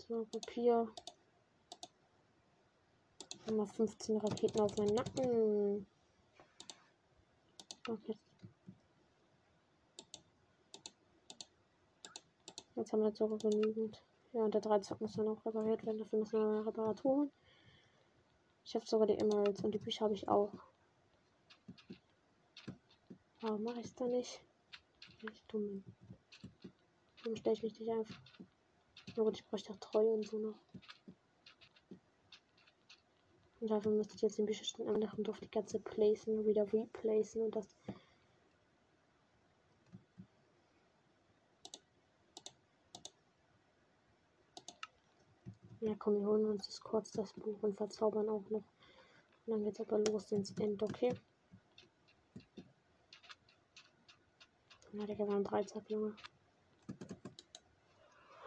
So, 0.08 0.24
Papier. 0.26 0.88
Nochmal 3.48 3.66
15 3.66 4.18
Raketen 4.18 4.60
auf 4.60 4.78
meinen 4.78 4.94
Nacken. 4.94 5.88
Okay. 7.88 8.16
Jetzt 12.76 12.94
haben 12.94 13.00
wir 13.00 13.08
jetzt 13.08 13.18
sogar 13.18 13.40
genügend. 13.40 14.04
Ja, 14.34 14.44
und 14.44 14.54
der 14.54 14.62
Dreizack 14.62 15.02
muss 15.02 15.14
dann 15.14 15.28
auch 15.28 15.44
repariert 15.44 15.84
werden. 15.84 15.98
Dafür 15.98 16.20
müssen 16.20 16.40
wir 16.40 16.68
Reparaturen. 16.68 17.32
Ich 18.64 18.76
habe 18.76 18.86
sogar 18.86 19.08
die 19.08 19.18
Emeralds 19.18 19.64
und 19.64 19.72
die 19.72 19.80
Bücher 19.80 20.06
habe 20.06 20.14
ich 20.14 20.28
auch. 20.28 20.54
Warum 23.42 23.64
mache 23.64 23.80
ich 23.80 23.88
es 23.88 23.96
da 23.96 24.06
nicht? 24.06 24.40
Ich 25.32 25.44
dumm. 25.48 25.84
Warum 27.24 27.36
stelle 27.38 27.56
ich 27.56 27.64
mich 27.64 27.80
nicht 27.80 27.90
einfach? 27.90 28.22
Na 29.18 29.30
ich 29.30 29.46
bräuchte 29.46 29.72
auch 29.72 29.78
Treue 29.78 30.10
und 30.10 30.28
so 30.28 30.38
noch. 30.38 30.60
Und 33.62 33.72
dafür 33.72 33.92
müsste 33.92 34.16
ich 34.16 34.22
jetzt 34.22 34.38
den 34.38 34.46
Bücherstand 34.46 34.90
anmachen, 34.90 35.26
auf 35.28 35.40
die 35.40 35.50
ganze 35.50 35.80
placen, 35.80 36.46
wieder 36.46 36.72
replacen 36.72 37.42
und 37.42 37.56
das. 37.56 37.78
Ja, 45.80 45.96
komm, 45.98 46.20
wir 46.20 46.28
holen 46.28 46.46
uns 46.46 46.66
das 46.66 46.82
kurz 46.82 47.12
das 47.12 47.32
Buch 47.34 47.62
und 47.62 47.78
verzaubern 47.78 48.28
auch 48.28 48.50
noch. 48.50 48.64
Und 49.46 49.54
dann 49.54 49.64
geht's 49.64 49.80
aber 49.80 50.00
los 50.00 50.32
ins 50.32 50.52
End, 50.58 50.82
okay? 50.84 51.14
Ja, 54.92 55.06
Digga, 55.06 55.28
wir 55.28 55.34
haben 55.34 55.44
Dreizack, 55.44 55.90
Junge. 55.90 56.16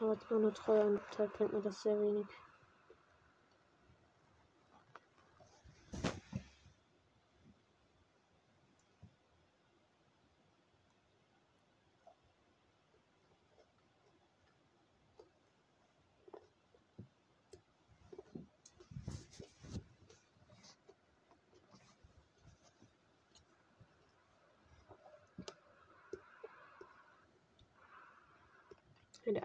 Aber 0.01 0.17
nur 0.39 0.55
Treue 0.55 0.85
und 0.85 1.01
Zeit 1.15 1.33
bringt 1.33 1.53
mir 1.53 1.63
das 1.63 1.83
sehr 1.83 1.99
wenig. 1.99 2.29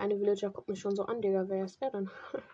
Eine 0.04 0.20
Villager 0.20 0.50
guckt 0.50 0.68
mich 0.68 0.82
schon 0.82 0.96
so 0.98 1.06
an, 1.06 1.22
Digga. 1.22 1.48
Wer 1.48 1.64
ist 1.64 1.82
er 1.82 1.90
dann? 1.90 2.12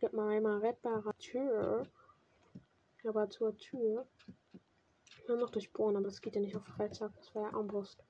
Gib 0.00 0.14
mal 0.14 0.30
einmal 0.30 0.60
rettbare 0.60 1.14
Tür. 1.18 1.86
Aber 3.04 3.28
zur 3.28 3.54
Tür. 3.58 4.06
Ja, 5.28 5.36
noch 5.36 5.50
durchbohren, 5.50 5.96
aber 5.96 6.06
das 6.06 6.22
geht 6.22 6.34
ja 6.34 6.40
nicht 6.40 6.56
auf 6.56 6.64
Freitag. 6.64 7.12
Das 7.16 7.34
war 7.34 7.42
ja 7.42 7.52
Armbrust. 7.52 8.02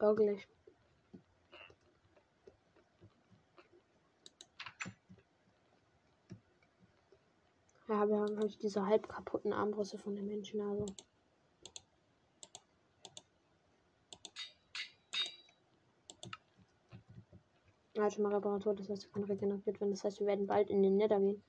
Ärgerlich. 0.00 0.48
Ja, 7.88 8.06
wir 8.06 8.20
haben 8.20 8.38
halt 8.38 8.62
diese 8.62 8.84
halb 8.86 9.08
kaputten 9.08 9.54
Armbrüste 9.54 9.96
von 9.96 10.14
den 10.14 10.26
Menschen, 10.26 10.60
also. 10.60 10.84
Schon 18.10 18.22
mal 18.22 18.34
Reparatur, 18.34 18.74
das 18.74 18.88
heißt, 18.90 19.04
wir 19.04 19.10
können 19.12 19.24
regeneriert 19.24 19.80
werden. 19.80 19.90
Das 19.90 20.04
heißt, 20.04 20.20
wir 20.20 20.26
werden 20.26 20.46
bald 20.46 20.70
in 20.70 20.82
den 20.82 20.96
Nether 20.98 21.18
gehen. 21.18 21.42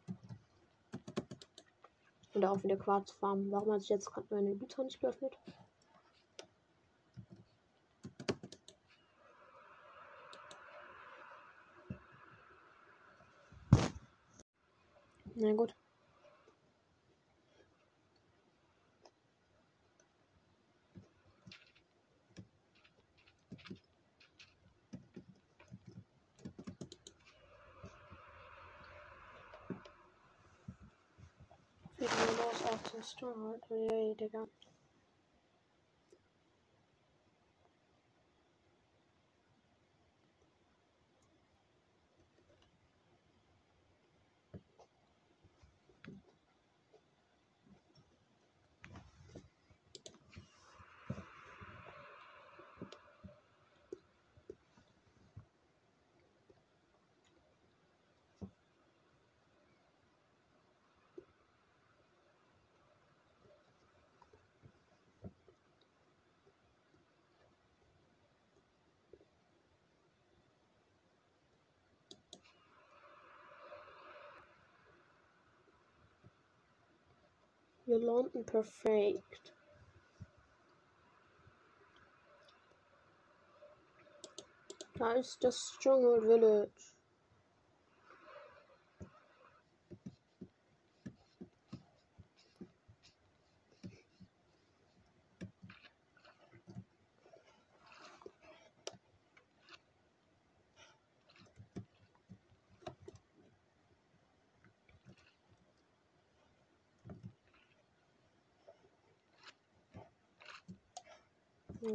Und 2.34 2.46
auch 2.46 2.64
wieder 2.64 2.78
Quarz 2.78 3.12
farmen. 3.12 3.52
Warum 3.52 3.74
hat 3.74 3.82
sich 3.82 3.90
jetzt 3.90 4.12
gerade 4.12 4.28
meine 4.34 4.56
Güter 4.56 4.84
nicht 4.84 5.00
geöffnet? 5.00 5.38
Na 15.36 15.54
gut. 15.54 15.74
Auch 33.00 33.04
zum 33.04 33.04
Stronghold. 33.04 33.64
Ey, 33.70 34.16
Digga. 77.90 78.00
Wir 78.00 78.00
landen 78.00 78.46
perfekt. 78.46 79.54
Da 84.98 85.14
ist 85.14 85.44
das 85.44 85.58
Stronghold 85.76 86.24
Village. 86.24 86.99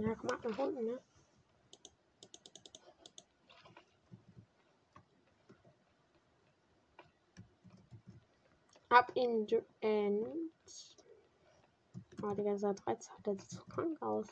Ja, 0.02 0.14
komm 0.16 0.30
ab 0.30 0.44
nach 0.44 0.58
unten, 0.58 0.84
ne? 0.84 1.00
Ab 8.88 9.10
in 9.14 9.46
the 9.48 9.62
end. 9.80 10.26
Oh, 12.22 12.34
Digga, 12.34 12.52
dieser 12.52 12.74
13 12.74 13.12
der 13.24 13.34
sieht 13.34 13.50
so 13.50 13.60
krank 13.66 14.00
aus. 14.02 14.26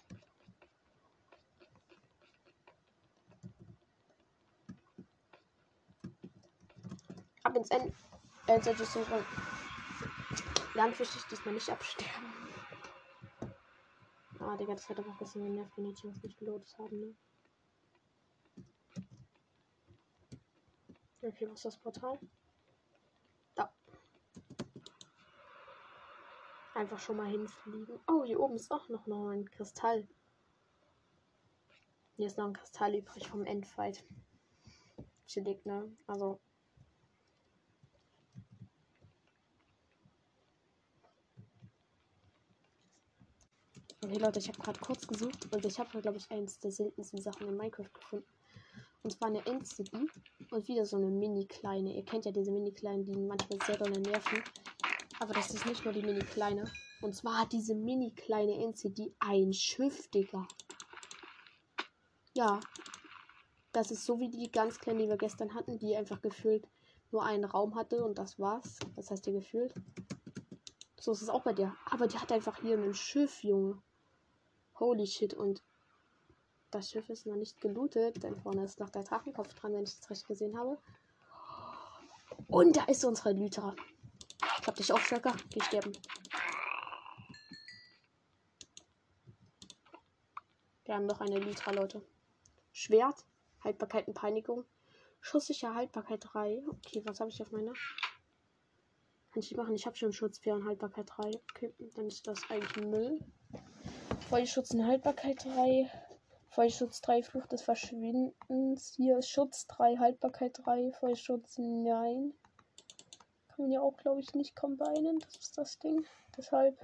Ab 7.45 7.57
ins 7.57 7.71
End. 7.71 7.95
Äh, 8.47 8.61
sollte 8.61 8.83
ich 8.83 8.89
so 8.89 9.05
Landfisch 10.75 11.11
diesmal 11.31 11.55
nicht 11.55 11.71
absterben. 11.71 12.51
Ah, 14.45 14.57
Digga, 14.57 14.74
das 14.74 14.88
hat 14.88 14.99
auch 14.99 15.07
ein 15.07 15.16
bisschen 15.16 15.45
genervt, 15.45 15.72
wenn 15.76 15.84
die 15.84 15.95
Teams 15.95 16.20
nicht 16.22 16.36
geloadet 16.36 16.76
haben, 16.76 16.99
ne? 16.99 17.14
Okay, 21.22 21.49
was 21.49 21.59
ist 21.59 21.64
das 21.64 21.76
Portal? 21.78 22.18
Da. 23.55 23.72
Einfach 26.74 26.99
schon 26.99 27.16
mal 27.18 27.28
hinfliegen. 27.28 28.01
Oh, 28.09 28.24
hier 28.24 28.40
oben 28.40 28.57
ist 28.57 28.72
auch 28.72 28.88
noch, 28.88 29.07
noch 29.07 29.28
ein 29.28 29.49
Kristall. 29.49 30.09
Hier 32.16 32.26
ist 32.26 32.36
noch 32.36 32.47
ein 32.47 32.55
Kristall 32.55 32.97
übrig 32.97 33.28
vom 33.28 33.45
Endfight. 33.45 34.05
Chillig, 35.26 35.64
ne? 35.64 35.97
Also, 36.09 36.40
Okay, 44.05 44.18
Leute, 44.18 44.40
ich 44.40 44.48
habe 44.48 44.59
gerade 44.59 44.80
kurz 44.80 45.07
gesucht 45.07 45.46
und 45.55 45.64
ich 45.64 45.78
habe, 45.78 46.00
glaube 46.00 46.18
ich, 46.18 46.28
eins 46.28 46.59
der 46.59 46.72
seltensten 46.72 47.22
Sachen 47.22 47.46
in 47.46 47.57
Minecraft 47.57 47.92
gefunden. 47.94 48.26
Und 49.03 49.12
zwar 49.12 49.28
eine 49.28 49.46
End-City 49.46 50.09
und 50.50 50.68
wieder 50.68 50.84
so 50.84 50.96
eine 50.96 51.07
mini-kleine. 51.07 51.94
Ihr 51.94 52.05
kennt 52.05 52.24
ja 52.24 52.32
diese 52.32 52.50
mini-kleinen, 52.50 53.05
die 53.05 53.16
manchmal 53.16 53.61
sehr 53.64 53.76
doll 53.76 53.92
nerven. 53.92 54.42
Aber 55.20 55.32
das 55.34 55.55
ist 55.55 55.66
nicht 55.66 55.84
nur 55.84 55.94
die 55.94 56.03
mini-kleine. 56.03 56.64
Und 57.00 57.14
zwar 57.14 57.38
hat 57.38 57.53
diese 57.53 57.76
mini-kleine 57.76 58.64
End-City 58.64 59.14
ein 59.20 59.53
Schiff, 59.53 60.09
Digga. 60.09 60.48
Ja. 62.34 62.59
Das 63.70 63.92
ist 63.92 64.05
so 64.05 64.18
wie 64.18 64.28
die 64.28 64.50
ganz 64.50 64.80
kleine, 64.80 65.05
die 65.05 65.09
wir 65.09 65.16
gestern 65.16 65.55
hatten, 65.55 65.78
die 65.78 65.96
einfach 65.96 66.20
gefühlt 66.20 66.66
nur 67.12 67.24
einen 67.24 67.44
Raum 67.44 67.76
hatte 67.76 68.05
und 68.05 68.18
das 68.18 68.40
war's. 68.40 68.80
Das 68.96 69.12
heißt 69.12 69.28
ihr 69.28 69.34
gefühlt. 69.34 69.72
So 70.98 71.12
ist 71.12 71.22
es 71.22 71.28
auch 71.28 71.42
bei 71.42 71.53
der. 71.53 71.76
Aber 71.86 72.09
die 72.09 72.18
hat 72.18 72.32
einfach 72.32 72.61
hier 72.61 72.76
ein 72.76 72.94
Schiff, 72.94 73.44
Junge. 73.44 73.80
Holy 74.79 75.07
shit. 75.07 75.35
Und 75.35 75.62
das 76.70 76.91
Schiff 76.91 77.09
ist 77.11 77.27
noch 77.27 77.37
nicht 77.37 77.61
gelootet, 77.61 78.23
denn 78.23 78.37
vorne 78.37 78.64
ist 78.64 78.81
noch 78.81 78.91
der 78.91 79.03
Drachenkopf 79.03 79.55
dran, 79.55 79.75
wenn 79.75 79.85
ich 79.85 79.97
das 79.97 80.11
recht 80.11 80.27
gesehen 80.27 80.59
habe. 80.59 80.79
Und 82.49 82.77
da 82.77 82.85
ist 82.85 83.05
unsere 83.05 83.33
Lytra. 83.33 83.75
Ich 84.61 84.66
hab 84.66 84.77
dich 84.77 84.93
auch, 84.93 85.01
Stöcker. 85.01 85.35
Geh 85.51 85.61
sterben. 85.61 85.93
Wir 90.85 90.95
haben 90.95 91.07
noch 91.07 91.20
eine 91.20 91.39
Lytra, 91.39 91.70
Leute. 91.73 92.03
Schwert, 92.73 93.25
Haltbarkeit 93.62 94.09
und 94.09 94.14
Peinigung. 94.14 94.64
Schusssicher 95.20 95.75
Haltbarkeit 95.75 96.25
3. 96.33 96.62
Okay, 96.68 97.03
was 97.05 97.20
habe 97.20 97.31
ich 97.31 97.41
auf 97.41 97.53
meiner? 97.53 97.73
Kann 99.33 99.43
ich 99.43 99.57
machen? 99.57 99.75
Ich 99.75 99.87
habe 99.87 99.97
schon 99.97 100.12
Schutz 100.12 100.39
4 100.39 100.55
und 100.55 100.64
Haltbarkeit 100.66 101.09
3. 101.09 101.31
Okay, 101.51 101.75
dann 101.95 102.07
ist 102.07 102.27
das 102.27 102.39
eigentlich 102.51 102.85
Müll. 102.85 103.20
Feuerschutz 104.29 104.70
und 104.73 104.87
Haltbarkeit 104.87 105.45
3. 105.45 105.91
Feuerschutz 106.49 107.01
3, 107.01 107.23
Fluch 107.23 107.47
des 107.47 107.62
Verschwindens. 107.62 108.95
Hier 108.97 109.18
ist 109.18 109.29
Schutz 109.29 109.66
3, 109.66 109.97
Haltbarkeit 109.99 110.59
3. 110.64 110.93
Feuerschutz 110.93 111.59
nein. 111.59 112.35
Kann 113.49 113.64
man 113.64 113.70
ja 113.70 113.81
auch, 113.81 113.97
glaube 113.97 114.20
ich, 114.20 114.35
nicht 114.35 114.57
kombinieren. 114.57 115.18
Das 115.18 115.37
ist 115.37 115.59
das 115.59 115.79
Ding. 115.79 116.05
Deshalb. 116.37 116.79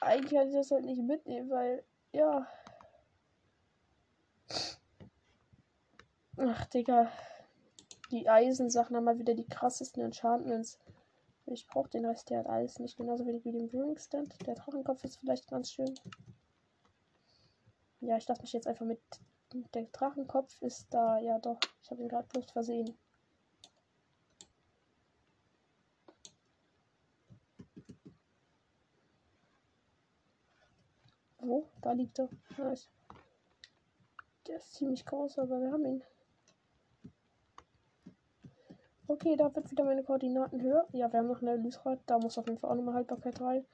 Eigentlich 0.00 0.32
kann 0.32 0.48
ich 0.48 0.54
das 0.54 0.70
halt 0.70 0.84
nicht 0.84 1.02
mitnehmen, 1.02 1.50
weil. 1.50 1.84
Ja. 2.12 2.46
Ach, 6.36 6.66
Digga. 6.66 7.10
Die 8.10 8.28
Eisensachen 8.28 8.96
haben 8.96 9.04
mal 9.04 9.18
wieder 9.18 9.34
die 9.34 9.46
krassesten 9.46 10.02
Enchantments. 10.02 10.78
Ich 11.46 11.66
brauche 11.66 11.90
den 11.90 12.06
Rest, 12.06 12.30
der 12.30 12.40
hat 12.40 12.46
alles 12.46 12.78
nicht. 12.78 12.96
Genauso 12.96 13.26
wenig 13.26 13.44
wie 13.44 13.52
den 13.52 13.68
Brewing 13.68 13.98
Stand. 13.98 14.34
Der 14.46 14.54
Drachenkopf 14.54 15.04
ist 15.04 15.18
vielleicht 15.18 15.48
ganz 15.48 15.70
schön. 15.70 15.94
Ja, 18.00 18.16
ich 18.16 18.26
dachte 18.26 18.42
mich 18.42 18.52
jetzt 18.52 18.66
einfach 18.66 18.86
mit. 18.86 19.00
Der 19.74 19.84
Drachenkopf 19.84 20.60
ist 20.62 20.92
da. 20.92 21.18
Ja, 21.18 21.38
doch. 21.38 21.58
Ich 21.82 21.90
habe 21.90 22.02
ihn 22.02 22.08
gerade 22.08 22.28
bloß 22.28 22.50
versehen. 22.50 22.96
Wo? 31.38 31.68
Da 31.82 31.92
liegt 31.92 32.18
er. 32.18 32.28
Nice. 32.56 32.88
Der 34.46 34.56
ist 34.56 34.74
ziemlich 34.74 35.04
groß, 35.04 35.38
aber 35.38 35.60
wir 35.60 35.70
haben 35.72 35.84
ihn. 35.84 36.02
Okay, 39.06 39.36
da 39.36 39.54
wird 39.54 39.70
wieder 39.70 39.84
meine 39.84 40.02
Koordinaten 40.02 40.62
höher. 40.62 40.86
Ja, 40.92 41.12
wir 41.12 41.18
haben 41.18 41.28
noch 41.28 41.42
eine 41.42 41.56
Lysrad. 41.56 42.00
Da 42.06 42.18
muss 42.18 42.38
auf 42.38 42.46
jeden 42.46 42.58
Fall 42.58 42.70
auch 42.70 42.74
nochmal 42.74 42.94
Haltbarkeit 42.94 43.38
rein. 43.40 43.66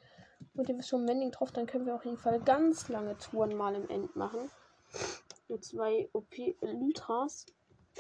Und 0.55 0.69
ihr 0.69 0.77
wisst 0.77 0.89
schon 0.89 1.05
Mending 1.05 1.31
drauf, 1.31 1.53
dann 1.53 1.67
können 1.67 1.87
wir 1.87 1.95
auf 1.95 2.05
jeden 2.05 2.17
Fall 2.17 2.41
ganz 2.41 2.89
lange 2.89 3.17
Touren 3.19 3.57
mal 3.57 3.75
im 3.77 3.89
End 3.89 4.17
machen. 4.17 4.51
Mit 5.49 5.65
zwei 5.65 6.09
OP 6.13 6.35
Lytras. 6.63 7.47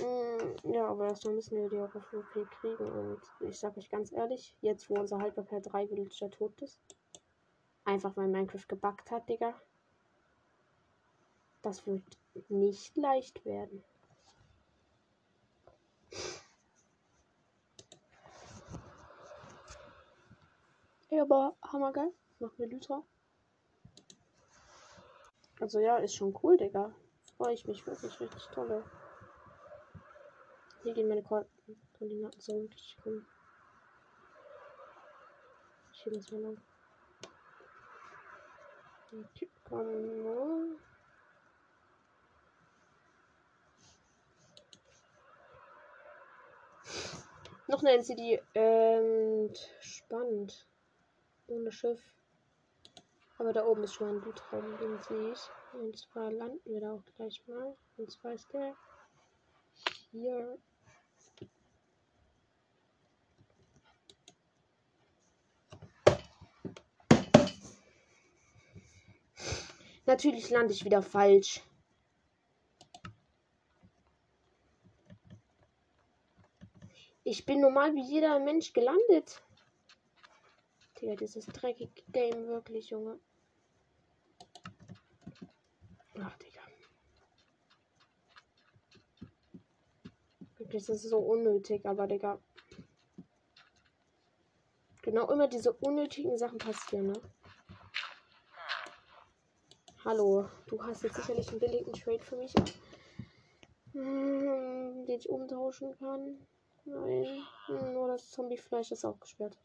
Mm, 0.01 0.73
ja, 0.73 0.87
aber 0.87 1.07
erstmal 1.07 1.35
müssen 1.35 1.57
wir 1.57 1.69
die 1.69 1.79
auch 1.79 1.95
auf 1.95 2.13
OP 2.13 2.51
kriegen. 2.51 2.85
Und 2.85 3.21
ich 3.49 3.59
sag 3.59 3.77
euch 3.77 3.91
ganz 3.91 4.11
ehrlich, 4.13 4.57
jetzt 4.61 4.91
wo 4.91 4.95
unser 4.95 5.19
Haltbarkeit 5.19 5.73
3 5.73 5.89
Villager 5.89 6.31
tot 6.31 6.61
ist, 6.63 6.81
einfach 7.85 8.17
weil 8.17 8.27
Minecraft 8.27 8.67
gebackt 8.67 9.11
hat, 9.13 9.29
Digga. 9.29 9.55
Das 11.63 11.87
wird 11.87 12.03
nicht 12.49 12.97
leicht 12.97 13.45
werden. 13.45 13.85
Ja, 21.11 21.23
aber 21.23 21.57
hammergeil. 21.63 22.13
Machen 22.39 22.59
wir 22.59 22.69
Lytra. 22.69 23.05
Also 25.61 25.81
ja, 25.81 25.97
ist 25.99 26.15
schon 26.15 26.39
cool, 26.43 26.57
Digga. 26.57 26.95
Freue 27.37 27.53
ich 27.53 27.67
mich 27.67 27.85
wirklich 27.87 28.19
richtig 28.21 28.47
toll. 28.47 28.85
Hier 30.83 30.95
gehen 30.95 31.09
meine 31.09 31.23
Koordinaten 31.23 32.41
so 32.41 32.61
richtig 32.61 32.97
cool. 33.05 33.27
Hier 35.91 36.13
müssen 36.13 36.31
wir 36.31 36.41
lang. 36.41 36.63
Okay, 39.13 39.51
komm. 39.69 40.79
Noch 47.67 47.81
eine 47.81 47.93
NCD. 47.93 48.41
Ähm, 48.55 49.53
spannend. 49.81 50.70
Ohne 51.51 51.73
Schiff. 51.73 52.01
Aber 53.39 53.53
da 53.53 53.67
oben 53.67 53.83
ist 53.83 53.95
schon 53.95 54.09
ein 54.09 54.21
Blutraum, 54.21 54.79
den 54.79 54.99
sehe 55.01 55.33
ich. 55.33 55.41
Und 55.73 55.99
zwar 55.99 56.31
landen 56.31 56.61
wir 56.65 56.81
da 56.81 56.93
auch 56.93 57.05
gleich 57.17 57.43
mal. 57.49 57.77
Und 57.97 58.11
zwar 58.11 58.35
ist 58.35 58.53
der 58.53 58.77
hier. 60.13 60.59
Natürlich 70.07 70.51
lande 70.51 70.73
ich 70.73 70.85
wieder 70.85 71.03
falsch. 71.03 71.63
Ich 77.25 77.45
bin 77.45 77.61
normal 77.61 77.95
wie 77.95 78.03
jeder 78.03 78.39
Mensch 78.39 78.73
gelandet. 78.73 79.43
Digga, 81.01 81.15
dieses 81.15 81.47
dreckige 81.47 82.03
Game 82.13 82.47
wirklich, 82.49 82.91
Junge. 82.91 83.19
Ach, 86.19 86.37
Digga. 86.37 86.61
Das 90.73 90.89
ist 90.89 91.09
so 91.09 91.19
unnötig, 91.19 91.87
aber 91.87 92.07
Digga. 92.07 92.39
Genau 95.03 95.31
immer 95.31 95.49
diese 95.49 95.73
unnötigen 95.73 96.37
Sachen 96.37 96.59
passieren, 96.59 97.07
ne? 97.07 97.21
Hallo, 100.05 100.49
du 100.67 100.83
hast 100.83 101.03
jetzt 101.03 101.17
sicherlich 101.17 101.49
einen 101.49 101.61
billigen 101.61 101.93
Trade 101.93 102.23
für 102.23 102.37
mich, 102.37 102.53
hm, 103.93 105.05
den 105.07 105.19
ich 105.19 105.29
umtauschen 105.29 105.97
kann. 105.99 106.47
Nein, 106.85 107.43
nur 107.93 108.09
das 108.09 108.31
Zombiefleisch 108.31 108.93
ist 108.93 109.05
auch 109.05 109.19
gesperrt. 109.21 109.59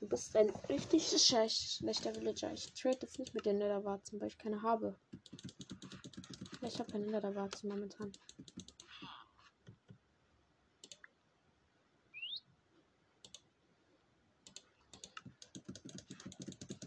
Du 0.00 0.08
bist 0.08 0.34
ein 0.34 0.48
richtig 0.70 1.08
schlechter 1.08 2.14
Villager. 2.14 2.50
Ich 2.54 2.72
trade 2.72 2.98
jetzt 3.02 3.18
nicht 3.18 3.34
mit 3.34 3.44
den 3.44 3.58
Netherwarzen, 3.58 4.18
weil 4.18 4.28
ich 4.28 4.38
keine 4.38 4.62
habe. 4.62 4.98
Ich 6.62 6.78
habe 6.78 6.90
keine 6.90 7.06
Netherwarzen 7.06 7.68
momentan. 7.68 8.10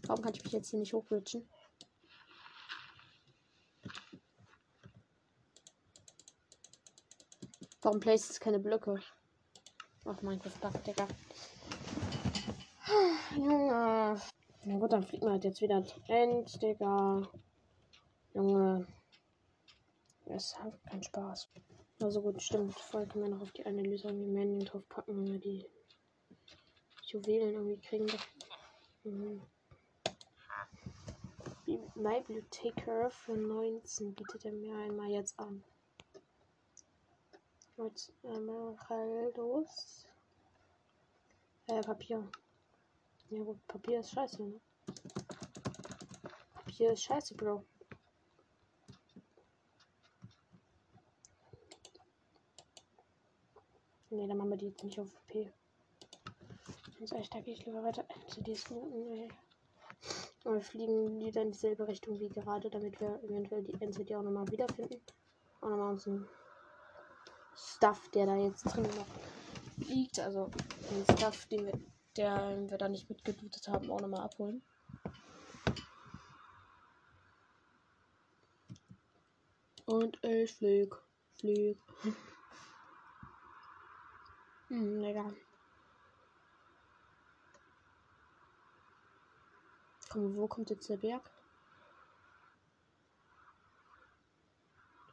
Warum 0.08 0.24
kann 0.24 0.34
ich 0.34 0.44
mich 0.44 0.54
jetzt 0.54 0.72
hier 0.72 0.80
nicht 0.80 0.94
hochglitschen? 0.94 1.48
Warum 7.82 8.00
placed 8.00 8.32
es 8.32 8.40
keine 8.40 8.60
Blöcke? 8.60 9.00
Ach, 10.06 10.22
Minecraft 10.22 10.60
Bug, 10.62 10.84
Digga. 10.84 11.08
Junge. 13.36 14.22
Na 14.66 14.78
gut, 14.78 14.94
dann 14.94 15.04
fliegt 15.04 15.24
man 15.24 15.34
halt 15.34 15.44
jetzt 15.44 15.62
wieder 15.62 15.84
End, 16.08 16.62
Digga. 16.62 17.22
Junge. 18.34 18.88
Es 20.26 20.58
hat 20.58 20.82
keinen 20.86 21.04
Spaß. 21.04 21.50
Also 22.02 22.22
gut, 22.22 22.42
stimmt. 22.42 22.74
Vorher 22.80 23.10
können 23.10 23.26
wir 23.26 23.32
noch 23.32 23.42
auf 23.42 23.52
die 23.52 23.66
Analyse 23.66 24.08
irgendwie 24.08 24.32
Mending 24.32 24.66
drauf 24.66 24.88
packen, 24.88 25.18
wenn 25.18 25.34
wir 25.34 25.40
die 25.40 25.66
Juwelen 27.08 27.54
irgendwie 27.54 27.78
kriegen. 27.78 28.08
Mhm. 29.04 29.42
My 31.96 32.22
Bibliotheker 32.22 33.10
für 33.10 33.38
19 33.38 34.16
bietet 34.16 34.46
er 34.46 34.52
mir 34.54 34.76
einmal 34.76 35.10
jetzt 35.10 35.38
an. 35.40 35.64
Mit 37.78 38.14
Emeraldos. 38.24 40.06
Äh, 41.68 41.82
Papier. 41.82 42.30
Ja 43.30 43.44
gut, 43.44 43.68
Papier 43.68 44.00
ist 44.00 44.12
scheiße, 44.12 44.44
ne? 44.44 44.62
Papier 46.54 46.92
ist 46.92 47.04
scheiße, 47.04 47.36
Bro. 47.36 47.66
Ne, 54.10 54.28
dann 54.28 54.38
machen 54.38 54.52
wir 54.52 54.58
die 54.58 54.68
jetzt 54.68 54.84
nicht 54.84 55.00
auf 55.00 55.10
P. 55.28 55.52
Sonst 57.00 57.14
echt, 57.14 57.34
da 57.34 57.42
gehe 57.42 57.56
ich 57.56 57.66
lieber 57.66 57.84
weiter. 57.84 58.06
CDs 58.28 58.70
looten, 58.70 59.12
ey. 59.12 59.28
Und 60.44 60.54
wir 60.54 60.62
fliegen 60.62 61.20
wieder 61.20 61.42
in 61.42 61.52
dieselbe 61.52 61.88
Richtung 61.88 62.20
wie 62.20 62.30
gerade, 62.30 62.70
damit 62.70 63.00
wir 63.02 63.24
eventuell 63.24 63.64
die 63.64 63.74
NCD 63.82 64.16
auch 64.16 64.22
nochmal 64.22 64.48
wiederfinden. 64.50 65.02
Und 65.62 65.70
nochmal 65.72 65.92
uns 65.92 66.06
ein 66.06 66.28
Stuff, 67.56 68.10
der 68.10 68.26
da 68.28 68.36
jetzt 68.36 68.64
drin 68.66 68.84
noch 68.84 69.88
liegt. 69.88 70.20
Also 70.20 70.50
den 70.92 71.18
Stuff, 71.18 71.48
den 71.48 71.66
wir, 71.66 71.74
der 72.18 72.70
wir 72.70 72.78
da 72.78 72.90
nicht 72.90 73.10
mitgelootet 73.10 73.68
haben, 73.68 73.90
auch 73.90 74.02
nochmal 74.02 74.22
abholen. 74.22 74.62
Und 79.86 80.24
ich 80.24 80.54
flieg. 80.54 80.96
Flieg. 81.40 81.78
hm, 84.70 85.04
egal. 85.04 85.36
Komm, 90.10 90.36
wo 90.36 90.48
kommt 90.48 90.70
jetzt 90.70 90.90
der 90.90 90.98
Berg? 90.98 91.30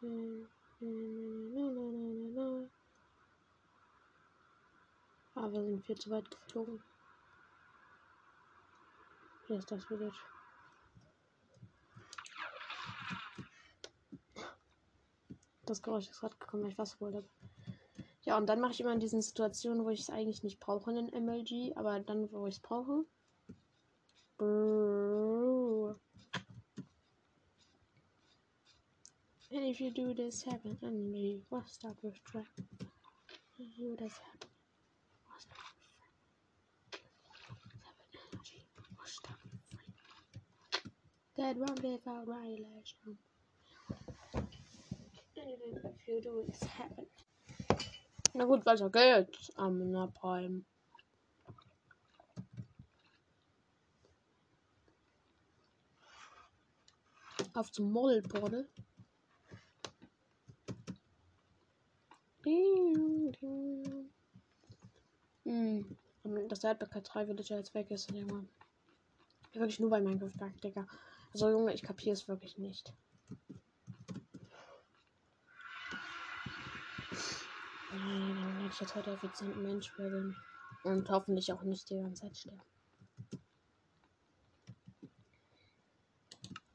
Hm. 0.01 0.47
Ah, 5.35 5.51
wir 5.51 5.62
sind 5.62 5.85
viel 5.85 5.98
zu 5.98 6.10
weit 6.10 6.31
geflogen. 6.31 6.82
Hier 9.51 9.59
ist 9.59 9.72
das 9.72 9.85
Village. 9.85 10.14
Das 15.66 15.82
Geräusch 15.82 16.09
ist 16.09 16.20
gerade 16.20 16.36
gekommen, 16.36 16.62
weil 16.62 16.70
ich 16.70 16.78
Wasser 16.78 17.01
wollte. 17.01 17.28
Ja, 18.22 18.36
und 18.36 18.47
dann 18.47 18.60
mache 18.60 18.70
ich 18.70 18.81
immer 18.81 18.93
in 18.93 19.01
diesen 19.01 19.20
Situationen, 19.20 19.85
wo 19.85 19.89
ich 19.89 20.02
es 20.02 20.09
eigentlich 20.09 20.44
nicht 20.44 20.60
brauche, 20.60 20.90
einen 20.90 21.09
MLG, 21.09 21.77
aber 21.77 21.98
dann, 21.98 22.31
wo 22.31 22.47
ich 22.47 22.55
es 22.55 22.60
brauche. 22.60 23.05
Brrr. 24.39 25.98
And 29.51 29.64
if 29.64 29.81
you 29.81 29.90
do 29.90 30.14
this 30.14 30.47
happen 30.47 30.78
and 30.81 31.10
me, 31.10 31.43
what's 31.48 31.77
that 31.81 31.97
with 32.05 32.22
track? 32.22 32.47
You 33.59 33.97
this 33.97 34.12
happen. 34.12 34.49
With 41.40 41.46
That 41.46 41.56
one 41.56 41.76
without 41.82 42.26
violation. 42.26 43.18
Anything 45.36 45.78
if 45.84 46.08
you 46.08 46.20
do 46.20 46.44
this 46.46 46.62
happen. 46.62 47.06
Na 48.34 48.44
gut, 48.44 48.64
weiter 48.66 48.90
geht's 48.90 49.50
am 49.56 49.90
Napalm. 49.90 50.64
Auf 57.54 57.72
zum 57.72 57.90
Modelportal. 57.90 58.68
Hm. 65.44 65.96
Das 66.48 66.64
Erdbecker 66.64 67.00
3 67.00 67.26
Villager 67.26 67.56
jetzt 67.56 67.74
weg 67.74 67.90
ist, 67.90 68.10
Junge. 68.12 68.46
Wirklich 69.52 69.80
nur 69.80 69.90
bei 69.90 70.00
Minecraft 70.00 70.38
Bug, 70.38 70.60
Digga. 70.60 70.86
Also 71.32 71.51
Junge, 71.51 71.73
ich 71.74 71.82
kapiere 71.82 72.15
es 72.15 72.28
wirklich 72.28 72.59
nicht. 72.59 72.93
Werde 77.93 78.69
ich 78.69 78.81
jetzt 78.81 78.94
heute 78.94 79.12
effizienten 79.12 79.62
Mensch 79.62 79.97
werden. 79.98 80.36
Und 80.82 81.11
hoffentlich 81.11 81.52
auch 81.52 81.62
nicht 81.62 81.90
die 81.90 82.01
ganze 82.01 82.23
Zeit 82.23 82.36
sterben. 82.36 82.62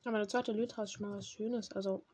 Aber 0.04 0.18
der 0.20 0.28
zweite 0.28 0.52
Lytra 0.52 0.84
ist 0.84 0.92
schon 0.92 1.10
mal 1.10 1.18
was 1.18 1.28
Schönes. 1.28 1.72
Also 1.72 2.06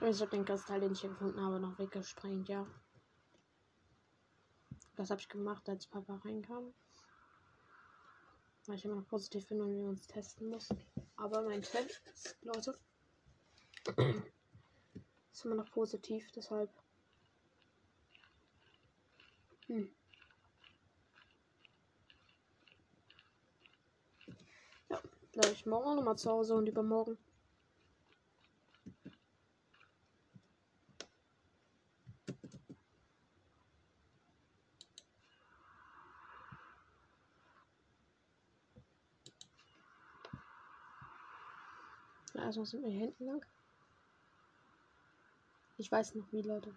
Ich 0.00 0.20
habe 0.20 0.30
den 0.30 0.44
Kristall, 0.44 0.80
den 0.80 0.92
ich 0.92 1.00
hier 1.00 1.10
gefunden 1.10 1.40
habe, 1.40 1.58
noch 1.58 1.78
weggesprengt, 1.78 2.48
ja. 2.48 2.66
Das 4.96 5.10
habe 5.10 5.20
ich 5.20 5.28
gemacht, 5.28 5.68
als 5.68 5.86
Papa 5.86 6.20
reinkam. 6.24 6.72
Weil 8.68 8.76
ich 8.76 8.84
immer 8.84 8.96
noch 8.96 9.08
positiv 9.08 9.46
bin 9.48 9.62
und 9.62 9.74
wir 9.74 9.88
uns 9.88 10.06
testen 10.06 10.50
mussten. 10.50 10.78
Aber 11.16 11.40
mein 11.40 11.62
Test, 11.62 12.36
Leute, 12.42 12.78
ist 15.32 15.44
immer 15.46 15.54
noch 15.54 15.70
positiv, 15.70 16.30
deshalb 16.32 16.70
Hm. 19.68 19.88
Ja, 24.90 25.02
bleibe 25.32 25.52
ich 25.52 25.64
morgen 25.64 25.96
nochmal 25.96 26.16
zu 26.16 26.30
Hause 26.30 26.54
und 26.54 26.66
übermorgen. 26.66 27.16
Also 42.48 42.64
sind 42.64 42.82
wir 42.82 42.90
hier 42.90 43.00
hinten 43.00 43.26
lang. 43.26 43.44
Ich 45.76 45.92
weiß 45.92 46.14
noch 46.14 46.32
wie, 46.32 46.40
Leute. 46.40 46.74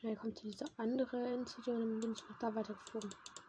Ja, 0.00 0.08
hier 0.08 0.16
kommt 0.16 0.42
diese 0.42 0.64
andere 0.76 1.34
Insel 1.34 1.60
und 1.68 1.80
dann 1.80 2.00
bin 2.00 2.12
ich 2.14 2.28
noch 2.28 2.38
da 2.38 2.52
weitergeflogen. 2.52 3.10
Ham, 3.10 3.45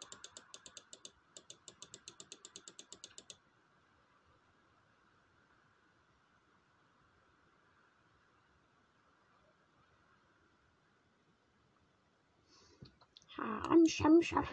sham, 13.88 14.22
sham. 14.22 14.46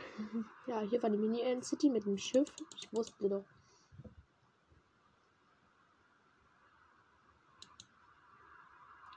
Ja, 0.67 0.81
hier 0.81 1.01
war 1.03 1.09
die 1.09 1.17
Mini-City 1.17 1.89
mit 1.89 2.05
dem 2.05 2.17
Schiff. 2.17 2.51
Ich 2.75 2.91
wusste 2.93 3.29
doch. 3.29 3.45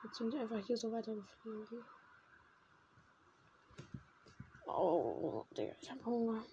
Jetzt 0.05 0.19
bin 0.19 0.28
ich 0.28 0.39
einfach 0.39 0.65
hier 0.65 0.77
so 0.77 0.90
weitergeflogen. 0.93 1.85
Oh, 4.66 5.45
Digga, 5.57 5.74
ich 5.81 5.90
hab 5.90 6.05
Hunger. 6.05 6.45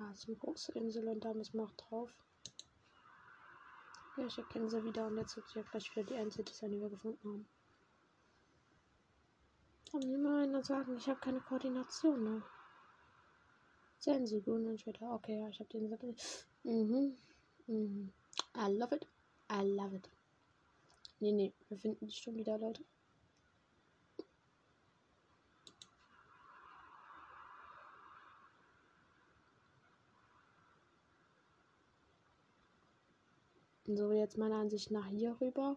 Da 0.00 0.10
ist 0.12 0.26
eine 0.26 0.36
große 0.36 0.72
Insel 0.72 1.06
und 1.08 1.22
da 1.22 1.34
müssen 1.34 1.58
wir 1.58 1.64
auch 1.64 1.72
drauf. 1.72 2.10
Ja, 4.16 4.24
ich 4.24 4.38
erkenne 4.38 4.70
sie 4.70 4.82
wieder 4.82 5.06
und 5.06 5.18
jetzt 5.18 5.36
wird 5.36 5.54
ja 5.54 5.60
gleich 5.60 5.94
wieder 5.94 6.06
die 6.06 6.16
Einzige 6.16 6.50
die 6.50 6.80
wir 6.80 6.88
gefunden 6.88 7.28
haben. 7.28 7.46
Kann 9.90 10.10
mir 10.10 10.16
mal 10.16 10.44
einer 10.44 10.64
sagen, 10.64 10.96
ich 10.96 11.06
habe 11.06 11.20
keine 11.20 11.40
Koordination, 11.40 12.24
ne? 12.24 12.42
Sehen 13.98 14.26
Sie 14.26 14.40
gut 14.40 14.64
und 14.64 14.80
später. 14.80 15.12
Okay, 15.12 15.38
ja, 15.38 15.48
ich 15.50 15.60
habe 15.60 15.68
den 15.68 15.90
Sattel. 15.90 16.16
Mhm. 16.62 17.18
Mhm. 17.66 18.10
I 18.56 18.72
love 18.72 18.94
it. 18.94 19.06
I 19.52 19.62
love 19.62 19.94
it. 19.94 20.08
Nee, 21.18 21.32
nee, 21.32 21.52
wir 21.68 21.76
finden 21.76 22.06
die 22.06 22.14
schon 22.14 22.36
wieder, 22.36 22.56
Leute. 22.56 22.82
So, 33.96 34.12
jetzt 34.12 34.38
meiner 34.38 34.56
Ansicht 34.56 34.92
nach 34.92 35.06
hier 35.06 35.36
rüber. 35.40 35.76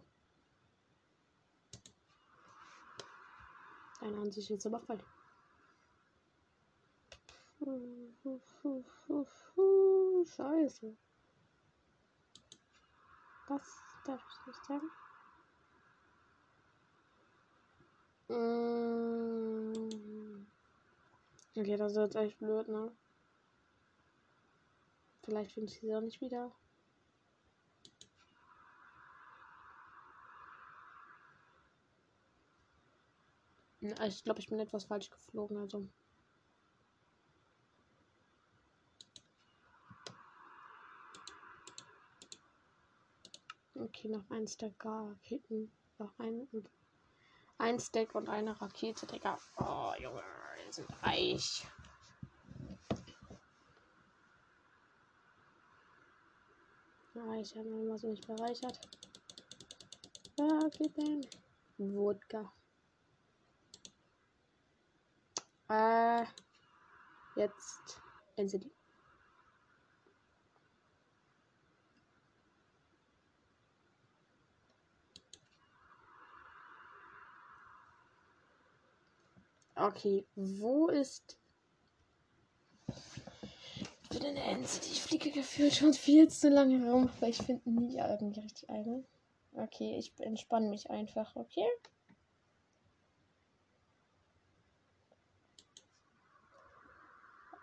Deine 3.99 4.17
Ansicht 4.17 4.51
ist 4.51 4.67
aber 4.67 4.79
falsch. 4.81 5.03
Scheiße. 10.25 10.95
Das 13.47 13.81
darf 14.05 14.21
ich 14.29 14.47
nicht 14.47 14.65
sagen. 14.65 14.91
Mm. 18.29 18.83
Okay, 21.55 21.77
das 21.77 21.93
ist 21.93 21.97
jetzt 21.97 22.15
echt 22.15 22.37
blöd, 22.37 22.67
ne? 22.67 22.91
Vielleicht 25.23 25.53
finde 25.53 25.71
ich 25.71 25.79
sie 25.79 25.95
auch 25.95 26.01
nicht 26.01 26.21
wieder. 26.21 26.51
Ich 33.83 34.23
glaube, 34.23 34.39
ich 34.39 34.47
bin 34.47 34.59
etwas 34.59 34.85
falsch 34.85 35.09
geflogen, 35.09 35.57
also. 35.57 35.85
Okay, 43.75 44.07
noch 44.07 44.29
ein 44.29 44.47
Stack 44.47 44.85
Raketen. 44.85 45.69
Noch 45.99 46.17
ein, 46.17 46.47
ein 47.57 47.77
Stack 47.77 48.15
und 48.15 48.29
eine 48.29 48.59
Rakete, 48.61 49.05
Digga. 49.05 49.37
Oh, 49.57 49.91
Junge, 49.99 50.23
wir 50.63 50.71
sind 50.71 50.87
reich. 51.03 51.67
Ja, 57.15 57.33
ich 57.35 57.53
habe 57.57 57.67
immer 57.67 57.97
so 57.97 58.07
nicht 58.07 58.25
bereichert. 58.25 58.79
Raketen. 60.39 61.27
Wodka. 61.77 62.53
Äh, 65.73 66.25
jetzt 67.35 67.99
NCD. 68.35 68.69
Okay, 79.75 80.23
wo 80.35 80.89
ist 80.89 81.37
wieder 84.11 84.27
eine 84.27 84.43
Ente? 84.43 84.67
Ich 84.83 85.01
fliege 85.01 85.31
gefühlt 85.31 85.73
schon 85.73 85.93
viel 85.93 86.29
zu 86.29 86.49
lange 86.49 86.87
rum, 86.87 87.09
weil 87.19 87.31
ich 87.31 87.37
finde 87.37 87.67
nie 87.67 87.97
irgendwie 87.97 88.41
richtig 88.41 88.69
eine. 88.69 89.03
Okay, 89.55 89.97
ich 89.97 90.13
entspanne 90.19 90.69
mich 90.69 90.91
einfach, 90.91 91.35
okay? 91.35 91.65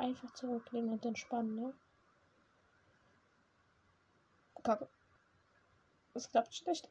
Einfach 0.00 0.32
zurücklehnen 0.32 0.92
und 0.94 1.04
entspannen, 1.04 1.56
ne? 1.56 1.74
Kacke. 4.62 4.88
Es 6.14 6.30
klappt 6.30 6.54
schlecht. 6.54 6.88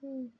Hm. 0.00 0.32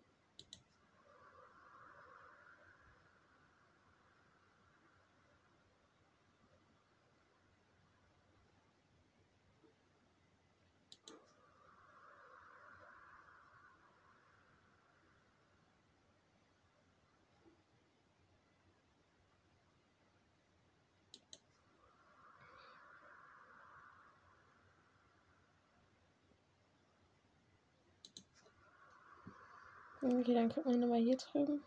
Okay, 30.05 30.35
dann 30.35 30.49
gucken 30.49 30.73
wir 30.73 30.79
nochmal 30.79 31.01
hier 31.01 31.17
drüben. 31.17 31.63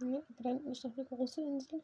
Ja, 0.00 0.22
da 0.38 0.48
hinten 0.48 0.72
ist 0.72 0.84
noch 0.84 0.96
eine 0.96 1.04
große 1.04 1.42
Insel. 1.42 1.82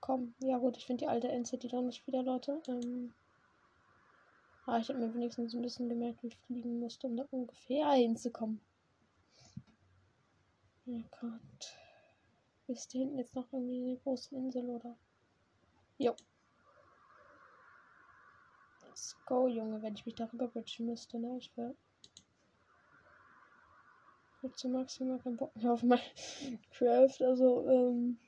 Komm, 0.00 0.34
ja 0.40 0.58
gut, 0.58 0.76
ich 0.76 0.84
finde 0.84 1.04
die 1.04 1.08
alte 1.08 1.28
NCT 1.28 1.72
doch 1.72 1.80
nicht 1.80 2.06
wieder, 2.06 2.22
Leute. 2.22 2.60
Ähm, 2.68 3.14
aber 4.66 4.78
ich 4.78 4.88
habe 4.90 4.98
mir 4.98 5.14
wenigstens 5.14 5.54
ein 5.54 5.62
bisschen 5.62 5.88
gemerkt, 5.88 6.22
wie 6.22 6.28
ich 6.28 6.36
fliegen 6.36 6.78
musste, 6.78 7.06
um 7.06 7.16
da 7.16 7.24
ungefähr 7.30 7.90
hinzukommen. 7.92 8.60
Oh 10.86 11.02
Gott. 11.20 11.74
Ist 12.68 12.92
hier 12.92 13.00
hinten 13.00 13.18
jetzt 13.18 13.34
noch 13.34 13.50
irgendwie 13.52 13.82
eine 13.82 13.96
große 13.96 14.34
Insel, 14.34 14.68
oder? 14.68 14.94
Jo, 15.98 16.14
Let's 18.96 19.14
go, 19.26 19.46
Junge, 19.46 19.82
wenn 19.82 19.94
ich 19.94 20.06
mich 20.06 20.14
darüber 20.14 20.48
bridgen 20.48 20.86
müsste, 20.86 21.18
ne? 21.18 21.36
Ich 21.36 21.54
will. 21.54 21.76
Ich 24.40 24.54
zu 24.54 24.70
maximal 24.70 25.18
keinen 25.18 25.36
Bock 25.36 25.54
mehr 25.54 25.70
auf 25.70 25.82
mein 25.82 26.00
Craft, 26.70 27.20
also, 27.20 27.68
ähm. 27.68 28.18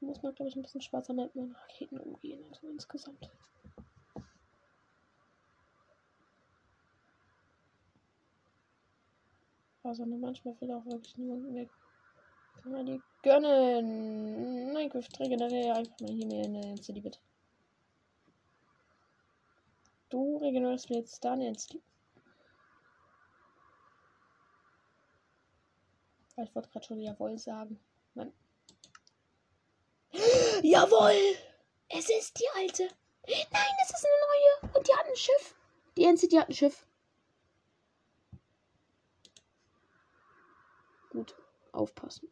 muss 0.00 0.22
man, 0.22 0.34
glaube 0.34 0.50
ich, 0.50 0.56
ein 0.56 0.62
bisschen 0.62 0.82
schwarzer 0.82 1.14
mit 1.14 1.34
meinen 1.34 1.52
Raketen 1.52 1.98
umgehen, 2.00 2.44
also 2.50 2.68
insgesamt. 2.68 3.30
Also 9.82 10.04
ne, 10.04 10.18
manchmal 10.18 10.60
will 10.60 10.70
auch 10.72 10.84
wirklich 10.84 11.16
niemand 11.16 11.54
weg. 11.54 11.70
Kann 12.62 12.72
man 12.72 12.84
die 12.84 13.00
gönnen. 13.22 14.74
Minecraft 14.74 15.18
regeneriere 15.18 15.76
einfach 15.76 16.00
mal 16.00 16.10
hier 16.10 16.26
mehr 16.26 16.44
in 16.44 16.60
der 16.60 16.76
City, 16.76 17.00
bitte. 17.00 17.18
Du 20.08 20.36
regenerierst 20.38 20.90
mir 20.90 20.98
jetzt 20.98 21.24
da 21.24 21.32
eine 21.32 21.58
City. 21.58 21.82
Ich 26.36 26.54
wollte 26.54 26.68
gerade 26.68 26.84
schon 26.84 27.00
Jawohl 27.00 27.38
sagen. 27.38 27.78
Mann. 28.14 28.32
Jawohl! 30.62 31.36
Es 31.88 32.10
ist 32.10 32.38
die 32.38 32.48
alte. 32.56 32.88
Nein, 33.26 33.72
es 33.82 33.90
ist 33.90 34.04
eine 34.04 34.68
neue. 34.68 34.76
Und 34.76 34.88
die 34.88 34.94
hat 34.94 35.06
ein 35.06 35.16
Schiff. 35.16 35.54
Die 35.96 36.04
NCT 36.04 36.38
hat 36.38 36.48
ein 36.48 36.54
Schiff. 36.54 36.86
Gut, 41.10 41.36
aufpassen. 41.72 42.28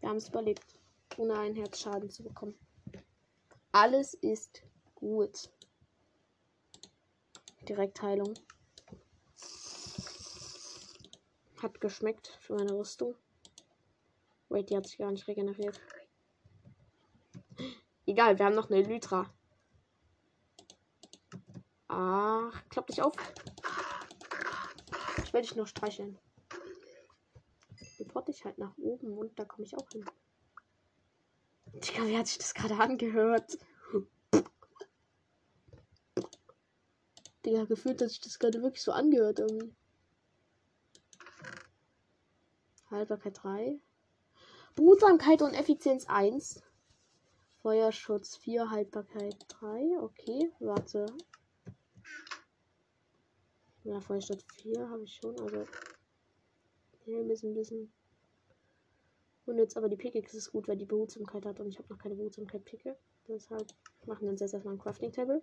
Wir 0.00 0.08
haben 0.08 0.16
es 0.16 0.28
überlebt, 0.28 0.64
ohne 1.16 1.38
einen 1.38 1.54
Herzschaden 1.54 2.10
zu 2.10 2.24
bekommen. 2.24 2.58
Alles 3.78 4.14
ist 4.14 4.62
gut. 4.94 5.50
Direktheilung. 7.68 8.32
Hat 11.60 11.78
geschmeckt 11.82 12.38
für 12.40 12.54
meine 12.54 12.72
Rüstung. 12.72 13.14
Wait, 14.48 14.70
die 14.70 14.78
hat 14.78 14.86
sich 14.86 14.96
gar 14.96 15.10
nicht 15.10 15.28
regeneriert. 15.28 15.78
Egal, 18.06 18.38
wir 18.38 18.46
haben 18.46 18.54
noch 18.54 18.70
eine 18.70 18.80
Lytra. 18.80 19.30
Ach, 21.88 22.68
klappt 22.70 22.88
nicht 22.88 23.02
auf. 23.02 23.12
Ich 25.22 25.34
will 25.34 25.42
dich 25.42 25.54
nur 25.54 25.66
streicheln. 25.66 26.18
Report 27.98 28.26
dich 28.28 28.42
halt 28.42 28.56
nach 28.56 28.74
oben 28.78 29.18
und 29.18 29.38
da 29.38 29.44
komme 29.44 29.66
ich 29.66 29.76
auch 29.76 29.90
hin. 29.90 30.06
Digga, 31.84 32.06
wie 32.06 32.16
hat 32.16 32.26
sich 32.26 32.38
das 32.38 32.54
gerade 32.54 32.76
angehört? 32.76 33.58
Digga, 37.44 37.64
gefühlt 37.64 38.00
hat 38.00 38.08
sich 38.08 38.20
das 38.20 38.38
gerade 38.38 38.62
wirklich 38.62 38.82
so 38.82 38.92
angehört 38.92 39.38
irgendwie. 39.38 39.74
Haltbarkeit 42.90 43.42
3. 43.42 43.78
Behutsamkeit 44.74 45.42
und 45.42 45.54
Effizienz 45.54 46.06
1. 46.06 46.62
Feuerschutz 47.62 48.36
4, 48.36 48.70
Haltbarkeit 48.70 49.36
3. 49.48 49.98
Okay, 50.00 50.52
warte. 50.60 51.06
Ja, 53.84 54.00
Feuerschutz 54.00 54.44
4 54.62 54.88
habe 54.88 55.04
ich 55.04 55.14
schon, 55.14 55.38
also. 55.40 55.64
Helm 57.04 57.30
ist 57.30 57.44
ein 57.44 57.54
bisschen. 57.54 57.92
Und 59.46 59.58
jetzt 59.58 59.76
aber 59.76 59.88
die 59.88 59.96
Pickaxe 59.96 60.36
ist 60.36 60.52
gut, 60.52 60.68
weil 60.68 60.76
die 60.76 60.84
Behutsamkeit 60.84 61.46
hat 61.46 61.60
und 61.60 61.68
ich 61.68 61.78
habe 61.78 61.88
noch 61.88 61.98
keine 61.98 62.16
Behutsamkeit 62.16 62.64
Picke. 62.64 62.96
Deshalb 63.28 63.66
machen 64.04 64.22
wir 64.22 64.30
uns 64.30 64.40
jetzt 64.40 64.54
erstmal 64.54 64.74
ein 64.74 64.80
Crafting 64.80 65.12
Table. 65.12 65.42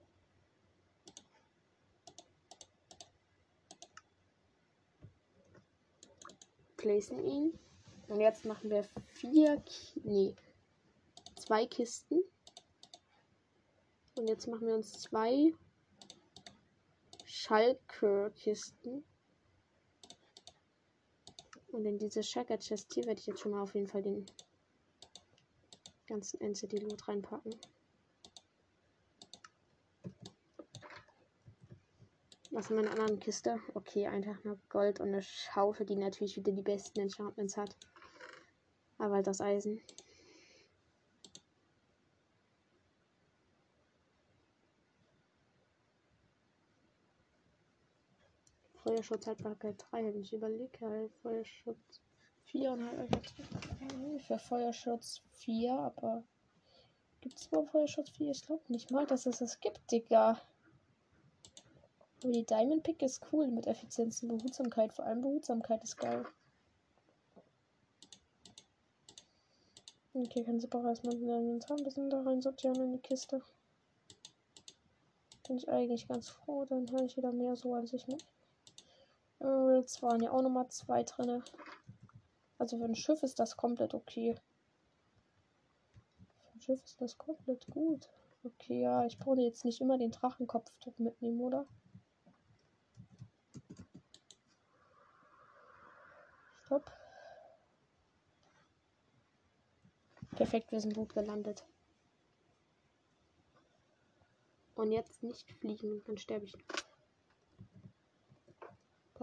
placen 6.84 7.24
ihn. 7.26 7.58
Und 8.10 8.20
jetzt 8.20 8.44
machen 8.44 8.70
wir 8.70 8.84
vier, 9.08 9.64
nee, 10.04 10.36
zwei 11.38 11.66
Kisten. 11.66 12.22
Und 14.16 14.28
jetzt 14.28 14.48
machen 14.48 14.68
wir 14.68 14.76
uns 14.76 14.92
zwei 15.02 15.54
Schalke-Kisten. 17.26 19.06
Und 21.74 21.86
in 21.86 21.98
diese 21.98 22.22
Shaka 22.22 22.56
Chest 22.58 22.94
hier 22.94 23.04
werde 23.06 23.20
ich 23.20 23.26
jetzt 23.26 23.40
schon 23.40 23.52
mal 23.52 23.62
auf 23.64 23.74
jeden 23.74 23.88
Fall 23.88 24.04
den 24.04 24.28
ganzen 26.06 26.40
NCT 26.40 26.74
Loot 26.84 27.08
reinpacken. 27.08 27.56
Was 32.52 32.70
in 32.70 32.76
meiner 32.76 32.92
anderen 32.92 33.20
Kiste? 33.20 33.60
Okay, 33.74 34.06
einfach 34.06 34.44
nur 34.44 34.60
Gold 34.70 35.00
und 35.00 35.08
eine 35.08 35.24
Schaufel, 35.24 35.88
die 35.88 35.96
natürlich 35.96 36.38
wieder 36.38 36.52
die 36.52 36.62
besten 36.62 37.00
Enchantments 37.00 37.58
hat. 37.58 37.76
Aber 39.00 39.16
halt 39.16 39.26
das 39.26 39.42
Eisen. 39.42 39.82
Feuerschutz 48.94 49.26
Haltbarkeit 49.26 49.84
3 49.90 50.04
hätte 50.04 50.20
ich 50.20 50.34
überlegt. 50.34 50.80
Halt 50.80 51.12
Feuerschutz 51.24 52.00
4 52.44 52.74
und 52.74 52.86
Haltbarkeit 52.86 53.34
3. 53.90 54.20
Für 54.20 54.38
Feuerschutz 54.38 55.24
4, 55.32 55.74
aber 55.74 56.24
gibt 57.20 57.40
es 57.40 57.48
überhaupt 57.48 57.72
Feuerschutz 57.72 58.12
4? 58.12 58.30
Ich 58.30 58.46
glaube 58.46 58.62
nicht 58.68 58.92
mal, 58.92 59.08
dass 59.08 59.26
es 59.26 59.40
das 59.40 59.60
gibt, 59.60 59.92
Digga. 59.92 60.40
Aber 62.22 62.32
die 62.32 62.46
Diamond 62.46 62.84
Pick 62.84 63.02
ist 63.02 63.26
cool 63.32 63.48
mit 63.48 63.66
Effizienz 63.66 64.22
und 64.22 64.30
Behutsamkeit. 64.38 64.94
Vor 64.94 65.06
allem 65.06 65.22
Behutsamkeit 65.22 65.84
ist 65.84 65.98
geil. 65.98 66.28
Okay, 70.14 70.44
kann 70.44 70.64
auch 70.72 70.86
erstmal 70.86 71.16
in 71.16 71.26
den 71.26 71.64
ein 71.68 71.84
bisschen 71.84 72.12
da 72.12 72.22
rein 72.22 72.44
sortieren 72.44 72.76
in 72.76 72.92
die 72.92 73.00
Kiste. 73.00 73.42
Bin 75.48 75.58
ich 75.58 75.68
eigentlich 75.68 76.08
ganz 76.08 76.30
froh, 76.30 76.66
dann 76.66 76.88
habe 76.92 77.06
ich 77.06 77.18
wieder 77.18 77.32
mehr 77.32 77.56
so 77.56 77.74
an 77.74 77.88
sich 77.88 78.06
mit. 78.06 78.24
Emeralds 79.44 80.02
waren 80.02 80.22
ja 80.24 80.32
auch 80.32 80.42
nochmal 80.42 80.70
zwei 80.70 81.04
drin. 81.04 81.44
Also 82.58 82.78
für 82.78 82.86
ein 82.86 82.96
Schiff 82.96 83.22
ist 83.24 83.40
das 83.40 83.58
komplett 83.58 83.94
okay. 83.94 84.36
Für 86.42 86.54
ein 86.54 86.62
Schiff 86.62 86.84
ist 86.84 87.02
das 87.02 87.18
komplett 87.18 87.68
gut. 87.68 88.10
Okay, 88.44 88.82
ja, 88.82 89.06
ich 89.06 89.18
brauche 89.20 89.40
jetzt 89.42 89.66
nicht 89.66 89.82
immer 89.82 89.98
den 89.98 90.12
Drachenkopf 90.12 90.72
mitnehmen, 90.98 91.40
oder? 91.42 91.66
Hopp. 96.70 96.92
Perfekt, 100.36 100.72
wir 100.72 100.82
sind 100.82 100.96
gut 100.96 101.14
gelandet. 101.14 101.64
Und 104.76 104.92
jetzt 104.92 105.22
nicht 105.22 105.52
fliegen, 105.52 106.04
dann 106.06 106.18
sterbe 106.18 106.46
ich. 106.46 106.54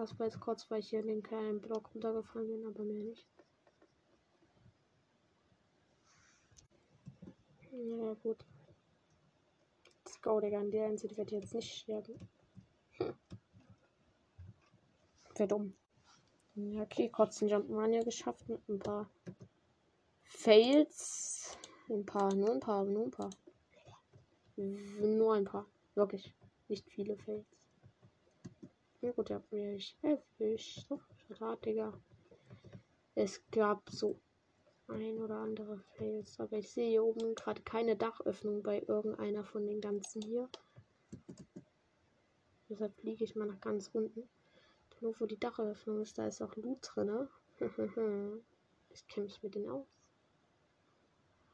Das 0.00 0.18
war 0.18 0.24
jetzt 0.24 0.40
kurz, 0.40 0.70
weil 0.70 0.80
ich 0.80 0.88
hier 0.88 1.00
in 1.00 1.08
den 1.08 1.22
kleinen 1.22 1.60
Block 1.60 1.94
runtergefallen 1.94 2.48
bin, 2.48 2.66
aber 2.66 2.84
mehr 2.84 3.04
nicht. 3.04 3.28
Ja, 7.70 8.14
gut. 8.14 8.38
Let's 10.02 10.22
go, 10.22 10.40
Digga. 10.40 10.58
An 10.58 10.70
der 10.70 10.88
Insel 10.88 11.14
wird 11.14 11.30
jetzt 11.32 11.52
nicht 11.52 11.70
sterben. 11.70 12.14
Hm. 12.92 13.14
Für 15.34 15.46
dumm. 15.46 15.76
Ja, 16.54 16.80
okay, 16.80 17.10
kurz 17.10 17.42
einen 17.42 17.50
Jump'n'Run 17.50 18.02
geschafft 18.02 18.48
mit 18.48 18.66
ein 18.70 18.78
paar 18.78 19.10
Fails. 20.22 21.58
Ein 21.90 22.06
paar, 22.06 22.34
nur 22.34 22.52
ein 22.52 22.60
paar, 22.60 22.84
nur 22.86 23.04
ein 23.04 23.10
paar. 23.10 23.30
Nur 24.56 25.34
ein 25.34 25.44
paar. 25.44 25.66
Wirklich. 25.94 26.34
Nicht 26.68 26.88
viele 26.88 27.18
Fails. 27.18 27.59
Ja 29.02 29.12
gut, 29.12 29.30
habt 29.30 29.50
mich 29.50 29.96
erwischt. 30.02 30.86
So, 30.86 31.00
Schade, 31.34 31.60
Digga. 31.62 31.92
Es 33.14 33.40
gab 33.50 33.88
so 33.88 34.20
ein 34.88 35.18
oder 35.18 35.36
andere 35.36 35.78
Fails, 35.96 36.38
aber 36.38 36.58
ich 36.58 36.70
sehe 36.70 36.90
hier 36.90 37.04
oben 37.04 37.34
gerade 37.34 37.62
keine 37.62 37.96
Dachöffnung 37.96 38.62
bei 38.62 38.82
irgendeiner 38.86 39.44
von 39.44 39.66
den 39.66 39.80
ganzen 39.80 40.20
hier. 40.20 40.50
Deshalb 42.68 42.94
fliege 43.00 43.24
ich 43.24 43.34
mal 43.36 43.46
nach 43.46 43.60
ganz 43.60 43.88
unten. 43.94 44.28
Nur 45.00 45.18
wo 45.18 45.24
die 45.24 45.40
Dacheröffnung 45.40 46.02
ist, 46.02 46.18
da 46.18 46.26
ist 46.26 46.42
auch 46.42 46.54
Loot 46.56 46.90
drin. 46.94 47.26
ich 48.90 49.08
kenne 49.08 49.24
mich 49.24 49.42
mit 49.42 49.54
denen 49.54 49.70
aus. 49.70 49.88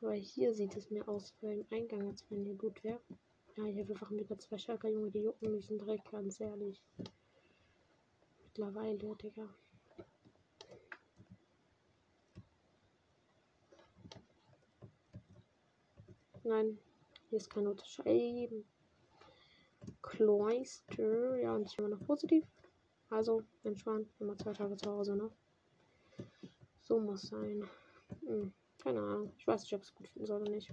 Aber 0.00 0.14
hier 0.14 0.52
sieht 0.52 0.76
es 0.76 0.90
mir 0.90 1.06
aus 1.08 1.32
wie 1.40 1.48
ein 1.48 1.66
Eingang, 1.70 2.08
als 2.08 2.28
wenn 2.28 2.44
hier 2.44 2.54
Loot 2.54 2.82
wäre. 2.82 3.00
Ja, 3.56 3.64
hier 3.64 3.88
einfach 3.88 4.10
wieder 4.10 4.36
zwei 4.38 4.58
Schalker, 4.58 4.88
Junge, 4.88 5.12
die 5.12 5.22
jucken 5.22 5.52
mich 5.52 5.68
Dreck, 5.68 6.02
ganz 6.10 6.40
ehrlich. 6.40 6.82
Mittlerweile, 8.58 9.14
Digga. 9.16 9.46
Nein, 16.42 16.78
hier 17.28 17.36
ist 17.36 17.50
kein 17.50 17.66
Unterscheiden. 17.66 18.64
Cloister, 20.00 21.36
ja, 21.36 21.54
und 21.54 21.66
ich 21.66 21.78
immer 21.78 21.88
noch 21.88 22.06
positiv. 22.06 22.46
Also, 23.10 23.42
entspannt, 23.62 24.08
immer 24.20 24.38
zwei 24.38 24.54
Tage 24.54 24.74
zu 24.78 24.90
Hause, 24.90 25.16
ne? 25.16 25.30
So 26.80 26.98
muss 26.98 27.28
sein. 27.28 27.68
Hm, 28.24 28.54
keine 28.82 29.00
Ahnung. 29.00 29.34
Ich 29.36 29.46
weiß 29.46 29.60
nicht, 29.60 29.74
ob 29.74 29.82
es 29.82 29.94
gut 29.94 30.08
finden 30.08 30.26
soll 30.26 30.40
oder 30.40 30.50
nicht. 30.50 30.72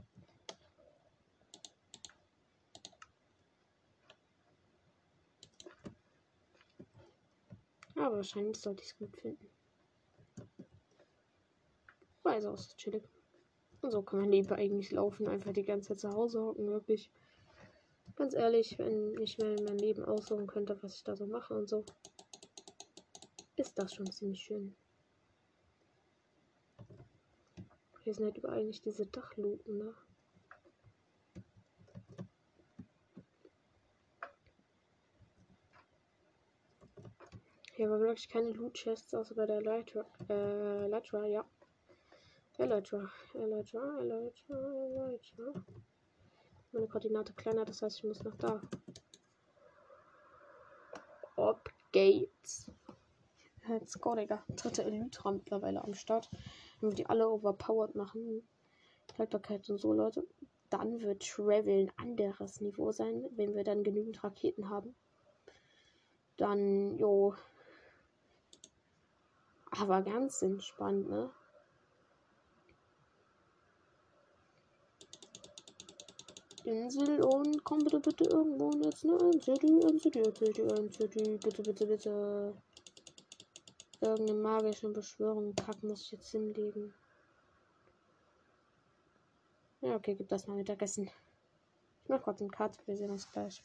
Aber 8.04 8.18
wahrscheinlich 8.18 8.58
sollte 8.58 8.84
ich 8.84 8.90
es 8.90 8.98
gut 8.98 9.16
finden. 9.16 9.50
Weiß 12.24 12.44
aus, 12.44 12.76
chillig. 12.76 13.08
Und 13.80 13.92
so 13.92 14.02
kann 14.02 14.20
mein 14.20 14.30
Leben 14.30 14.52
eigentlich 14.52 14.92
laufen. 14.92 15.26
Einfach 15.30 15.54
die 15.54 15.64
ganze 15.64 15.88
Zeit 15.90 16.02
zu 16.02 16.10
Hause 16.10 16.42
hocken, 16.42 16.68
wirklich. 16.68 17.10
Ganz 18.18 18.34
ehrlich, 18.34 18.78
wenn 18.78 19.18
ich 19.22 19.38
mir 19.38 19.56
mein 19.64 19.78
Leben 19.78 20.04
aussuchen 20.04 20.48
könnte, 20.48 20.78
was 20.84 20.98
ich 20.98 21.06
da 21.06 21.16
so 21.16 21.26
mache 21.26 21.54
und 21.54 21.70
so, 21.70 21.86
ist 23.56 23.80
das 23.80 23.94
schon 23.94 24.12
ziemlich 24.12 24.42
schön. 24.42 24.76
Hier 28.04 28.14
sind 28.14 28.26
halt 28.26 28.38
überall 28.38 28.66
nicht 28.66 28.84
diese 28.84 29.06
Dachluken, 29.06 29.78
ne? 29.78 29.96
Hier 37.84 37.92
war 37.92 38.00
wirklich 38.00 38.30
keine 38.30 38.52
Loot-Chests, 38.52 39.14
außer 39.14 39.36
bei 39.36 39.46
der 39.46 39.58
Elytra. 39.58 40.06
Äh, 40.30 40.86
Elytra, 40.86 41.26
ja. 41.26 41.44
Elytra, 42.58 43.12
Elytra, 43.34 44.00
Elytra, 44.00 44.56
Elytra. 44.56 45.66
Meine 46.72 46.88
Koordinate 46.88 47.34
kleiner, 47.34 47.66
das 47.66 47.82
heißt, 47.82 47.98
ich 47.98 48.04
muss 48.06 48.24
nach 48.24 48.38
da. 48.38 48.62
Ob 51.36 51.70
geht's. 51.92 52.72
Let's 53.68 54.00
go, 54.00 54.16
Digga. 54.16 54.46
Dritte 54.56 54.86
Elytra 54.86 55.34
mittlerweile 55.34 55.84
am 55.84 55.94
Start. 55.94 56.32
Wenn 56.80 56.92
wir 56.92 56.96
die 56.96 57.08
alle 57.08 57.28
overpowered 57.28 57.96
machen. 57.96 58.48
Haltbarkeit 59.18 59.70
und 59.70 59.78
so, 59.78 59.92
Leute. 59.92 60.26
Dann 60.70 61.02
wird 61.02 61.28
Travel 61.28 61.68
ein 61.68 61.92
anderes 61.98 62.62
Niveau 62.62 62.94
sein, 62.94 63.26
wenn 63.32 63.54
wir 63.56 63.66
dann 63.66 63.84
genügend 63.84 64.24
Raketen 64.24 64.70
haben. 64.70 64.96
Dann, 66.38 66.98
jo, 66.98 67.36
aber 69.80 70.02
ganz 70.02 70.42
entspannt, 70.42 71.10
ne? 71.10 71.32
Insel 76.64 77.22
und 77.22 77.64
komm 77.64 77.80
bitte, 77.80 78.00
bitte 78.00 78.24
irgendwo 78.24 78.72
jetzt 78.84 79.04
eine 79.04 79.18
Insel, 79.18 79.58
Insel, 79.64 80.16
Insel, 80.16 80.50
Insel, 80.80 81.38
bitte, 81.40 81.62
bitte, 81.62 81.86
bitte. 81.86 82.54
Irgendeine 84.00 84.40
magische 84.40 84.90
Beschwörung, 84.90 85.56
Kack, 85.56 85.82
muss 85.84 86.02
ich 86.02 86.12
jetzt 86.12 86.32
hinlegen. 86.32 86.94
Ja, 89.82 89.96
okay, 89.96 90.16
gib 90.16 90.30
das 90.30 90.48
mal 90.48 90.56
Mittagessen. 90.56 91.10
Ich 92.04 92.10
mach 92.10 92.22
kurz 92.22 92.42
einen 92.42 92.52
Cut, 92.52 92.78
wir 92.86 92.96
sehen 92.96 93.12
uns 93.12 93.30
gleich. 93.32 93.64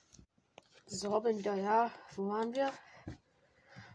So, 0.86 1.20
bin 1.20 1.38
wieder, 1.38 1.54
ja. 1.54 1.90
Wo 2.16 2.28
waren 2.28 2.54
wir? 2.54 2.72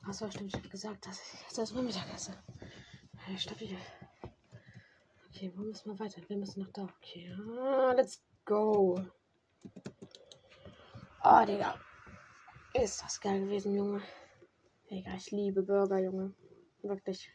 Achso, 0.05 0.30
stimmt, 0.30 0.49
ich 0.49 0.55
habe 0.55 0.69
gesagt, 0.69 1.07
dass 1.07 1.21
ich 1.21 1.41
jetzt 1.41 1.57
erstmal 1.57 1.84
Mittag 1.84 2.13
esse. 2.13 2.34
Ja, 3.27 3.38
stabil. 3.38 3.77
Okay, 5.30 5.51
wo 5.55 5.63
müssen 5.63 5.91
wir 5.91 5.99
weiter? 5.99 6.21
Wir 6.27 6.38
müssen 6.38 6.61
nach 6.61 6.71
da. 6.71 6.84
Okay, 6.84 7.34
ah, 7.57 7.93
let's 7.95 8.21
go. 8.43 9.01
Ah, 11.21 11.41
oh, 11.41 11.45
Digga. 11.45 11.80
Ist 12.73 13.01
das 13.01 13.21
geil 13.21 13.39
gewesen, 13.39 13.75
Junge. 13.75 14.01
Digga, 14.89 15.15
ich 15.15 15.31
liebe 15.31 15.63
Burger, 15.63 15.99
Junge. 15.99 16.34
Wirklich. 16.81 17.31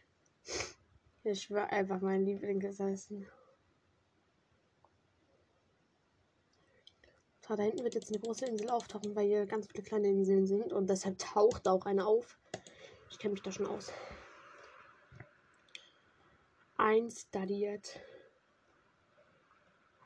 Ich 1.24 1.50
war 1.50 1.72
einfach 1.72 2.02
mein 2.02 2.24
Lieblingsessen. 2.26 3.26
Da 7.48 7.62
hinten 7.62 7.82
wird 7.82 7.94
jetzt 7.94 8.10
eine 8.10 8.20
große 8.20 8.44
Insel 8.44 8.68
auftauchen, 8.68 9.16
weil 9.16 9.26
hier 9.26 9.46
ganz 9.46 9.66
viele 9.68 9.82
kleine 9.82 10.08
Inseln 10.08 10.46
sind 10.46 10.70
und 10.70 10.90
deshalb 10.90 11.18
taucht 11.18 11.66
auch 11.66 11.86
eine 11.86 12.06
auf. 12.06 12.38
Ich 13.10 13.18
kenne 13.18 13.32
mich 13.32 13.42
da 13.42 13.50
schon 13.50 13.66
aus. 13.66 13.92
Einstudiert. 16.76 18.00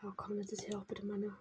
Oh 0.03 0.13
komm, 0.17 0.39
jetzt 0.39 0.53
ist 0.53 0.65
hier 0.65 0.79
auch 0.79 0.85
bitte 0.85 1.05
meine 1.07 1.37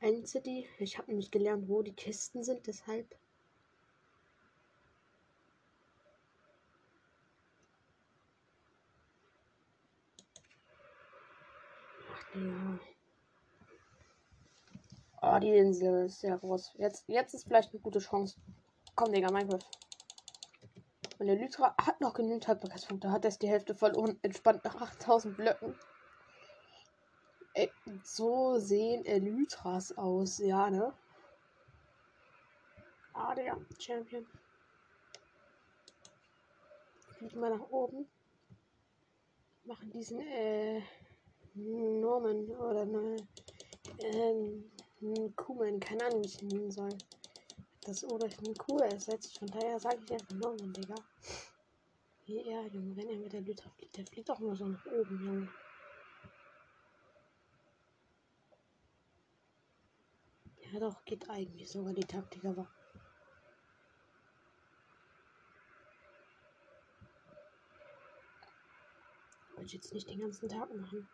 Entity. 0.00 0.68
Ich 0.78 0.98
habe 0.98 1.08
nämlich 1.08 1.30
gelernt, 1.30 1.68
wo 1.68 1.82
die 1.82 1.94
Kisten 1.94 2.42
sind, 2.42 2.66
deshalb. 2.66 3.14
Ach 12.12 12.34
ja. 12.34 12.78
Oh, 15.22 15.38
die 15.38 15.56
Insel 15.56 16.06
ist 16.06 16.20
sehr 16.20 16.36
groß. 16.38 16.74
Jetzt, 16.76 17.08
jetzt 17.08 17.34
ist 17.34 17.44
vielleicht 17.44 17.72
eine 17.72 17.80
gute 17.80 18.00
Chance. 18.00 18.36
Komm, 18.94 19.12
Digga, 19.12 19.30
Minecraft. 19.32 19.66
Und 21.18 21.26
der 21.26 21.36
Lytra 21.36 21.74
hat 21.80 22.00
noch 22.00 22.14
genügend 22.14 22.46
Haltbarkeitspunkte. 22.46 23.10
Hat 23.10 23.24
erst 23.24 23.42
die 23.42 23.48
Hälfte 23.48 23.74
verloren. 23.74 24.18
Entspannt 24.22 24.64
nach 24.64 24.80
8000 24.80 25.36
Blöcken. 25.36 25.74
Ey, 27.54 27.70
so 28.02 28.58
sehen 28.58 29.04
Elytras 29.04 29.96
aus, 29.96 30.38
ja, 30.38 30.70
ne? 30.70 30.92
Ah, 33.12 33.34
der 33.34 33.56
Champion. 33.78 34.26
Fliegen 37.16 37.40
wir 37.40 37.50
nach 37.50 37.70
oben. 37.70 38.08
Machen 39.64 39.90
diesen, 39.92 40.20
äh, 40.20 40.82
Norman 41.54 42.48
oder 42.50 42.84
ne, 42.84 43.16
ähm, 44.00 44.70
Kumen, 45.36 45.78
keine 45.78 46.04
Ahnung, 46.06 46.22
wie 46.22 46.26
ich 46.26 46.42
ihn 46.42 46.48
nennen 46.48 46.70
soll 46.72 46.90
das 47.84 48.04
oder 48.04 48.26
ich 48.26 48.38
eine 48.38 48.54
Kuh 48.54 48.78
ersetzt. 48.78 49.38
Von 49.38 49.48
daher 49.48 49.78
sage 49.78 49.98
ich 50.04 50.12
einfach 50.12 50.34
Norman, 50.34 50.72
Digga. 50.72 50.94
Hier, 52.24 52.42
ja, 52.42 52.62
Junge, 52.62 52.96
wenn 52.96 53.08
er 53.08 53.18
mit 53.18 53.32
der 53.32 53.42
Lüter 53.42 53.70
fliegt, 53.70 53.96
der 53.96 54.06
fliegt 54.06 54.30
auch 54.30 54.38
nur 54.38 54.56
so 54.56 54.66
nach 54.66 54.86
oben, 54.86 55.24
Junge. 55.24 55.48
Ja, 60.72 60.80
doch, 60.80 61.04
geht 61.04 61.28
eigentlich 61.28 61.70
sogar 61.70 61.92
die 61.92 62.04
Taktik, 62.04 62.44
aber. 62.44 62.66
Wollte 69.50 69.66
ich 69.66 69.72
jetzt 69.74 69.92
nicht 69.92 70.08
den 70.08 70.20
ganzen 70.20 70.48
Tag 70.48 70.74
machen. 70.74 71.06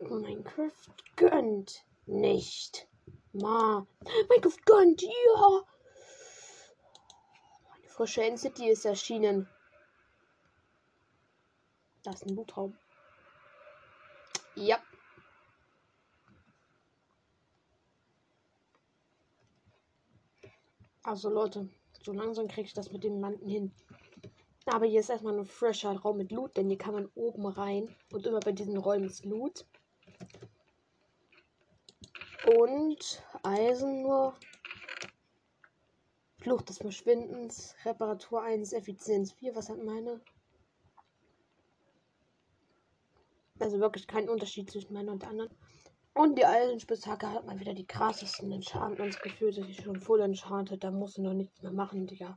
Minecraft 0.00 0.72
gönnt 1.16 1.84
nicht. 2.06 2.89
Ma. 3.32 3.86
Minecraft 4.28 4.64
gönnt, 4.64 5.02
ja. 5.02 5.62
Meine 7.70 7.88
frische 7.88 8.36
City 8.36 8.68
ist 8.70 8.84
erschienen. 8.84 9.48
Das 12.02 12.16
ist 12.16 12.26
ein 12.26 12.34
Blutraum. 12.34 12.76
Ja. 14.56 14.78
Also 21.02 21.30
Leute, 21.30 21.68
so 22.02 22.12
langsam 22.12 22.48
kriege 22.48 22.66
ich 22.66 22.74
das 22.74 22.90
mit 22.90 23.04
dem 23.04 23.20
Manten 23.20 23.48
hin. 23.48 23.72
Aber 24.66 24.86
hier 24.86 25.00
ist 25.00 25.10
erstmal 25.10 25.38
ein 25.38 25.44
fresher 25.44 25.92
Raum 25.92 26.18
mit 26.18 26.32
Loot, 26.32 26.56
denn 26.56 26.68
hier 26.68 26.78
kann 26.78 26.94
man 26.94 27.10
oben 27.14 27.46
rein. 27.46 27.94
Und 28.12 28.26
immer 28.26 28.40
bei 28.40 28.52
diesen 28.52 28.76
Räumen 28.76 29.06
ist 29.06 29.24
Loot. 29.24 29.66
Und 32.56 33.22
Eisen 33.44 34.02
nur. 34.02 34.34
Flucht 36.40 36.68
des 36.68 36.78
Verschwindens. 36.78 37.76
Reparatur 37.84 38.42
1, 38.42 38.72
Effizienz 38.72 39.30
4. 39.32 39.54
Was 39.54 39.68
hat 39.68 39.84
meine? 39.84 40.20
Also 43.60 43.78
wirklich 43.78 44.08
kein 44.08 44.28
Unterschied 44.28 44.68
zwischen 44.68 44.94
meiner 44.94 45.12
und 45.12 45.22
der 45.22 45.28
anderen. 45.28 45.50
Und 46.12 46.36
die 46.36 46.44
Eisenspitzhacke 46.44 47.30
hat 47.30 47.46
mal 47.46 47.60
wieder 47.60 47.74
die 47.74 47.86
krassesten 47.86 48.50
Enchantments 48.50 49.20
gefühlt. 49.20 49.56
Das 49.56 49.68
ist 49.68 49.82
schon 49.82 50.00
voll 50.00 50.20
enchanted. 50.20 50.82
Da 50.82 50.90
musst 50.90 51.18
du 51.18 51.22
noch 51.22 51.34
nichts 51.34 51.62
mehr 51.62 51.72
machen, 51.72 52.08
Digga. 52.08 52.36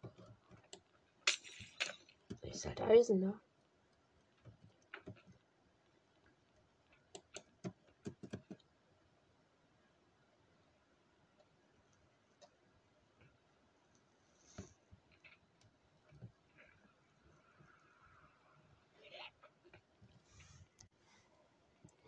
Ist 2.44 2.68
halt 2.68 2.81
Eisen, 2.81 3.19
ne? 3.19 3.40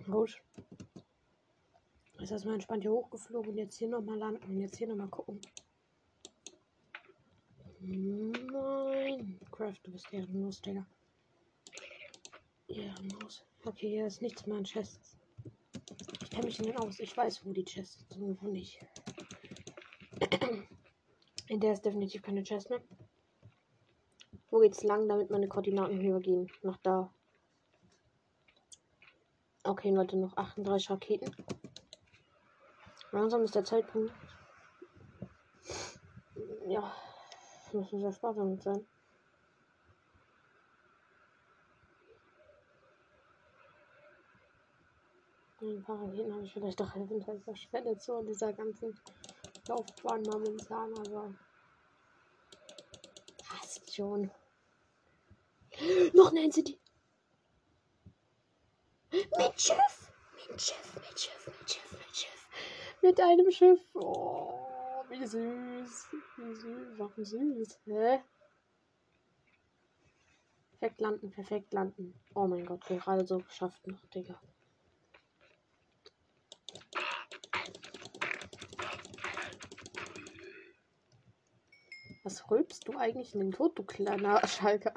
Gut. 0.08 0.40
Ist 2.20 2.25
erstmal 2.36 2.56
entspannt 2.56 2.84
hier 2.84 2.92
hochgeflogen 2.92 3.52
und 3.52 3.58
jetzt 3.58 3.78
hier 3.78 3.88
nochmal 3.88 4.18
landen 4.18 4.44
und 4.44 4.60
jetzt 4.60 4.76
hier 4.76 4.88
nochmal 4.88 5.08
gucken. 5.08 5.40
Minecraft, 7.80 9.76
du 9.84 9.92
bist 9.92 10.12
ehrenlos, 10.12 10.62
Digga. 10.62 10.86
Ehrenlos. 12.68 13.46
Okay, 13.64 13.90
hier 13.90 14.08
ist 14.08 14.22
nichts 14.22 14.46
mehr 14.46 14.58
an 14.58 14.66
Chests. 14.66 15.18
Ich 16.24 16.30
kenne 16.30 16.48
mich 16.48 16.60
nicht 16.60 16.78
aus. 16.78 17.00
Ich 17.00 17.16
weiß, 17.16 17.46
wo 17.46 17.54
die 17.54 17.64
Chests 17.64 18.06
sind 18.10 18.24
und 18.24 18.42
wo 18.42 18.48
nicht. 18.48 18.86
In 21.48 21.60
der 21.62 21.72
ist 21.72 21.86
definitiv 21.86 22.22
keine 22.22 22.44
Chest 22.44 22.70
mehr. 22.70 22.82
Wo 24.50 24.60
geht's 24.60 24.84
lang, 24.84 25.08
damit 25.08 25.30
meine 25.30 25.48
Koordinaten 25.48 26.02
höher 26.02 26.20
gehen? 26.20 26.52
Nach 26.64 26.78
da. 26.84 27.14
Okay, 29.64 29.92
Leute, 29.92 30.18
noch 30.18 30.36
38 30.36 30.90
Raketen. 30.90 31.34
Langsam 33.16 33.44
ist 33.44 33.56
der 33.56 33.64
Zeitpunkt. 33.64 34.14
Ja, 36.68 36.94
muss 37.72 37.90
sehr 37.90 38.12
sparsam 38.12 38.60
sein. 38.60 38.86
Ein 45.62 45.82
paar 45.84 46.02
Raketen 46.02 46.34
habe 46.34 46.44
ich 46.44 46.52
vielleicht 46.52 46.78
doch 46.78 46.94
eventuell 46.94 47.40
verschwendet, 47.40 48.02
so 48.02 48.20
in 48.20 48.28
dieser 48.28 48.52
ganzen 48.52 49.00
Laufbahn 49.70 50.22
momentan, 50.24 50.94
aber 51.08 51.34
passt 53.48 53.96
schon. 53.96 54.30
Noch 56.14 56.34
sie 56.52 56.64
die. 56.66 56.80
Mit 59.10 59.62
Schiff! 59.62 60.12
Mit 60.50 60.62
Schiff, 60.62 60.96
mit 60.96 61.18
Schiff, 61.18 61.48
mit 61.48 61.72
Schiff, 61.72 62.05
mit 63.06 63.22
einem 63.22 63.52
Schiff. 63.52 63.80
Oh, 63.94 65.04
wie 65.10 65.24
süß. 65.24 66.08
Wie 66.38 66.56
süß. 66.56 66.98
Warum 66.98 67.24
süß? 67.24 67.80
Hä? 67.86 68.24
Perfekt 70.72 71.02
landen, 71.02 71.30
perfekt 71.30 71.74
landen. 71.74 72.16
Oh 72.34 72.48
mein 72.48 72.66
Gott, 72.66 72.84
gerade 72.86 73.26
so 73.26 73.38
geschafft 73.38 73.86
noch, 73.86 74.04
Digga. 74.08 74.42
Was 82.24 82.50
rülpst 82.50 82.88
du 82.88 82.98
eigentlich 82.98 83.36
in 83.36 83.42
den 83.42 83.52
Tod, 83.52 83.78
du 83.78 83.84
kleiner 83.84 84.46
Schalker? 84.48 84.96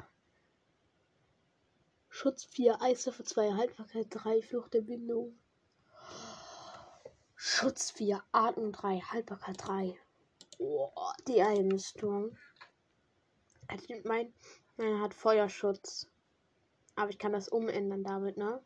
Schutz 2.09 2.45
4, 2.45 2.81
Eiswürfe 2.81 3.23
2, 3.23 3.53
Haltbarkeit 3.53 4.07
3, 4.09 4.41
Flucht 4.41 4.73
der 4.73 4.81
Bindung. 4.81 5.37
Schutz 7.41 7.91
4, 7.91 8.21
Atmung 8.33 8.73
3, 8.73 8.99
Haltbarkeit 8.99 9.55
3. 9.65 9.97
Oh, 10.57 10.91
die 11.25 11.41
eine 11.41 11.79
Sturm. 11.79 12.37
Mein, 14.03 14.33
meiner 14.75 14.99
hat 14.99 15.13
Feuerschutz. 15.13 16.09
Aber 16.97 17.09
ich 17.09 17.17
kann 17.17 17.31
das 17.31 17.47
umändern 17.47 18.03
damit, 18.03 18.35
ne? 18.35 18.61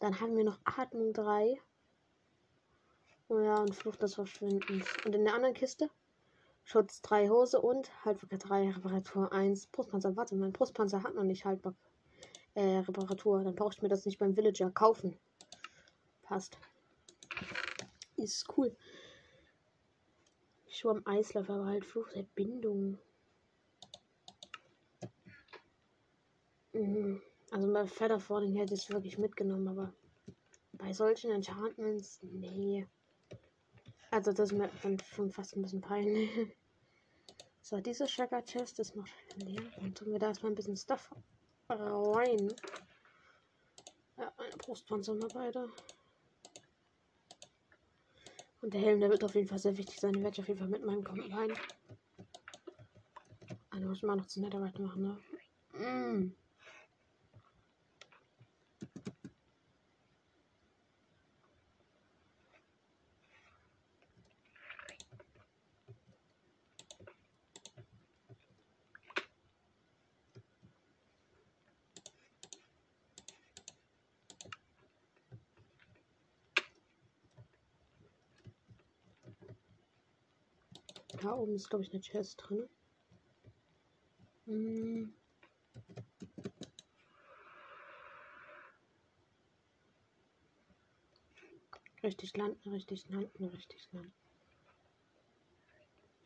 Dann 0.00 0.18
haben 0.18 0.36
wir 0.36 0.42
noch 0.42 0.58
Atmung 0.64 1.12
3. 1.12 1.60
Oh 3.28 3.38
ja, 3.38 3.58
und 3.58 3.72
Flucht 3.72 4.02
des 4.02 4.16
Verschwindens. 4.16 4.88
Und 5.04 5.14
in 5.14 5.24
der 5.24 5.34
anderen 5.34 5.54
Kiste? 5.54 5.88
Schutz 6.64 7.02
3 7.02 7.28
Hose 7.28 7.60
und 7.60 7.88
Haltbarkeit 8.04 8.48
3, 8.48 8.70
Reparatur 8.72 9.32
1. 9.32 9.68
Brustpanzer. 9.68 10.16
Warte, 10.16 10.34
mein 10.34 10.52
Brustpanzer 10.52 11.04
hat 11.04 11.14
noch 11.14 11.22
nicht 11.22 11.44
Haltbar 11.44 11.76
äh, 12.54 12.78
Reparatur. 12.78 13.44
Dann 13.44 13.54
brauche 13.54 13.74
ich 13.74 13.82
mir 13.82 13.88
das 13.88 14.06
nicht 14.06 14.18
beim 14.18 14.34
Villager 14.34 14.72
kaufen. 14.72 15.16
Passt. 16.22 16.58
Ist 18.24 18.48
cool. 18.56 18.74
Schuhe 20.66 20.92
am 20.92 21.06
Eislauf, 21.06 21.50
aber 21.50 21.66
halt 21.66 21.84
Fluch 21.84 22.08
der 22.14 22.22
Bindung. 22.22 22.98
Mhm. 26.72 27.20
Also 27.50 27.70
bei 27.70 27.86
Feather 27.86 28.18
Falling 28.18 28.56
hätte 28.56 28.72
ich 28.72 28.84
es 28.84 28.90
wirklich 28.90 29.18
mitgenommen, 29.18 29.68
aber 29.68 29.92
bei 30.72 30.94
solchen 30.94 31.32
Enchantments, 31.32 32.20
nee. 32.22 32.88
Also 34.10 34.32
das 34.32 34.52
mir 34.52 34.70
dann 34.82 34.98
schon 35.00 35.30
fast 35.30 35.54
ein 35.54 35.62
bisschen 35.62 35.82
peinlich. 35.82 36.30
So, 37.60 37.80
diese 37.80 38.06
Shagger 38.06 38.44
Chest 38.44 38.78
ist 38.78 38.94
noch 38.94 39.06
leer. 39.36 39.62
Dann 39.80 39.94
tun 39.94 40.12
wir 40.12 40.18
da 40.18 40.26
erstmal 40.26 40.52
ein 40.52 40.54
bisschen 40.54 40.76
Stuff 40.76 41.10
rein. 41.70 42.54
Ja, 44.18 44.30
eine 44.36 44.56
Brustpanzer 44.58 45.14
mal 45.14 45.28
beide. 45.32 45.72
Und 48.64 48.72
der 48.72 48.80
Helm, 48.80 48.98
der 48.98 49.10
wird 49.10 49.22
auf 49.22 49.34
jeden 49.34 49.46
Fall 49.46 49.58
sehr 49.58 49.76
wichtig 49.76 50.00
sein. 50.00 50.14
Den 50.14 50.22
werde 50.22 50.36
ich 50.36 50.40
auf 50.40 50.48
jeden 50.48 50.58
Fall 50.58 50.68
mit 50.68 50.86
meinem 50.86 51.04
Kommen 51.04 51.30
rein. 51.30 51.52
Also 53.68 53.86
muss 53.86 53.98
ich 53.98 54.02
mal 54.04 54.16
noch 54.16 54.24
zu 54.24 54.40
netter 54.40 54.58
weitermachen, 54.58 55.02
ne? 55.02 55.18
Mm. 55.78 56.34
Oben 81.36 81.54
ist, 81.54 81.68
glaube 81.68 81.84
ich, 81.84 81.92
eine 81.92 82.00
Chest 82.00 82.42
drin. 82.46 82.68
Hm. 84.46 85.14
Richtig 92.02 92.36
landen, 92.36 92.68
richtig 92.70 93.08
landen, 93.08 93.44
richtig 93.46 93.88
landen. 93.92 94.12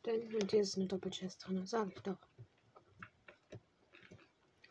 Denn 0.04 0.34
und 0.34 0.50
hier 0.50 0.62
ist 0.62 0.76
eine 0.76 0.86
Doppelchest 0.86 1.46
drin, 1.46 1.66
sag 1.66 1.92
ich 1.92 2.00
doch. 2.00 2.18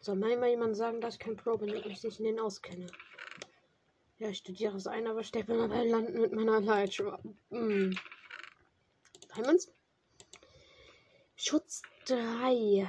Soll 0.01 0.15
mir 0.15 0.37
mal 0.37 0.49
jemand 0.49 0.75
sagen, 0.75 1.01
dass 1.01 1.15
ich 1.15 1.19
kein 1.19 1.35
Pro 1.35 1.57
bin 1.57 1.75
und 1.75 1.85
mich 1.85 2.03
nicht 2.03 2.19
in 2.19 2.25
den 2.25 2.39
auskenne? 2.39 2.87
Ja, 4.19 4.29
ich 4.29 4.39
studiere 4.39 4.75
es 4.75 4.87
ein, 4.87 5.05
aber 5.07 5.23
sterbe 5.23 5.53
immer 5.53 5.67
beim 5.67 5.87
Landen 5.87 6.19
mit 6.21 6.31
meiner 6.31 6.59
Leitschwab. 6.59 7.23
Hm. 7.51 7.97
Diamonds? 9.35 9.76
Schutz 11.39 11.83
3. 12.05 12.87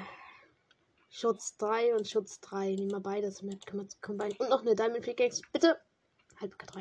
Schutz 1.10 1.58
3 1.58 1.94
und 1.94 2.08
Schutz 2.08 2.40
3. 2.40 2.76
Nehmen 2.76 2.90
wir 2.90 3.00
beides 3.00 3.42
mit. 3.42 3.66
Können 3.66 3.82
wir 3.82 3.96
combine. 4.00 4.34
Und 4.38 4.48
noch 4.48 4.62
eine 4.62 4.74
Diamond 4.74 5.04
Pickaxe. 5.04 5.42
Bitte. 5.52 5.78
Halb 6.40 6.58
3. 6.58 6.80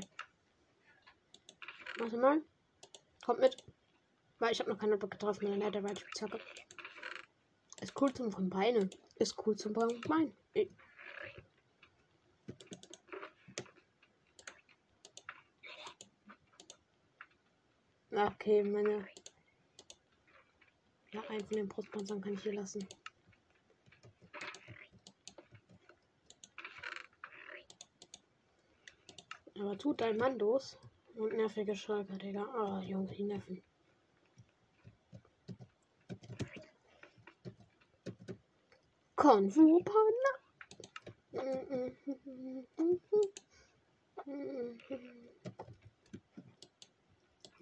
Warte 2.00 2.18
mal. 2.18 2.42
Kommt 3.26 3.42
mit. 3.42 3.58
Weil 4.40 4.54
ich 4.54 4.60
habe 4.62 4.70
noch 4.70 4.80
keine 4.80 4.98
Bock 4.98 5.12
getroffen 5.12 5.44
mit 5.44 5.62
der 5.62 5.70
Netherite 5.70 6.00
Spitzhacke. 6.00 6.40
Ist 7.82 8.02
cool 8.02 8.14
zum 8.14 8.32
Combine. 8.32 8.90
Ist 9.16 9.36
cool 9.46 9.58
zum 9.58 9.74
Combine. 9.74 10.32
Okay, 18.10 18.64
meine 18.64 19.06
ja, 21.12 21.22
einen 21.30 21.46
von 21.46 21.58
den 21.58 21.68
Brustpanzern 21.68 22.22
kann 22.22 22.34
ich 22.34 22.42
hier 22.42 22.54
lassen. 22.54 22.88
Aber 29.60 29.78
tut 29.78 30.02
dein 30.02 30.18
Mann 30.18 30.38
los. 30.38 30.78
Und 31.16 31.34
nervige 31.34 31.76
Schalker, 31.76 32.16
Digga. 32.18 32.44
Ah, 32.44 32.78
oh, 32.78 32.82
Junge, 32.84 33.08
die 33.08 33.24
Neffen. 33.24 33.64
Konfu 39.16 39.84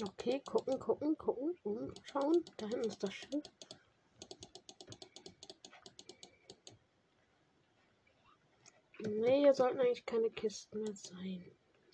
Okay, 0.07 0.40
gucken, 0.45 0.80
gucken, 0.80 1.18
gucken, 1.18 1.56
umschauen. 1.64 2.44
Da 2.57 2.68
hinten 2.68 2.88
ist 2.88 3.02
das 3.02 3.14
Schiff. 3.14 3.44
Nee, 8.99 9.40
hier 9.40 9.53
sollten 9.53 9.80
eigentlich 9.80 10.06
keine 10.06 10.30
Kisten 10.30 10.84
mehr 10.84 10.94
sein. 10.94 11.44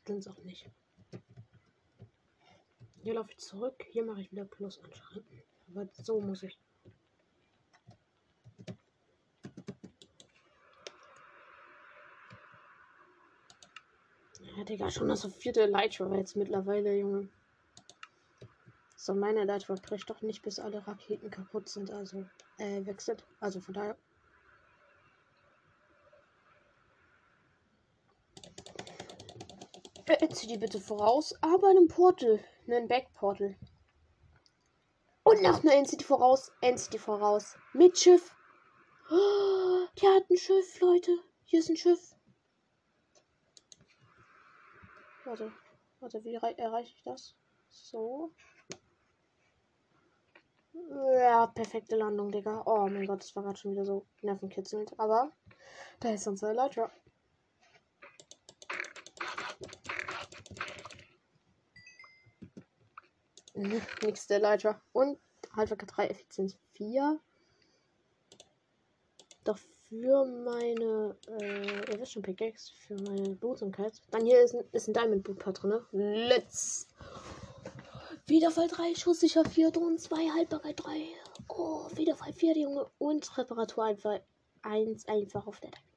Sind 0.06 0.28
auch 0.28 0.44
nicht. 0.44 0.70
Hier 3.02 3.14
laufe 3.14 3.32
ich 3.32 3.38
zurück. 3.38 3.86
Hier 3.92 4.04
mache 4.04 4.22
ich 4.22 4.32
wieder 4.32 4.46
Plus 4.46 4.80
anschalten. 4.84 5.42
Aber 5.70 5.88
so 5.94 6.20
muss 6.20 6.44
ich. 6.44 6.58
Ja, 14.58 14.64
Digga, 14.66 14.92
schon 14.92 15.08
das 15.08 15.26
vierte 15.36 15.66
Lightshow 15.66 16.14
jetzt 16.14 16.36
mittlerweile, 16.36 16.98
Junge. 16.98 17.30
So, 19.03 19.15
meine 19.15 19.45
Leiter 19.45 19.73
bricht 19.78 20.11
doch 20.11 20.22
nicht, 20.22 20.44
bis 20.44 20.60
alle 20.60 20.86
Raketen 20.86 21.32
kaputt 21.32 21.68
sind, 21.68 21.90
also 21.90 22.23
äh, 22.60 22.86
wechselt. 22.86 23.23
Also 23.40 23.60
von 23.60 23.73
daher. 23.73 23.98
Zieh 30.34 30.45
die 30.45 30.60
bitte 30.60 30.80
voraus, 30.80 31.34
aber 31.41 31.69
einem 31.69 31.88
Portal, 31.88 32.44
einen 32.68 32.88
Backportal. 32.88 33.57
Und 35.23 35.41
noch 35.41 35.64
eine 35.64 35.82
NCT 35.82 36.03
voraus, 36.03 36.52
NCT 36.61 36.99
voraus. 36.99 37.57
Mit 37.73 37.98
Schiff. 37.98 38.36
Oh, 39.10 39.88
die 39.99 40.07
hat 40.07 40.30
ein 40.30 40.38
Schiff, 40.38 40.80
Leute. 40.80 41.18
Hier 41.45 41.60
ist 41.60 41.69
ein 41.69 41.76
Schiff. 41.76 42.15
Warte, 45.26 45.52
warte, 45.99 46.23
wie 46.23 46.36
erreiche 46.36 46.94
ich 46.95 47.02
das? 47.03 47.36
So. 47.72 48.32
Ja, 50.73 51.48
perfekte 51.48 51.95
Landung, 51.95 52.31
Digga. 52.31 52.64
Oh 52.65 52.88
mein 52.88 53.06
Gott, 53.06 53.22
das 53.22 53.35
war 53.35 53.43
gerade 53.43 53.57
schon 53.57 53.72
wieder 53.72 53.85
so 53.85 54.06
nervenkitzelnd. 54.22 54.98
Aber 54.99 55.31
da 55.99 56.11
ist 56.11 56.27
unser 56.27 56.52
Elytra. 56.52 56.89
Nächste 63.53 64.35
Elytra. 64.35 64.81
Und 64.93 65.19
Halbwerker 65.56 65.85
3 65.85 66.07
Effizienz 66.07 66.57
4. 66.73 67.19
Doch 69.43 69.57
für 69.57 70.26
meine, 70.26 71.18
äh, 71.27 71.91
ihr 71.91 71.99
wisst 71.99 72.14
schon, 72.14 72.22
Pickaxe, 72.22 72.73
für 72.76 72.95
meine 72.95 73.35
Blutsamkeit. 73.35 74.02
Dann 74.11 74.26
hier 74.26 74.41
ist 74.41 74.56
ein, 74.56 74.64
ist 74.72 74.88
ein 74.88 74.93
Diamond 74.93 75.23
Boot 75.23 75.61
drin. 75.61 75.81
Let's 75.91 76.88
Wiederfall 78.27 78.68
3, 78.68 78.95
schusssicher 78.95 79.43
4 79.43 79.76
und 79.77 79.99
2, 79.99 80.30
Haltbarkeit 80.30 80.84
3. 80.84 81.07
Oh, 81.48 81.88
Wiederfall 81.95 82.34
4, 82.34 82.57
Junge. 82.57 82.89
Und 82.98 83.38
Reparatur 83.38 83.85
einfach 83.85 84.19
1 84.61 85.07
einfach 85.07 85.48
auf 85.48 85.60
der 85.60 85.72
Diamond 85.72 85.91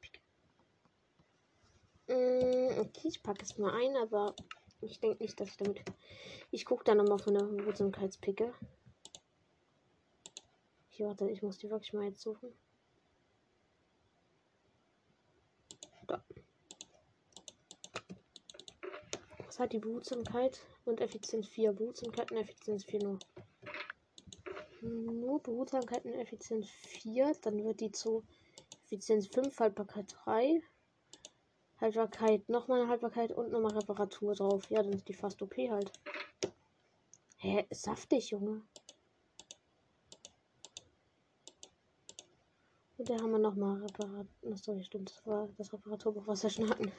mm, 2.09 2.81
Okay, 2.81 3.09
ich 3.09 3.23
packe 3.23 3.43
es 3.43 3.59
mal 3.59 3.75
ein, 3.75 3.97
aber 3.97 4.35
ich 4.81 5.01
denke 5.01 5.23
nicht, 5.23 5.39
dass 5.39 5.49
ich 5.49 5.57
damit. 5.57 5.83
Ich 6.51 6.65
gucke 6.65 6.85
dann 6.85 6.99
nochmal 6.99 7.19
von 7.19 7.35
der 7.35 7.67
Wurzelkeitspicke. 7.67 8.53
Ich 10.91 11.01
warte, 11.01 11.29
ich 11.29 11.43
muss 11.43 11.59
die 11.59 11.71
wirklich 11.71 11.93
mal 11.93 12.05
jetzt 12.05 12.21
suchen. 12.21 12.53
Da. 16.07 16.23
Was 19.55 19.61
hat 19.61 19.73
die 19.73 19.79
Behutsamkeit 19.79 20.59
und 20.85 21.01
Effizienz 21.01 21.47
4? 21.47 21.75
Behutsamkeit 21.75 22.33
und 22.33 22.39
Effizienz 22.39 22.83
4 22.87 23.05
nur. 23.05 23.19
Nur 24.81 25.41
Behutsamkeit 25.41 26.05
und 26.05 26.15
Effizienz 26.15 26.69
4. 26.69 27.37
Dann 27.41 27.63
wird 27.63 27.79
die 27.79 27.93
zu 27.93 28.25
Effizienz 28.87 29.29
5, 29.29 29.57
Haltbarkeit 29.61 30.13
3. 30.25 30.61
Haltbarkeit, 31.81 32.49
nochmal 32.49 32.81
eine 32.81 32.91
Haltbarkeit 32.91 33.31
und 33.31 33.53
nochmal 33.53 33.79
Reparatur 33.79 34.35
drauf. 34.35 34.69
Ja, 34.71 34.83
dann 34.83 34.93
ist 34.93 35.07
die 35.07 35.15
fast 35.15 35.41
OP 35.41 35.57
halt. 35.57 35.93
Hä, 37.37 37.65
saftig, 37.71 38.31
Junge. 38.31 38.61
Und 42.99 43.09
da 43.09 43.15
haben 43.19 43.31
wir 43.31 43.39
nochmal 43.39 43.81
Reparatur. 43.83 44.27
Achso, 44.51 44.83
stimmt, 44.83 45.11
das 45.11 45.25
war 45.25 45.49
das 45.57 45.73
Reparaturbuch, 45.73 46.27
was 46.27 46.43
wir 46.43 46.51
schon 46.51 46.69
hatten. 46.69 46.91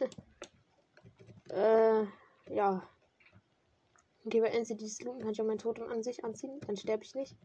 äh, 1.50 2.06
ja. 2.50 2.88
Okay, 4.26 4.42
bei 4.42 4.50
NCDs 4.50 5.02
looten 5.02 5.22
kann 5.22 5.32
ich 5.32 5.42
auch 5.42 5.46
mein 5.46 5.58
Totem 5.58 5.88
an 5.90 6.04
sich 6.04 6.24
anziehen. 6.24 6.60
Dann 6.66 6.78
sterbe 6.78 7.04
ich 7.04 7.14
nicht. 7.16 7.36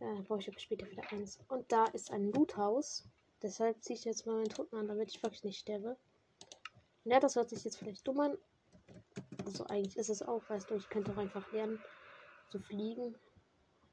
Ja, 0.00 0.14
dann 0.14 0.24
brauche 0.24 0.40
ich 0.40 0.48
aber 0.48 0.58
später 0.58 0.90
wieder 0.90 1.10
eins. 1.12 1.38
Und 1.48 1.70
da 1.70 1.84
ist 1.86 2.10
ein 2.10 2.32
Loothaus. 2.32 3.04
Deshalb 3.42 3.82
ziehe 3.82 3.98
ich 3.98 4.04
jetzt 4.04 4.26
mal 4.26 4.36
meinen 4.36 4.48
Toten 4.48 4.76
an, 4.76 4.88
damit 4.88 5.10
ich 5.10 5.22
wirklich 5.22 5.44
nicht 5.44 5.58
sterbe. 5.58 5.96
Ja, 7.04 7.20
das 7.20 7.36
hört 7.36 7.50
sich 7.50 7.62
jetzt 7.64 7.76
vielleicht 7.76 8.06
dumm 8.06 8.20
an. 8.20 8.38
Also 9.44 9.66
eigentlich 9.66 9.98
ist 9.98 10.08
es 10.08 10.22
auch, 10.22 10.42
weißt 10.48 10.70
du, 10.70 10.76
ich 10.76 10.88
könnte 10.88 11.12
auch 11.12 11.18
einfach 11.18 11.52
lernen 11.52 11.78
zu 12.50 12.58
fliegen. 12.58 13.14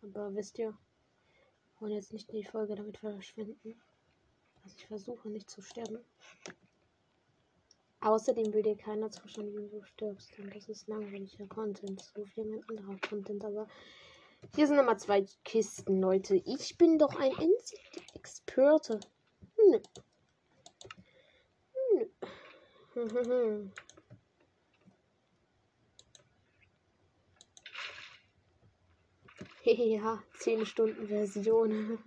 Aber 0.02 0.34
wisst 0.36 0.58
ihr, 0.58 0.78
wollen 1.80 1.94
jetzt 1.94 2.14
nicht 2.14 2.32
die 2.32 2.46
Folge 2.46 2.76
damit 2.76 2.98
verschwenden. 2.98 3.82
Also 4.64 4.76
ich 4.78 4.88
versuche 4.88 5.30
nicht 5.30 5.50
zu 5.50 5.62
sterben. 5.62 6.00
Außerdem 8.02 8.52
will 8.52 8.64
dir 8.64 8.76
keiner 8.76 9.12
zuschauen, 9.12 9.56
wie 9.56 9.70
du 9.70 9.84
stirbst. 9.84 10.38
Und 10.40 10.56
das 10.56 10.68
ist 10.68 10.88
langweiliger 10.88 11.46
Content. 11.48 12.02
So 12.02 12.26
viel 12.26 12.46
mehr 12.46 12.62
anderer 12.68 12.98
Content. 13.08 13.46
Aber 13.46 13.68
hier 14.56 14.66
sind 14.66 14.78
nochmal 14.78 14.98
zwei 14.98 15.24
Kisten, 15.44 16.02
Leute. 16.02 16.36
Ich 16.36 16.78
bin 16.80 16.98
doch 16.98 17.16
ein 17.16 17.32
Experte. 18.16 19.00
Nö. 19.58 19.80
Nö. 22.96 23.68
ja, 29.64 30.24
10 30.40 30.66
Stunden 30.66 31.08
Version. 31.08 32.00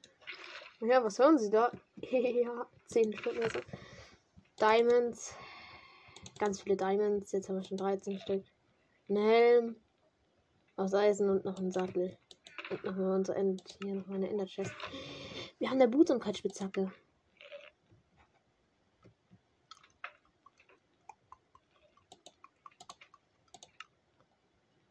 ja, 0.80 1.04
was 1.04 1.18
hören 1.18 1.38
Sie 1.38 1.50
da? 1.50 1.70
ja, 2.00 2.66
10 2.86 3.12
Stunden 3.12 3.40
Version. 3.40 3.64
Diamonds. 4.60 5.34
Ganz 6.38 6.60
viele 6.60 6.76
Diamonds. 6.76 7.32
Jetzt 7.32 7.48
haben 7.48 7.56
wir 7.56 7.64
schon 7.64 7.76
13 7.76 8.18
Stück. 8.18 8.44
Ein 9.08 9.16
Helm. 9.16 9.76
Aus 10.76 10.94
Eisen 10.94 11.30
und 11.30 11.44
noch 11.44 11.58
ein 11.58 11.70
Sattel. 11.70 12.16
Und 12.70 12.84
nochmal 12.84 13.16
unser 13.16 13.36
End. 13.36 13.62
Hier 13.82 13.94
noch 13.94 14.06
meine 14.06 14.28
Ender 14.28 14.46
Chest. 14.46 14.72
Wir 15.58 15.70
haben 15.70 15.80
eine 15.80 15.88
Behutsamkeitsspitzhacke. 15.88 16.92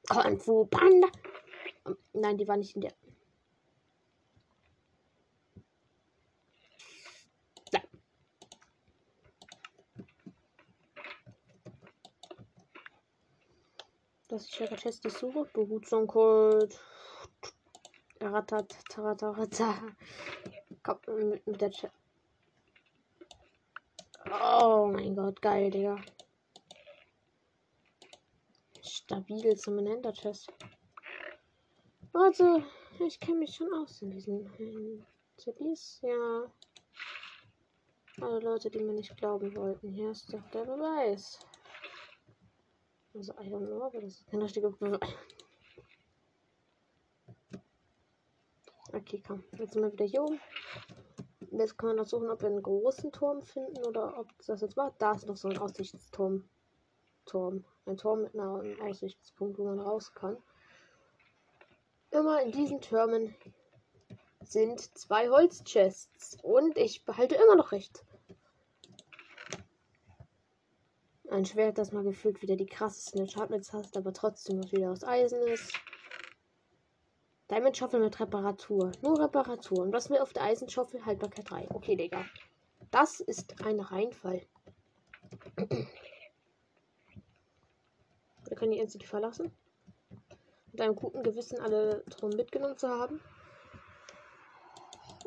Kung 0.10 0.40
Fu 0.40 0.66
Panda. 0.66 1.08
Nein, 2.14 2.38
die 2.38 2.48
war 2.48 2.58
nicht 2.58 2.76
in 2.76 2.82
der. 2.82 2.94
Das 14.38 14.46
ist 14.46 14.60
ja 14.60 14.68
Chest, 14.68 15.10
suche. 15.10 15.50
Behutsamkeit. 15.52 16.80
Ratat, 18.22 18.78
taratarata. 18.88 19.74
Komm, 20.84 21.00
mit, 21.30 21.48
mit 21.48 21.60
der 21.60 21.72
Chat. 21.72 21.92
Oh 24.30 24.92
mein 24.94 25.16
Gott, 25.16 25.42
geil, 25.42 25.72
Digga. 25.72 26.00
Stabil 28.84 29.58
zum 29.58 29.80
Ender 29.80 30.14
Chest. 30.14 30.54
Warte, 32.12 32.64
ich 33.00 33.20
kenne 33.20 33.40
mich 33.40 33.56
schon 33.56 33.74
aus 33.74 34.04
in 34.04 34.12
diesen 34.12 35.04
CDs. 35.38 36.00
Ja. 36.04 36.52
Alle 38.22 38.40
Leute, 38.42 38.70
die 38.70 38.84
mir 38.84 38.94
nicht 38.94 39.18
glauben 39.18 39.56
wollten. 39.56 39.90
Hier 39.90 40.12
ist 40.12 40.32
doch 40.32 40.48
der 40.52 40.66
Beweis. 40.66 41.40
Also, 43.18 43.34
I 43.42 43.50
don't 43.50 43.66
know, 43.66 43.84
aber 43.84 44.00
das 44.00 44.14
ist 44.14 44.28
kein 44.28 44.44
richtiger. 44.44 44.72
Okay, 48.94 49.24
komm. 49.26 49.44
Jetzt 49.58 49.74
sind 49.74 49.82
wir 49.82 49.92
wieder 49.92 50.06
hier 50.06 50.22
oben. 50.22 50.40
Jetzt 51.52 51.78
können 51.78 51.94
wir 51.94 52.04
noch 52.04 52.08
suchen, 52.08 52.30
ob 52.30 52.42
wir 52.42 52.50
einen 52.50 52.62
großen 52.62 53.12
Turm 53.12 53.42
finden 53.42 53.84
oder 53.88 54.20
ob 54.20 54.28
das 54.46 54.62
jetzt 54.62 54.78
war. 54.78 54.94
Da 55.00 55.14
ist 55.14 55.26
noch 55.26 55.36
so 55.36 55.50
ein 55.50 55.58
Aussichtsturm. 55.58 56.48
Turm. 57.26 57.66
Ein 57.88 57.98
Turm 57.98 58.22
mit 58.22 58.36
einem 58.36 58.80
Aussichtspunkt, 58.82 59.58
wo 59.58 59.64
man 59.64 59.80
raus 59.80 60.14
kann. 60.14 60.38
Immer 62.12 62.44
in 62.44 62.52
diesen 62.52 62.82
Türmen 62.82 63.36
sind 64.44 64.80
zwei 64.80 65.30
Holzchests. 65.30 66.38
Und 66.44 66.78
ich 66.78 67.04
behalte 67.04 67.34
immer 67.34 67.56
noch 67.56 67.72
recht. 67.72 68.06
Ein 71.38 71.46
Schwert, 71.46 71.78
das 71.78 71.92
mal 71.92 72.04
gefühlt 72.04 72.42
wieder 72.42 72.56
die 72.56 72.66
krassesten 72.66 73.22
Enchantments 73.22 73.72
hast, 73.72 73.96
aber 73.96 74.12
trotzdem 74.12 74.58
noch 74.60 74.72
wieder 74.72 74.92
aus 74.92 75.04
Eisen 75.04 75.40
ist. 75.44 75.72
Diamond 77.52 77.78
Schaufel 77.78 78.00
mit 78.00 78.20
Reparatur. 78.20 78.92
Nur 79.04 79.20
Reparatur. 79.20 79.84
Und 79.84 79.94
was 79.94 80.10
mir 80.10 80.24
auf 80.24 80.34
der 80.34 80.42
Eisenschaufel? 80.42 81.06
Haltbarkeit 81.06 81.48
3. 81.48 81.68
Okay, 81.70 81.96
Digga. 81.96 82.26
Das 82.90 83.20
ist 83.20 83.64
ein 83.64 83.80
Reinfall. 83.80 84.42
Wir 88.48 88.56
können 88.56 88.72
die 88.72 88.80
NCT 88.80 89.04
verlassen 89.04 89.52
mit 90.72 90.82
einem 90.82 90.96
guten 90.96 91.22
Gewissen 91.22 91.60
alle 91.60 92.04
drum 92.10 92.32
mitgenommen 92.32 92.80
zu 92.80 92.90
haben. 92.90 93.22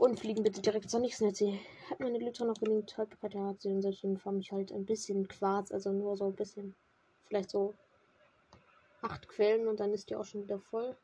Und 0.01 0.18
fliegen 0.18 0.43
bitte 0.43 0.62
direkt 0.62 0.89
zur 0.89 1.01
nächsten 1.01 1.27
Netze. 1.27 1.52
Hat 1.90 2.01
meine 2.01 2.16
Liter 2.16 2.47
noch 2.47 2.55
genügend 2.55 2.97
Haltbarkeit? 2.97 3.35
Ja, 3.35 3.48
hat 3.48 3.60
sie. 3.60 3.68
Und 3.68 3.82
seitdem 3.82 4.16
fahre 4.16 4.39
ich 4.39 4.51
halt 4.51 4.72
ein 4.72 4.86
bisschen 4.86 5.28
Quarz, 5.28 5.70
also 5.72 5.93
nur 5.93 6.16
so 6.16 6.24
ein 6.24 6.35
bisschen. 6.35 6.74
Vielleicht 7.27 7.51
so 7.51 7.74
acht 9.02 9.28
Quellen 9.28 9.68
und 9.68 9.78
dann 9.78 9.93
ist 9.93 10.09
die 10.09 10.16
auch 10.16 10.24
schon 10.24 10.44
wieder 10.44 10.59
voll. 10.59 10.97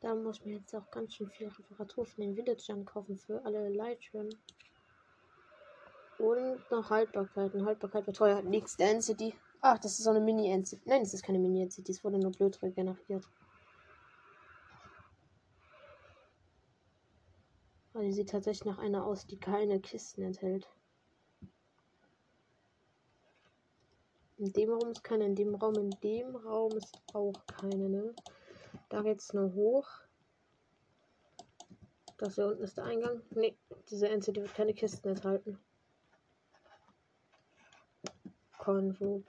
Da 0.00 0.14
muss 0.14 0.38
ich 0.38 0.44
mir 0.44 0.58
jetzt 0.58 0.72
auch 0.76 0.88
ganz 0.92 1.14
schön 1.14 1.28
viel 1.30 1.48
Reparatur 1.48 2.06
von 2.06 2.22
den 2.22 2.36
Villagern 2.36 2.84
kaufen 2.84 3.18
für 3.18 3.44
alle 3.44 3.68
Leitschirme. 3.68 4.30
Und 6.18 6.60
noch 6.70 6.88
Haltbarkeiten. 6.88 7.66
Haltbarkeit 7.66 8.06
wird 8.06 8.16
teuer. 8.16 8.42
Nächste 8.42 8.84
Density. 8.84 9.34
Ach, 9.60 9.78
das 9.78 9.98
ist 9.98 10.04
so 10.04 10.10
eine 10.10 10.20
Mini-Density. 10.20 10.82
Nein, 10.88 11.02
das 11.02 11.14
ist 11.14 11.24
keine 11.24 11.40
Mini-Density. 11.40 11.90
Es 11.90 12.04
wurde 12.04 12.18
nur 12.18 12.30
blöd 12.30 12.62
regeneriert. 12.62 13.24
Die 18.02 18.12
sieht 18.12 18.30
tatsächlich 18.30 18.64
nach 18.64 18.78
einer 18.78 19.06
aus, 19.06 19.26
die 19.26 19.38
keine 19.38 19.78
Kisten 19.78 20.22
enthält. 20.22 20.68
In 24.38 24.52
dem 24.52 24.70
Raum 24.70 24.90
ist 24.90 25.04
keine, 25.04 25.24
in 25.26 25.36
dem 25.36 25.54
Raum, 25.54 25.74
in 25.76 25.90
dem 26.02 26.34
Raum 26.34 26.72
ist 26.72 27.00
auch 27.12 27.32
keine, 27.46 27.88
ne? 27.88 28.14
Da 28.88 29.02
geht's 29.02 29.32
nur 29.32 29.54
hoch. 29.54 29.88
Das 32.18 32.34
hier 32.34 32.46
unten 32.46 32.64
ist 32.64 32.76
der 32.76 32.84
Eingang. 32.84 33.22
Ne, 33.30 33.54
diese 33.88 34.08
NCD 34.08 34.42
wird 34.42 34.54
keine 34.54 34.74
Kisten 34.74 35.08
enthalten. 35.08 35.60
Konvo. 38.58 39.22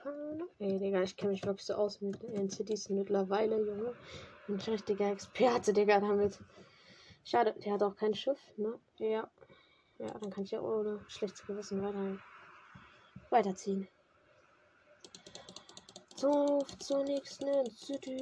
Ey, 0.58 0.78
Digga, 0.80 1.02
ich 1.02 1.16
kenne 1.16 1.32
mich 1.32 1.44
wirklich 1.44 1.66
so 1.66 1.74
aus 1.74 2.00
mit 2.00 2.22
NCDs 2.24 2.88
mittlerweile, 2.88 3.64
Junge. 3.64 3.94
Ein 4.48 4.56
richtiger 4.56 5.12
Experte, 5.12 5.72
Digga, 5.72 6.00
damit. 6.00 6.40
Schade, 7.24 7.54
der 7.54 7.72
hat 7.72 7.82
auch 7.82 7.96
kein 7.96 8.14
Schiff, 8.14 8.40
ne? 8.56 8.78
Ja. 8.98 9.28
Ja, 9.98 10.08
dann 10.08 10.30
kann 10.30 10.44
ich 10.44 10.50
ja 10.50 10.60
ohne 10.60 11.00
schlechtes 11.08 11.46
Gewissen 11.46 11.80
weiter, 11.82 12.18
weiterziehen. 13.30 13.88
So, 16.16 16.58
zur 16.80 17.04
nächsten 17.04 17.70
City. 17.70 18.18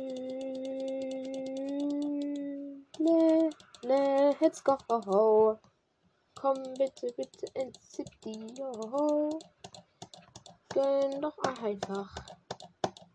Le, 3.84 4.36
let's 4.40 4.62
go. 4.62 5.58
Komm 6.34 6.62
bitte, 6.78 7.12
bitte 7.16 7.46
ins 7.54 7.92
City. 7.92 8.54
Oh. 8.60 9.38
Gönn 10.68 11.20
doch 11.20 11.38
einfach. 11.62 12.14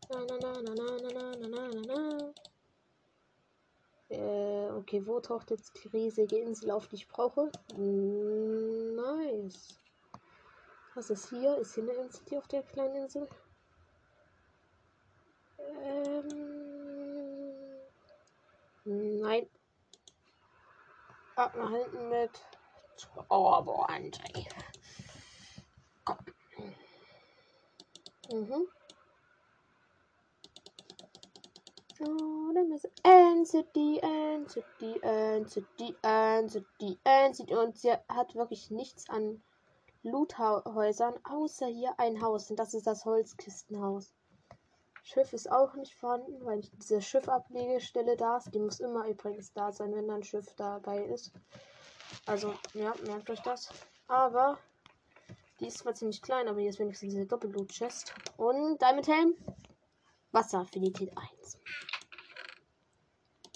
Na, 0.10 0.20
na, 0.26 0.38
na, 0.38 0.62
na, 0.62 0.74
na, 0.74 0.98
na, 0.98 1.10
na, 1.12 1.48
na, 1.48 1.68
na, 1.68 1.82
na. 1.88 2.34
Äh, 4.10 4.70
okay, 4.72 5.06
wo 5.06 5.20
taucht 5.20 5.52
jetzt 5.52 5.84
die 5.84 5.90
riesige 5.90 6.38
Insel 6.38 6.72
auf, 6.72 6.88
die 6.88 6.96
ich 6.96 7.08
brauche? 7.08 7.52
Nice. 7.76 9.80
Was 10.96 11.10
ist 11.10 11.30
hier? 11.30 11.58
Ist 11.58 11.76
hier 11.76 11.84
eine 11.84 11.94
Insel 11.94 12.38
auf 12.38 12.48
der 12.48 12.64
kleinen 12.64 13.04
Insel? 13.04 13.28
Ähm, 15.60 16.28
nein. 18.86 19.48
Ab 21.36 21.56
nach 21.56 21.70
hinten 21.70 22.10
mit. 22.10 22.32
Oh, 23.30 23.62
boah, 23.62 23.90
André. 23.90 24.48
Komm. 26.06 26.18
Mhm. 28.32 28.68
Dann 32.00 32.72
ist 32.72 32.90
NCD, 33.04 34.00
NCD, 34.00 35.00
NCD, 35.02 35.96
NCD, 36.02 36.98
NCD. 37.04 37.56
Und 37.56 37.78
sie 37.78 37.92
hat 37.92 38.36
wirklich 38.36 38.72
nichts 38.72 39.10
an 39.10 39.42
Loothäusern, 40.04 41.16
außer 41.24 41.68
hier 41.68 41.94
ein 41.98 42.22
Haus. 42.22 42.50
Und 42.50 42.58
das 42.58 42.74
ist 42.74 42.88
das 42.88 43.06
Holzkistenhaus. 43.06 44.14
Schiff 45.04 45.32
ist 45.32 45.50
auch 45.50 45.74
nicht 45.76 45.96
vorhanden, 45.96 46.44
weil 46.46 46.60
ich 46.60 46.70
diese 46.72 47.02
Schiffablegestelle 47.02 48.18
da 48.18 48.38
ist. 48.38 48.54
Die 48.54 48.60
muss 48.60 48.82
immer 48.82 49.08
übrigens 49.08 49.54
da 49.54 49.72
sein, 49.72 49.96
wenn 49.96 50.10
ein 50.10 50.24
Schiff 50.24 50.54
dabei 50.56 51.04
ist. 51.06 51.32
Also, 52.26 52.54
ja, 52.74 52.94
merkt 53.06 53.30
euch 53.30 53.42
das. 53.42 53.70
Aber 54.08 54.58
die 55.60 55.68
ist 55.68 55.80
zwar 55.80 55.96
ziemlich 55.96 56.22
klein, 56.22 56.48
aber 56.48 56.60
hier 56.60 56.70
ist 56.70 56.80
wenigstens 56.80 57.10
diese 57.10 57.26
Doppelblut-Chest. 57.26 58.14
Und 58.36 58.82
Diamond 58.82 59.08
Helm. 59.08 59.36
Wasseraffinität 60.38 61.12
1. 61.18 61.60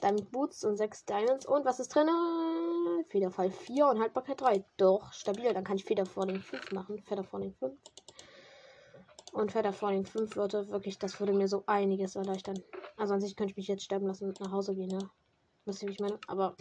Diamond 0.02 0.32
Boots 0.32 0.64
und 0.64 0.78
6 0.78 1.06
Diamonds. 1.06 1.45
Und 1.45 1.64
was 1.64 1.80
ist 1.80 1.94
drin? 1.94 2.10
Federfall 3.10 3.52
4 3.52 3.88
und 3.88 3.99
Haltbarkeit 3.99 4.41
3. 4.41 4.66
Doch, 4.78 5.14
stabil. 5.14 5.53
Dann 5.53 5.64
kann 5.64 5.76
ich 5.76 5.86
Federfalling 5.86 6.41
5 6.41 6.72
machen. 6.72 7.03
Federfalling 7.03 7.53
5. 7.53 7.74
Und 9.32 9.52
Feather 9.52 9.72
Falling 9.72 10.06
5 10.06 10.36
würde 10.36 10.70
wirklich, 10.70 10.99
das 10.99 11.20
würde 11.20 11.32
mir 11.32 11.48
so 11.48 11.64
einiges 11.66 12.16
erleichtern. 12.16 12.62
Also 12.98 13.14
an 13.14 13.22
sich 13.22 13.36
könnte 13.38 13.52
ich 13.52 13.58
mich 13.58 13.68
jetzt 13.68 13.84
sterben 13.84 14.08
lassen 14.08 14.28
und 14.28 14.40
nach 14.41 14.52
Hause 14.52 14.76
gehen, 14.76 14.90
ne? 14.90 15.10
Wisst 15.66 15.84
ihr, 15.84 15.88
wie 15.88 15.94
ich 15.94 15.99
meine? 15.99 16.20
Aber 16.28 16.56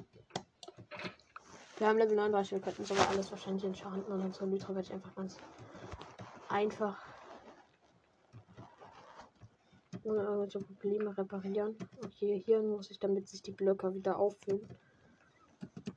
wir 1.78 1.88
haben 1.88 1.98
Level 1.98 2.14
39, 2.14 2.52
wir 2.52 2.60
könnten 2.60 2.84
sogar 2.84 3.08
alles 3.08 3.30
wahrscheinlich 3.32 3.64
enchanten 3.64 4.12
und 4.12 4.34
so 4.34 4.44
Lytra 4.44 4.68
werde 4.68 4.86
ich 4.86 4.92
einfach 4.92 5.14
ganz 5.16 5.36
einfach 6.48 7.09
ohne 10.04 10.22
irgendwelche 10.22 10.60
Probleme 10.60 11.16
reparieren. 11.16 11.76
Okay, 12.04 12.42
hier 12.44 12.62
muss 12.62 12.90
ich, 12.90 12.98
damit 12.98 13.28
sich 13.28 13.42
die 13.42 13.52
Blöcke 13.52 13.94
wieder 13.94 14.18
auffüllen. 14.18 14.66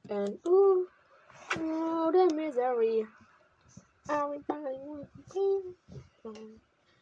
And, 0.10 0.46
uh, 0.46 0.86
oh, 1.60 2.12
the 2.12 2.36
misery. 2.36 3.08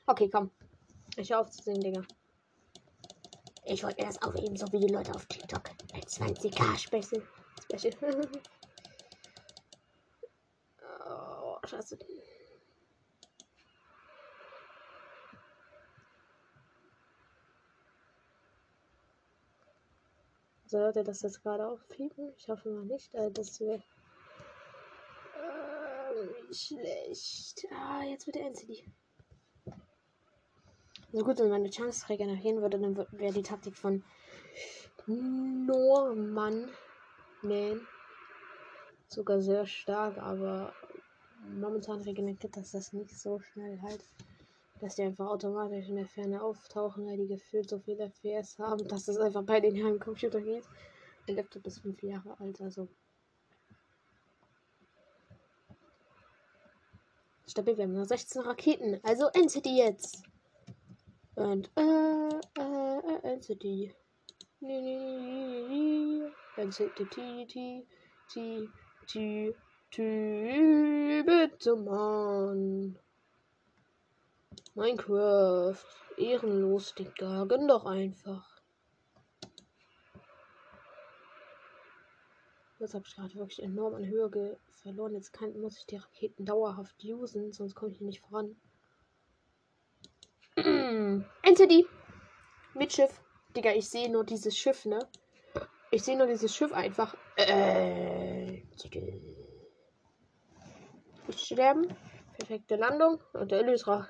Okay, 0.05 0.29
komm. 0.29 0.51
Ich 1.17 1.31
höre 1.31 1.41
auf 1.41 1.49
zu 1.49 1.63
singen, 1.63 1.81
Digga. 1.81 2.01
Ich 3.65 3.83
wollte 3.83 4.01
erst 4.01 4.21
aufheben, 4.23 4.55
so 4.55 4.65
wie 4.71 4.79
die 4.79 4.93
Leute 4.93 5.13
auf 5.13 5.25
TikTok. 5.25 5.69
Ein 5.93 6.01
20k 6.01 6.77
Special. 6.77 7.23
Special. 7.73 8.21
oh, 11.09 11.57
scheiße. 11.65 11.97
Sollte 20.71 21.03
das 21.03 21.21
jetzt 21.21 21.43
gerade 21.43 21.67
aufheben? 21.67 22.31
Ich 22.37 22.47
hoffe 22.47 22.69
mal 22.69 22.85
nicht. 22.85 23.13
Äh, 23.13 23.29
das 23.29 23.59
wäre 23.59 23.83
äh, 25.35 26.53
schlecht. 26.53 27.67
Ah, 27.73 28.03
jetzt 28.03 28.25
wird 28.25 28.37
der 28.37 28.45
NCD. 28.45 28.85
So 31.11 31.25
gut, 31.25 31.39
wenn 31.39 31.49
meine 31.49 31.69
Chance 31.69 32.07
regenerieren 32.07 32.61
würde, 32.61 32.79
dann 32.79 32.95
wäre 32.95 33.33
die 33.33 33.41
Taktik 33.41 33.75
von 33.75 34.01
Norman 35.07 36.69
Man 37.41 37.85
sogar 39.09 39.41
sehr 39.41 39.65
stark, 39.65 40.17
aber 40.19 40.73
momentan 41.59 41.99
regeneriert 41.99 42.55
das 42.55 42.71
das 42.71 42.93
nicht 42.93 43.19
so 43.19 43.41
schnell 43.41 43.81
halt, 43.81 44.05
dass 44.81 44.95
die 44.95 45.03
einfach 45.03 45.27
automatisch 45.27 45.87
in 45.87 45.95
der 45.95 46.07
Ferne 46.07 46.41
auftauchen, 46.41 47.05
weil 47.05 47.17
die 47.17 47.27
gefühlt 47.27 47.69
so 47.69 47.79
viele 47.79 48.09
FPS 48.09 48.57
haben, 48.57 48.87
dass 48.87 49.07
es 49.07 49.17
einfach 49.17 49.43
bei 49.43 49.59
den 49.59 49.75
im 49.89 49.99
Computer 49.99 50.41
geht. 50.41 50.65
Der 51.27 51.35
Laptop 51.35 51.65
ist 51.67 51.79
fünf 51.79 52.01
Jahre 52.01 52.39
alt, 52.39 52.59
also 52.61 52.87
stabil. 57.51 57.77
Wir 57.77 57.83
haben 57.83 57.93
nur 57.93 58.05
16 58.05 58.41
Raketen, 58.41 58.99
also 59.03 59.29
die 59.61 59.77
jetzt. 59.77 60.23
Und 61.35 61.69
äh, 61.77 62.29
äh, 62.57 62.97
äh, 62.97 63.35
NCT. 63.35 63.93
NCT, 66.57 67.09
T, 67.09 67.45
T, 67.47 67.87
T, 68.27 68.69
T, 69.07 69.55
T, 69.91 71.23
bitte 71.23 71.75
Mann. 71.75 72.97
Minecraft. 74.73 75.85
Ehrenlos, 76.17 76.95
Digga. 76.95 77.45
Gönn 77.45 77.67
doch 77.67 77.85
einfach. 77.85 78.61
Jetzt 82.79 82.95
habe 82.95 83.05
ich 83.07 83.15
gerade 83.15 83.35
wirklich 83.35 83.61
enorm 83.61 83.93
an 83.95 84.07
Höhe 84.07 84.57
verloren. 84.81 85.13
Jetzt 85.13 85.33
kann, 85.33 85.59
muss 85.59 85.77
ich 85.77 85.85
die 85.85 85.97
Raketen 85.97 86.45
dauerhaft 86.45 86.95
usen, 87.03 87.51
sonst 87.51 87.75
komme 87.75 87.91
ich 87.91 87.99
hier 87.99 88.07
nicht 88.07 88.21
voran. 88.21 88.55
Entity. 91.43 91.85
Mit 92.73 92.93
Schiff. 92.93 93.21
Digga, 93.55 93.73
ich 93.73 93.87
sehe 93.89 94.11
nur 94.11 94.23
dieses 94.23 94.57
Schiff, 94.57 94.85
ne? 94.85 95.07
Ich 95.91 96.03
sehe 96.03 96.17
nur 96.17 96.25
dieses 96.25 96.55
Schiff 96.55 96.73
einfach. 96.73 97.15
Äh. 97.35 98.63
Sterben. 101.37 101.93
Perfekte 102.37 102.77
Landung. 102.77 103.21
Und 103.33 103.51
der 103.51 103.59
Elytra. 103.59 104.07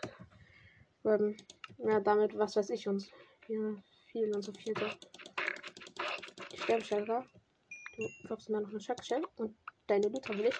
Ähm, 1.05 1.35
ja, 1.77 1.99
damit, 1.99 2.37
was 2.37 2.55
weiß 2.55 2.69
ich 2.69 2.87
uns. 2.87 3.09
Ja, 3.47 3.75
viel 4.11 4.33
und 4.35 4.41
so 4.41 4.51
viel. 4.53 4.73
Ich 6.51 6.63
sterbe 6.63 6.83
Schalker. 6.83 7.25
Du 7.97 8.07
droppst 8.27 8.49
mir 8.49 8.61
noch 8.61 8.69
eine 8.69 8.79
Schackshell. 8.79 9.23
Und 9.35 9.55
deine 9.87 10.07
Elytra 10.07 10.33
will 10.37 10.45
ich. 10.45 10.57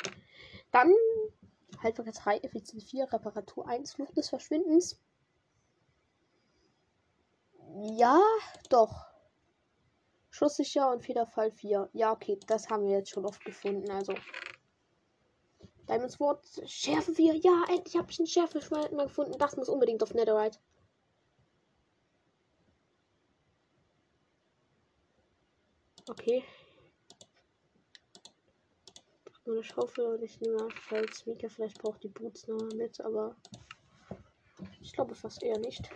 Dann. 0.71 0.93
Haltbarkeit 1.81 2.15
3, 2.23 2.37
Effizienz 2.39 2.83
4, 2.91 3.11
Reparatur 3.11 3.67
1, 3.67 3.93
Flucht 3.93 4.15
des 4.15 4.29
Verschwindens. 4.29 5.01
Ja, 7.97 8.21
doch. 8.69 9.07
Schusssicher 10.29 10.91
und 10.91 11.03
Federfall 11.03 11.51
4. 11.51 11.89
Ja, 11.93 12.11
okay, 12.11 12.37
das 12.47 12.69
haben 12.69 12.85
wir 12.85 12.97
jetzt 12.97 13.09
schon 13.09 13.25
oft 13.25 13.43
gefunden, 13.43 13.89
also. 13.89 14.13
Diamond 15.91 16.09
Sword, 16.09 16.39
Schärfe 16.67 17.13
4. 17.13 17.35
Ja, 17.35 17.65
endlich 17.67 17.97
habe 17.97 18.09
ich 18.09 18.17
ein 18.17 18.25
Schärfe 18.25 18.61
mal 18.71 19.07
gefunden. 19.07 19.37
Das 19.37 19.57
muss 19.57 19.67
unbedingt 19.67 20.01
auf 20.01 20.13
Netherite. 20.13 20.57
Okay. 26.09 26.45
Nur 29.45 29.55
eine 29.55 29.63
Schaufel 29.65 30.05
und 30.05 30.23
ich 30.23 30.39
nehme 30.39 30.69
falls 30.87 31.25
Mika 31.25 31.49
vielleicht 31.49 31.81
braucht 31.81 32.01
die 32.03 32.07
Boots 32.07 32.47
noch 32.47 32.71
mit, 32.73 33.01
aber 33.01 33.35
ich 34.79 34.93
glaube 34.93 35.13
fast 35.13 35.43
eher 35.43 35.59
nicht. 35.59 35.89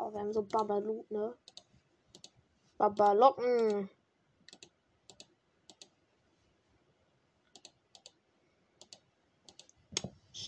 Oh, 0.00 0.12
wir 0.12 0.18
haben 0.18 0.32
so 0.32 0.42
Babalu, 0.42 1.04
ne? 1.10 1.32
Babalocken. 2.76 3.88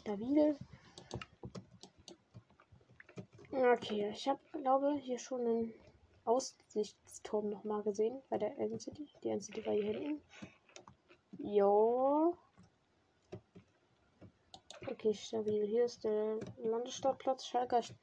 Stabil. 0.05 0.55
Okay, 3.51 4.11
ich 4.11 4.29
habe, 4.29 4.39
glaube 4.53 4.93
hier 4.97 5.19
schon 5.19 5.41
einen 5.41 5.75
Aussichtsturm 6.27 7.49
noch 7.49 7.65
mal 7.65 7.83
gesehen 7.83 8.21
bei 8.29 8.37
der 8.37 8.59
NCT. 8.59 8.99
Die 9.23 9.31
NCT 9.31 9.65
war 9.65 9.73
hier 9.73 9.99
hinten. 9.99 10.23
Jo. 11.39 12.37
Okay, 14.91 15.15
stabil. 15.15 15.65
Hier 15.65 15.87
ist 15.87 16.05
der 16.05 16.39
Landesstartplatz. 16.59 17.47
Schalke. 17.47 17.79
Ich 17.79 17.95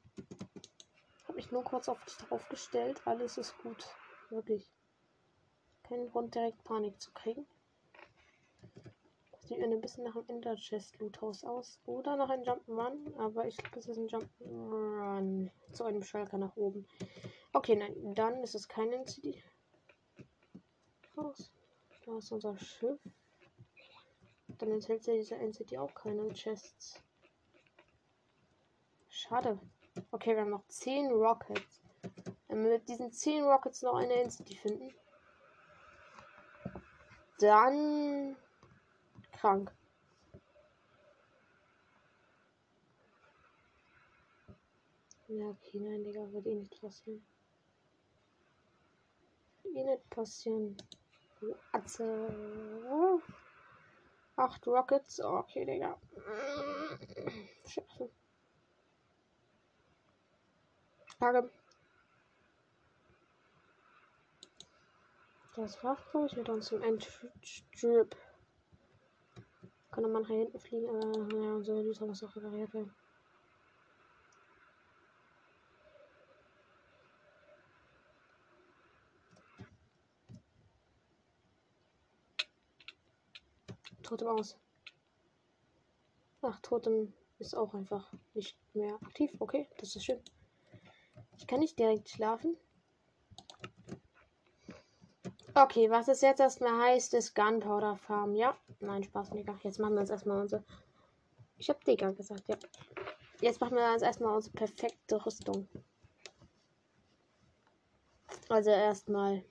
habe 1.28 1.34
mich 1.36 1.52
nur 1.52 1.62
kurz 1.62 1.88
auf 1.88 2.04
dich 2.04 2.16
drauf 2.16 2.48
gestellt. 2.48 3.00
Alles 3.04 3.38
ist 3.38 3.56
gut. 3.58 3.86
Wirklich. 4.28 4.68
Kein 5.84 6.10
Grund, 6.10 6.34
direkt 6.34 6.64
Panik 6.64 7.00
zu 7.00 7.12
kriegen. 7.12 7.46
Sieht 9.44 9.58
mir 9.58 9.64
ein 9.64 9.80
bisschen 9.80 10.04
nach 10.04 10.14
einem 10.14 10.28
Ender 10.28 10.54
Chest 10.56 10.98
Loot 10.98 11.20
House 11.20 11.44
aus. 11.44 11.80
Oder 11.84 12.16
nach 12.16 12.30
einem 12.30 12.44
Jump'n'Run. 12.44 13.18
Aber 13.18 13.46
ich 13.46 13.56
glaube, 13.56 13.78
es 13.78 13.88
ist 13.88 13.98
ein 13.98 14.08
Jump'n'Run. 14.08 15.50
Zu 15.72 15.84
einem 15.84 16.02
Schalker 16.02 16.38
nach 16.38 16.56
oben. 16.56 16.86
Okay, 17.52 17.76
nein. 17.76 18.14
Dann 18.14 18.42
ist 18.42 18.54
es 18.54 18.68
kein 18.68 18.92
NCD. 18.92 19.42
Raus. 21.16 21.52
Da 22.06 22.16
ist 22.18 22.30
unser 22.30 22.56
Schiff. 22.56 23.00
Dann 24.58 24.70
enthält 24.70 25.06
ja 25.06 25.14
dieser 25.14 25.38
NCD 25.38 25.78
auch 25.78 25.92
keine 25.92 26.32
Chests. 26.32 27.02
Schade. 29.08 29.58
Okay, 30.10 30.34
wir 30.34 30.42
haben 30.42 30.50
noch 30.50 30.66
10 30.68 31.10
Rockets. 31.10 31.82
Wenn 32.48 32.64
wir 32.64 32.72
mit 32.72 32.88
diesen 32.88 33.12
10 33.12 33.44
Rockets 33.44 33.82
noch 33.82 33.94
eine 33.94 34.14
NCD 34.14 34.54
finden, 34.56 34.94
dann 37.38 38.36
krank. 39.42 39.72
Ja, 45.26 45.48
okay, 45.48 45.80
nein, 45.80 46.04
Digga, 46.04 46.30
wird 46.32 46.46
eh 46.46 46.54
nicht 46.54 46.80
passieren. 46.80 47.26
Wird 49.64 49.76
eh 49.76 49.84
nicht 49.84 50.10
passieren. 50.10 50.76
Du 51.40 51.56
Atze. 51.72 53.20
Acht 54.36 54.66
Rockets. 54.66 55.20
Okay, 55.20 55.64
Digga. 55.64 55.98
Scheiße. 57.66 58.10
Frage. 61.18 61.50
Das 65.56 65.82
war's, 65.82 65.98
glaube 66.10 66.26
ich, 66.26 66.36
mit 66.36 66.48
uns 66.48 66.70
im 66.70 66.82
Endstrip. 66.82 68.16
Kann 69.92 70.10
man 70.10 70.22
nach 70.22 70.28
hinten 70.28 70.58
fliegen, 70.58 70.88
aber 70.88 71.18
naja, 71.26 71.54
unsere 71.54 71.82
Loser 71.82 72.06
muss 72.06 72.24
auch 72.24 72.34
repariert 72.34 72.72
werden. 72.72 72.94
Totem 84.02 84.28
aus. 84.28 84.56
Ach, 86.40 86.58
Totem 86.60 87.12
ist 87.38 87.54
auch 87.54 87.74
einfach 87.74 88.12
nicht 88.32 88.56
mehr 88.74 88.94
aktiv. 88.94 89.30
Okay, 89.38 89.68
das 89.78 89.94
ist 89.94 90.04
schön. 90.04 90.20
Ich 91.36 91.46
kann 91.46 91.60
nicht 91.60 91.78
direkt 91.78 92.08
schlafen. 92.08 92.56
Okay, 95.54 95.90
was 95.90 96.08
es 96.08 96.22
jetzt 96.22 96.40
erstmal 96.40 96.80
heißt, 96.80 97.12
ist 97.12 97.34
Gunpowder 97.34 97.96
Farm. 97.96 98.34
Ja, 98.34 98.56
nein, 98.80 99.04
Spaß, 99.04 99.30
Digga. 99.30 99.58
Jetzt 99.62 99.78
machen 99.78 99.94
wir 99.94 100.00
uns 100.00 100.10
erstmal 100.10 100.40
unsere. 100.40 100.64
Ich 101.58 101.68
hab 101.68 101.84
Digga 101.84 102.10
gesagt, 102.12 102.48
ja. 102.48 102.56
Jetzt 103.42 103.60
machen 103.60 103.76
wir 103.76 103.92
uns 103.92 104.02
erstmal 104.02 104.34
unsere 104.34 104.54
perfekte 104.54 105.26
Rüstung. 105.26 105.68
Also 108.48 108.70
erstmal 108.70 109.44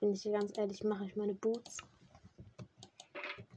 Bin 0.00 0.12
ich 0.12 0.22
hier 0.22 0.32
ganz 0.32 0.56
ehrlich, 0.58 0.84
mache 0.84 1.06
ich 1.06 1.16
meine 1.16 1.34
Boots. 1.34 1.78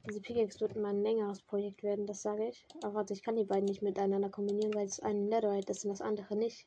Diese 0.09 0.21
Pickaxe 0.21 0.59
wird 0.61 0.75
ein 0.75 1.03
längeres 1.03 1.39
Projekt 1.43 1.83
werden, 1.83 2.07
das 2.07 2.23
sage 2.23 2.47
ich. 2.47 2.65
Aber 2.81 2.95
warte, 2.95 3.13
ich 3.13 3.21
kann 3.21 3.35
die 3.35 3.43
beiden 3.43 3.65
nicht 3.65 3.83
miteinander 3.83 4.29
kombinieren, 4.29 4.73
weil 4.73 4.87
es 4.87 4.99
ein 4.99 5.27
Netherite 5.27 5.71
ist 5.71 5.85
und 5.85 5.91
das 5.91 6.01
andere 6.01 6.35
nicht. 6.35 6.65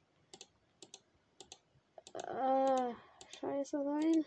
Äh, 2.15 2.95
scheiße 3.41 3.83
sein. 3.83 4.25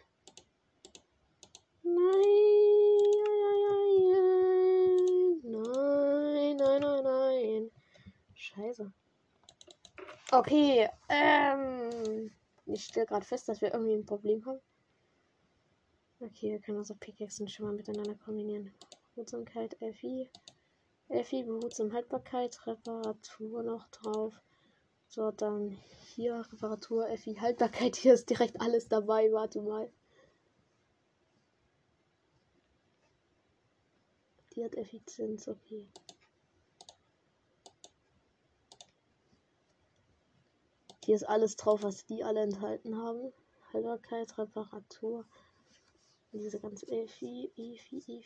Nein, 1.83 1.95
nein, 5.45 6.57
nein, 6.57 6.81
nein, 6.81 7.03
nein. 7.03 7.71
Scheiße. 8.33 8.91
Okay, 10.33 10.89
ähm, 11.07 12.31
ich 12.65 12.83
stelle 12.83 13.05
gerade 13.05 13.25
fest, 13.25 13.47
dass 13.47 13.61
wir 13.61 13.73
irgendwie 13.73 13.93
ein 13.93 14.05
Problem 14.05 14.45
haben. 14.45 14.59
Okay, 16.19 16.51
wir 16.51 16.59
können 16.59 16.79
unsere 16.79 16.99
Pickaxen 16.99 17.47
schon 17.47 17.67
mal 17.67 17.75
miteinander 17.75 18.15
kombinieren. 18.15 18.73
Behutsamkeit, 19.15 19.77
FI. 19.79 20.29
FI, 21.09 21.43
Behutsam 21.43 21.93
Haltbarkeit, 21.93 22.67
Reparatur 22.67 23.63
noch 23.63 23.87
drauf. 23.87 24.33
So, 25.07 25.31
dann 25.31 25.69
hier 26.15 26.45
Reparatur, 26.51 27.07
FI, 27.17 27.35
Haltbarkeit. 27.35 27.95
Hier 27.95 28.13
ist 28.13 28.29
direkt 28.29 28.59
alles 28.59 28.89
dabei. 28.89 29.31
Warte 29.31 29.61
mal. 29.61 29.89
Die 34.53 34.65
hat 34.65 34.75
Effizienz, 34.75 35.47
okay. 35.47 35.87
Hier 41.05 41.15
ist 41.15 41.23
alles 41.23 41.55
drauf, 41.55 41.83
was 41.83 42.05
die 42.05 42.23
alle 42.25 42.41
enthalten 42.41 42.97
haben. 42.97 43.31
Haltbarkeit, 43.71 44.37
Reparatur. 44.37 45.25
Diese 46.37 46.59
ganze 46.59 46.85
Efi, 46.87 47.49
Efi, 47.55 47.97
Efi, 47.97 48.25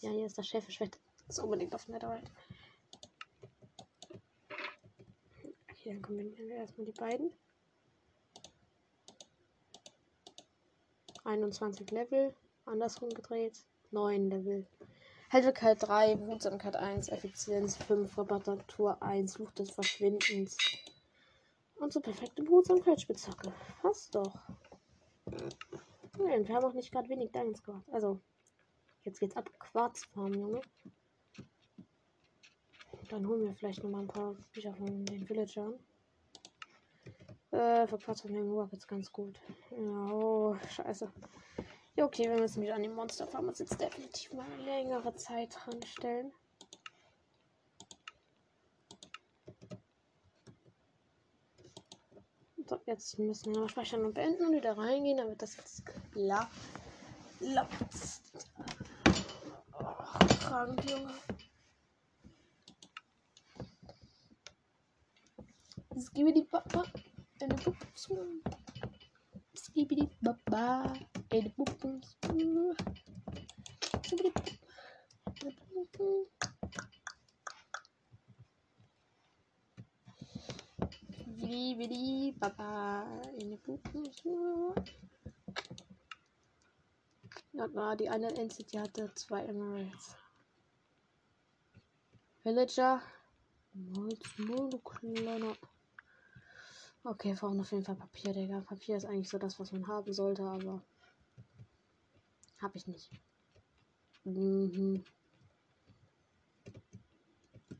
Ja, 0.00 0.10
hier 0.10 0.26
ist 0.26 0.36
das 0.36 0.48
werde 0.80 0.98
das 1.28 1.38
unbedingt 1.38 1.72
auf 1.76 1.86
Netherite. 1.86 2.28
Okay, 5.70 5.92
dann 5.92 6.02
kombinieren 6.02 6.48
wir 6.48 6.56
erstmal 6.56 6.86
die 6.86 6.92
beiden. 6.92 7.30
21 11.22 11.88
Level, 11.92 12.34
andersrum 12.64 13.10
gedreht, 13.10 13.64
9 13.92 14.28
Level. 14.28 14.66
Helligkeit 15.28 15.80
3, 15.80 16.16
Behutsamkeit 16.16 16.74
1, 16.74 17.10
Effizienz 17.10 17.76
5, 17.76 18.18
Reparatur 18.18 19.00
1, 19.00 19.36
Fluch 19.36 19.52
des 19.52 19.70
Verschwindens. 19.70 20.56
Und 21.76 21.92
so 21.92 22.00
perfekte 22.00 22.42
Behutsamkeitsspitzhacke. 22.42 23.52
Passt 23.80 24.16
doch. 24.16 24.34
Nein, 26.18 26.46
wir 26.46 26.54
haben 26.54 26.64
auch 26.64 26.74
nicht 26.74 26.92
gerade 26.92 27.08
wenig 27.08 27.32
Diamonds 27.32 27.62
gemacht. 27.62 27.88
Also, 27.90 28.20
jetzt 29.02 29.18
geht's 29.18 29.36
ab. 29.36 29.50
Quarzfarm, 29.58 30.34
Junge. 30.34 30.60
Dann 33.08 33.26
holen 33.26 33.44
wir 33.44 33.54
vielleicht 33.54 33.82
noch 33.82 33.90
mal 33.90 34.00
ein 34.00 34.08
paar 34.08 34.34
Bücher 34.52 34.74
von 34.74 35.04
den 35.04 35.26
Villagern. 35.26 35.78
Äh, 37.50 37.86
für 37.86 37.98
Quarzfarm 37.98 38.32
den 38.32 38.68
jetzt 38.72 38.88
ganz 38.88 39.12
gut. 39.12 39.40
Oh, 39.70 40.56
scheiße. 40.68 41.12
Ja, 41.96 42.04
okay, 42.04 42.28
wir 42.28 42.38
müssen 42.38 42.62
wieder 42.62 42.74
an 42.74 42.82
die 42.82 42.88
Monsterfarm 42.88 43.48
uns 43.48 43.60
jetzt 43.60 43.80
definitiv 43.80 44.32
mal 44.32 44.46
längere 44.64 45.14
Zeit 45.14 45.54
dran 45.54 45.80
stellen. 45.84 46.32
So, 52.66 52.80
jetzt 52.86 53.18
müssen 53.18 53.54
wir 53.54 53.60
noch 53.60 53.68
speichern 53.68 54.06
und 54.06 54.14
beenden 54.14 54.46
und 54.46 54.54
wieder 54.54 54.78
reingehen, 54.78 55.18
damit 55.18 55.42
das 55.42 55.56
jetzt 55.56 55.84
klappt. 56.12 56.50
Ach, 59.72 60.18
oh, 60.22 60.26
tragen 60.26 60.76
die 60.76 60.92
Junge. 60.92 61.12
Skibidi 66.00 66.42
Papa 66.44 66.84
eine 67.42 67.54
Puppen. 67.54 68.42
Skibidi 69.54 70.08
Papa 70.22 70.92
eine 71.30 71.50
Puppen. 71.50 72.02
Skibidi 72.02 72.72
Papa 74.00 75.42
eine 75.42 75.52
Puppen. 75.52 76.26
Skibidi 81.44 82.34
Papa. 82.40 83.06
Eine 83.40 83.56
Puppens. 83.58 84.22
Das 87.52 87.74
war 87.74 87.96
die 87.96 88.08
eine 88.08 88.34
Entity 88.36 88.78
hatte 88.78 89.12
zwei 89.14 89.44
Emeralds. 89.44 90.16
Villager. 92.42 93.02
Malz, 93.74 94.38
Molo, 94.38 94.78
kleiner. 94.78 95.56
Okay, 97.02 97.30
wir 97.30 97.36
brauchen 97.36 97.60
auf 97.60 97.72
jeden 97.72 97.84
Fall 97.84 97.96
Papier, 97.96 98.32
Digga. 98.32 98.60
Papier 98.60 98.96
ist 98.96 99.04
eigentlich 99.04 99.28
so 99.28 99.38
das, 99.38 99.58
was 99.60 99.72
man 99.72 99.86
haben 99.86 100.12
sollte, 100.12 100.42
aber. 100.42 100.82
Hab 102.60 102.74
ich 102.74 102.86
nicht. 102.86 103.10
Mhm. 104.24 105.04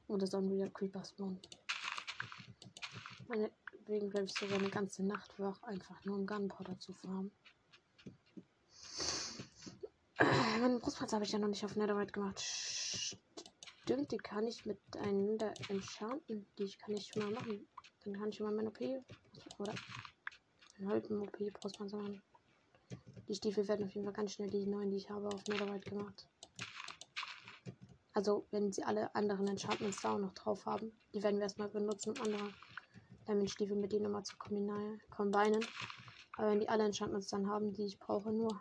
Oder 0.08 0.26
sollen 0.26 0.50
wieder 0.50 0.68
Creeper 0.68 1.04
spawnen? 1.04 1.40
Meine, 3.28 3.50
wegen 3.86 4.10
bleibe 4.10 4.26
ich 4.26 4.34
sogar 4.34 4.58
eine 4.58 4.70
ganze 4.70 5.02
Nacht 5.02 5.38
wach, 5.38 5.62
einfach 5.62 6.04
nur 6.04 6.16
um 6.16 6.26
Gunpowder 6.26 6.78
zu 6.78 6.92
farmen. 6.92 7.30
Meine 10.60 10.78
Brustpanzer 10.78 11.16
habe 11.16 11.24
ich 11.24 11.32
ja 11.32 11.38
noch 11.38 11.48
nicht 11.48 11.64
auf 11.64 11.76
Netherite 11.76 12.12
gemacht. 12.12 12.40
Stimmt, 12.40 14.12
die 14.12 14.18
kann 14.18 14.46
ich 14.46 14.64
mit 14.64 14.78
einander 14.96 15.52
enchanten. 15.68 16.46
Die 16.58 16.70
kann 16.72 16.94
ich 16.94 17.06
schon 17.06 17.22
mal 17.22 17.32
machen. 17.32 17.66
Dann 18.04 18.14
kann 18.14 18.30
ich 18.30 18.40
mal 18.40 18.52
meine 18.52 18.68
OP 18.68 18.80
oder 19.58 19.74
einen 20.78 20.88
halben 20.88 21.20
OP 21.20 21.36
Brustpanzer 21.52 21.96
machen. 21.96 22.22
Die 23.28 23.34
Stiefel 23.34 23.66
werden 23.68 23.86
auf 23.86 23.94
jeden 23.94 24.04
Fall 24.04 24.14
ganz 24.14 24.32
schnell 24.32 24.50
die 24.50 24.66
neuen, 24.66 24.90
die 24.90 24.98
ich 24.98 25.10
habe, 25.10 25.28
auf 25.28 25.46
Netherite 25.46 25.90
gemacht. 25.90 26.28
Also, 28.12 28.46
wenn 28.50 28.72
sie 28.72 28.84
alle 28.84 29.14
anderen 29.14 29.48
Enchantments 29.48 30.00
da 30.02 30.14
auch 30.14 30.18
noch 30.18 30.34
drauf 30.34 30.66
haben, 30.66 30.92
die 31.12 31.22
werden 31.22 31.36
wir 31.36 31.42
erstmal 31.44 31.68
benutzen, 31.68 32.12
um 32.12 32.20
andere 32.22 32.54
Diamond-Stiefel 33.26 33.76
mit 33.76 33.92
denen 33.92 34.04
nochmal 34.04 34.24
zu 34.24 34.36
kombinieren. 34.36 35.66
Aber 36.36 36.50
wenn 36.50 36.60
die 36.60 36.68
alle 36.68 36.84
Enchantments 36.84 37.28
dann 37.28 37.48
haben, 37.48 37.72
die 37.72 37.84
ich 37.84 37.98
brauche, 37.98 38.32
nur 38.32 38.60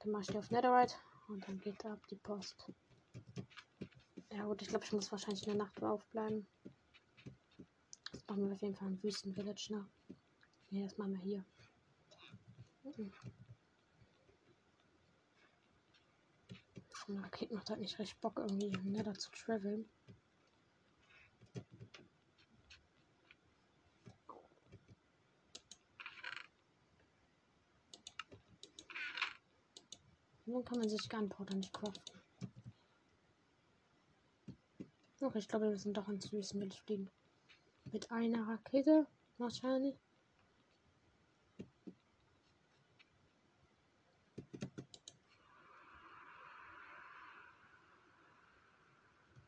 dann 0.00 0.12
mache 0.12 0.22
ich 0.22 0.28
die 0.28 0.38
auf 0.38 0.50
Netherite 0.50 0.94
und 1.28 1.46
dann 1.48 1.58
geht 1.60 1.82
da 1.82 1.94
ab 1.94 2.06
die 2.10 2.16
Post. 2.16 2.70
Ja 4.30 4.44
gut, 4.44 4.60
ich 4.62 4.68
glaube, 4.68 4.84
ich 4.84 4.92
muss 4.92 5.10
wahrscheinlich 5.12 5.46
in 5.46 5.56
der 5.56 5.64
Nacht 5.64 5.82
aufbleiben. 5.82 6.46
Das 8.12 8.26
machen 8.28 8.46
wir 8.46 8.54
auf 8.54 8.62
jeden 8.62 8.74
Fall 8.74 8.88
im 8.88 9.02
Wüstenvillage, 9.02 9.68
ne? 9.70 9.86
Nee, 10.70 10.84
das 10.84 10.98
machen 10.98 11.12
wir 11.12 11.20
hier. 11.20 11.44
Mhm. 12.82 13.12
Von 16.90 17.18
Raketen 17.18 17.54
macht 17.54 17.70
halt 17.70 17.80
nicht 17.80 17.98
recht 17.98 18.20
Bock, 18.20 18.38
irgendwie 18.38 18.68
im 18.68 18.92
Nether 18.92 19.14
zu 19.14 19.30
traveln. 19.30 19.88
Nun 30.54 30.64
kann 30.64 30.78
man 30.78 30.88
sich 30.88 31.08
Gunpowder 31.08 31.56
nicht 31.56 31.72
craften. 31.72 32.20
Okay, 35.20 35.38
ich 35.40 35.48
glaube, 35.48 35.64
wir 35.64 35.72
müssen 35.72 35.92
doch 35.92 36.08
ins 36.08 36.32
Wüstenbild 36.32 36.74
fliegen. 36.74 37.10
Mit 37.90 38.08
einer 38.12 38.46
Rakete 38.46 39.04
wahrscheinlich. 39.36 39.98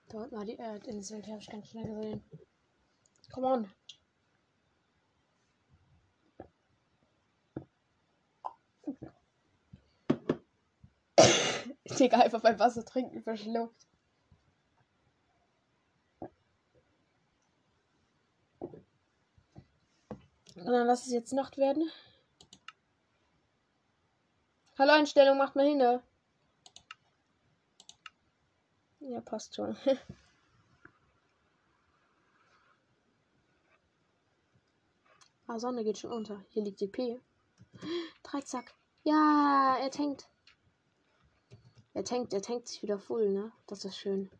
Dort 0.08 0.32
war 0.32 0.44
die 0.44 0.58
Erdinsel, 0.58 1.22
die 1.22 1.30
habe 1.30 1.40
ich 1.40 1.48
ganz 1.48 1.68
schnell 1.68 1.86
gesehen. 1.86 2.24
Come 3.32 3.46
on. 3.46 3.72
Digga, 11.98 12.18
einfach 12.18 12.42
beim 12.42 12.58
Wasser 12.58 12.84
trinken 12.84 13.22
verschluckt. 13.22 13.86
Und 20.56 20.66
dann 20.72 20.86
lass 20.86 21.06
es 21.06 21.12
jetzt 21.12 21.32
Nacht 21.32 21.56
werden. 21.58 21.90
Hallo 24.78 24.92
Einstellung, 24.92 25.38
macht 25.38 25.56
mal 25.56 25.66
hin, 25.66 25.78
ne? 25.78 26.02
Ja, 29.00 29.20
passt 29.20 29.54
schon. 29.54 29.76
ah, 35.46 35.58
Sonne 35.58 35.82
geht 35.84 35.96
schon 35.98 36.12
unter. 36.12 36.44
Hier 36.50 36.62
liegt 36.62 36.80
die 36.80 36.88
P. 36.88 37.20
Dreizack. 38.22 38.74
Ja, 39.04 39.76
er 39.80 39.90
tankt. 39.90 40.28
Er 41.96 42.04
tankt, 42.04 42.34
er 42.34 42.42
tankt 42.42 42.68
sich 42.68 42.82
wieder 42.82 42.98
voll, 42.98 43.30
ne? 43.30 43.50
Das 43.66 43.86
ist 43.86 43.96
schön. 43.96 44.30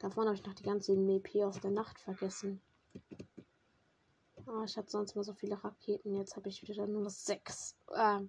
Davon 0.00 0.26
habe 0.26 0.34
ich 0.34 0.44
noch 0.44 0.54
die 0.54 0.64
ganze 0.64 0.92
MP 0.92 1.44
aus 1.44 1.60
der 1.60 1.70
Nacht 1.70 2.00
vergessen. 2.00 2.60
Oh, 4.44 4.64
ich 4.64 4.76
hatte 4.76 4.90
sonst 4.90 5.12
immer 5.12 5.22
so 5.22 5.34
viele 5.34 5.62
Raketen. 5.62 6.16
Jetzt 6.16 6.34
habe 6.34 6.48
ich 6.48 6.66
wieder 6.66 6.88
nur 6.88 7.02
noch 7.02 7.10
sechs. 7.10 7.76
Ähm, 7.94 8.28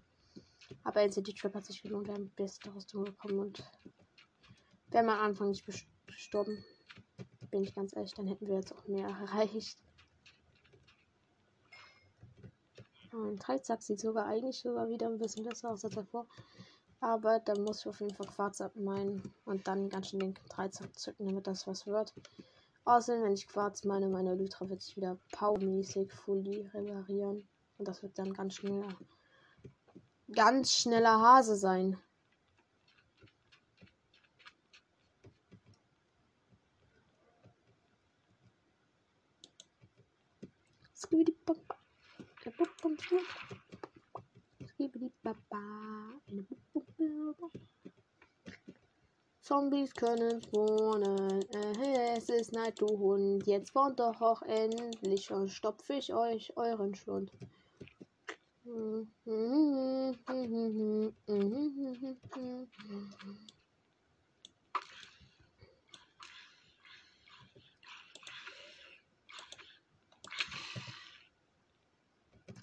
aber 0.83 1.01
LCD 1.01 1.33
Trap 1.33 1.55
hat 1.55 1.65
sich 1.65 1.81
gelohnt. 1.81 2.05
Wir 2.05 2.13
haben 2.13 2.29
beste 2.35 2.71
Rüstung 2.71 3.03
bekommen 3.03 3.39
und 3.39 3.63
wäre 4.91 5.03
am 5.03 5.09
Anfang 5.19 5.49
nicht 5.49 5.65
gestorben, 6.05 6.63
bin 7.49 7.63
ich 7.63 7.73
ganz 7.73 7.95
ehrlich, 7.95 8.13
dann 8.13 8.27
hätten 8.27 8.45
wir 8.45 8.57
jetzt 8.57 8.75
auch 8.75 8.87
mehr 8.87 9.07
erreicht. 9.21 9.79
Ein 13.11 13.37
Dreizack 13.37 13.81
sieht 13.81 13.99
sogar 13.99 14.27
eigentlich 14.27 14.59
sogar 14.59 14.87
wieder 14.87 15.07
ein 15.07 15.17
bisschen 15.17 15.43
besser 15.43 15.71
aus 15.71 15.83
als 15.83 15.95
davor. 15.95 16.27
Aber 17.03 17.39
da 17.39 17.55
muss 17.55 17.79
ich 17.79 17.87
auf 17.87 17.99
jeden 17.99 18.13
Fall 18.13 18.27
Quarz 18.27 18.61
abmeinen 18.61 19.33
und 19.45 19.67
dann 19.67 19.89
ganz 19.89 20.09
schön 20.09 20.19
den 20.19 20.35
Dreizack 20.49 20.97
zücken, 20.97 21.25
damit 21.25 21.47
das 21.47 21.65
was 21.65 21.87
wird. 21.87 22.13
Außerdem, 22.85 23.23
wenn 23.23 23.33
ich 23.33 23.47
Quarz 23.47 23.83
meine, 23.85 24.07
meine 24.07 24.35
Lytra 24.35 24.69
wird 24.69 24.83
sich 24.83 24.97
wieder 24.97 25.17
powermäßig 25.31 26.13
fully 26.13 26.69
reparieren. 26.73 27.47
Und 27.79 27.87
das 27.87 28.03
wird 28.03 28.19
dann 28.19 28.33
ganz 28.33 28.53
schnell. 28.55 28.85
Ganz 30.31 30.73
schneller 30.75 31.19
Hase 31.19 31.55
sein. 31.55 31.97
Skibidi 40.93 41.31
Papa. 41.31 41.77
Skibidi 44.67 45.11
Papa. 45.23 45.59
Zombies 49.41 49.93
können 49.93 50.41
spawnen. 50.41 51.41
Äh, 51.51 52.15
es 52.15 52.29
ist 52.29 52.53
Neid, 52.53 52.79
du 52.79 52.87
Hund. 52.87 53.45
Jetzt 53.45 53.69
spawnt 53.69 53.99
doch 53.99 54.21
auch 54.21 54.41
endlich 54.43 55.31
und 55.31 55.49
stopfe 55.49 55.95
ich 55.95 56.13
euch 56.13 56.55
euren 56.55 56.95
Schlund. 56.95 57.31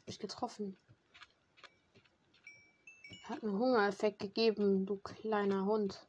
Ich 0.07 0.19
getroffen. 0.19 0.79
Hat 3.29 3.43
einen 3.43 3.59
Hungereffekt 3.59 4.21
gegeben, 4.21 4.87
du 4.87 4.97
kleiner 4.97 5.67
Hund. 5.67 6.09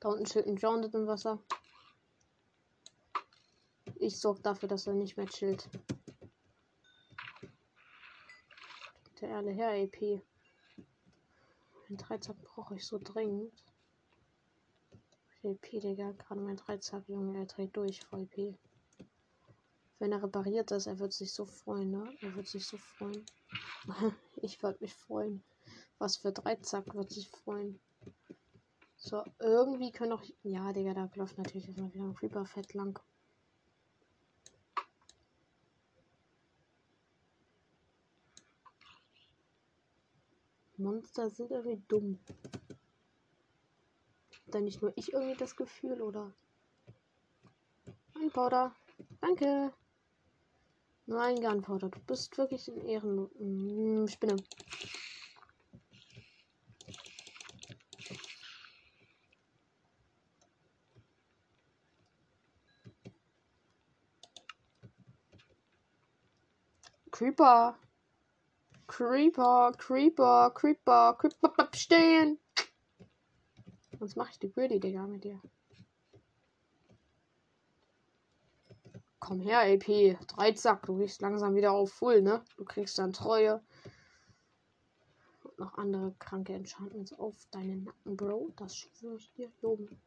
Da 0.00 0.10
unten 0.10 0.26
chillt 0.26 0.46
ein 0.46 0.56
Grounded 0.56 0.94
im 0.94 1.06
Wasser. 1.06 1.42
Ich 3.94 4.18
sorge 4.18 4.42
dafür, 4.42 4.68
dass 4.68 4.86
er 4.86 4.92
nicht 4.92 5.16
mehr 5.16 5.28
chillt. 5.28 5.66
Der 9.22 9.30
Erde 9.30 9.50
her, 9.50 9.72
EP. 9.72 10.22
Ein 11.88 11.96
Dreizack 11.96 12.36
brauche 12.42 12.74
ich 12.74 12.86
so 12.86 12.98
dringend. 13.02 13.64
EP, 15.42 15.70
Digga. 15.70 16.12
Gerade 16.12 16.42
mein 16.42 16.56
Dreizack, 16.56 17.08
Junge, 17.08 17.38
er 17.38 17.46
dreht 17.46 17.74
durch 17.74 18.02
EP. 18.12 18.58
Wenn 19.98 20.12
er 20.12 20.22
repariert 20.22 20.70
ist, 20.70 20.86
er 20.86 20.98
wird 20.98 21.14
sich 21.14 21.32
so 21.32 21.46
freuen, 21.46 21.90
ne? 21.90 22.14
Er 22.20 22.34
wird 22.34 22.46
sich 22.46 22.66
so 22.66 22.76
freuen. 22.76 23.24
ich 24.36 24.62
würde 24.62 24.80
mich 24.82 24.92
freuen. 24.92 25.42
Was 26.00 26.16
für 26.16 26.32
Dreizack 26.32 26.94
wird 26.94 27.10
sich 27.10 27.28
freuen. 27.28 27.78
So, 28.96 29.22
irgendwie 29.38 29.92
können 29.92 30.12
auch. 30.12 30.22
Ja, 30.42 30.72
Digga, 30.72 30.94
da 30.94 31.10
läuft 31.14 31.36
natürlich 31.36 31.68
erstmal 31.68 31.92
wieder 31.92 32.04
ein 32.04 32.14
Creeper 32.14 32.46
fett 32.46 32.72
lang. 32.72 32.98
Monster 40.78 41.28
sind 41.28 41.50
irgendwie 41.50 41.82
dumm. 41.86 42.18
Hat 44.46 44.54
da 44.54 44.60
nicht 44.60 44.80
nur 44.80 44.96
ich 44.96 45.12
irgendwie 45.12 45.36
das 45.36 45.54
Gefühl, 45.54 46.00
oder? 46.00 46.32
Ein 48.14 48.30
Powder. 48.30 48.74
Danke. 49.20 49.74
Nein, 51.04 51.42
Gunpowder. 51.42 51.90
Du 51.90 52.00
bist 52.06 52.38
wirklich 52.38 52.68
in 52.68 52.80
Ehren. 52.86 53.30
Hm, 53.38 54.08
Spinne. 54.08 54.36
Creeper. 67.20 67.76
Creeper, 68.86 69.72
Creeper, 69.76 70.50
Creeper, 70.54 71.18
Creeper, 71.18 71.68
stehen. 71.74 72.38
Sonst 73.98 74.16
mache 74.16 74.30
ich 74.30 74.38
die 74.38 74.50
Gritty, 74.50 74.80
Digga, 74.80 75.06
mit 75.06 75.24
dir. 75.24 75.38
Komm 79.18 79.40
her, 79.40 79.60
AP. 79.60 80.16
Dreizack, 80.28 80.86
du 80.86 80.96
gehst 80.96 81.20
langsam 81.20 81.54
wieder 81.54 81.72
auf 81.72 81.92
Full, 81.92 82.22
ne? 82.22 82.42
Du 82.56 82.64
kriegst 82.64 82.98
dann 82.98 83.12
Treue. 83.12 83.62
Und 85.42 85.58
noch 85.58 85.74
andere 85.74 86.14
kranke 86.18 86.54
Enchantments 86.54 87.12
auf 87.12 87.36
deinen 87.50 87.84
Nacken, 87.84 88.16
Bro. 88.16 88.54
Das 88.56 88.74
schwöre 88.74 89.16
ich 89.16 89.30
dir. 89.34 89.52
Hier 89.60 89.68
oben. 89.68 90.00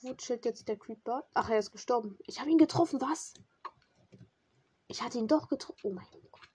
Wo 0.00 0.14
chillt 0.14 0.46
jetzt 0.46 0.66
der 0.66 0.78
Creeper? 0.78 1.28
Ach, 1.34 1.50
er 1.50 1.58
ist 1.58 1.72
gestorben. 1.72 2.16
Ich 2.26 2.40
habe 2.40 2.48
ihn 2.48 2.56
getroffen, 2.56 3.02
was? 3.02 3.34
Ich 4.88 5.02
hatte 5.02 5.18
ihn 5.18 5.28
doch 5.28 5.48
getroffen. 5.48 5.80
Oh 5.82 5.90
mein 5.90 6.06
Gott. 6.10 6.48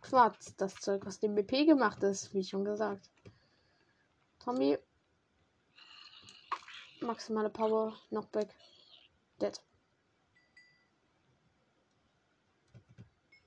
Quatsch, 0.00 0.52
das 0.56 0.74
Zeug, 0.76 1.04
was 1.06 1.20
dem 1.20 1.34
BP 1.34 1.66
gemacht 1.66 2.02
ist, 2.02 2.34
wie 2.34 2.42
schon 2.42 2.64
gesagt. 2.64 3.10
Tommy. 4.40 4.78
Maximale 7.00 7.50
Power, 7.50 7.96
Knockback, 8.08 8.54
Dead. 9.40 9.60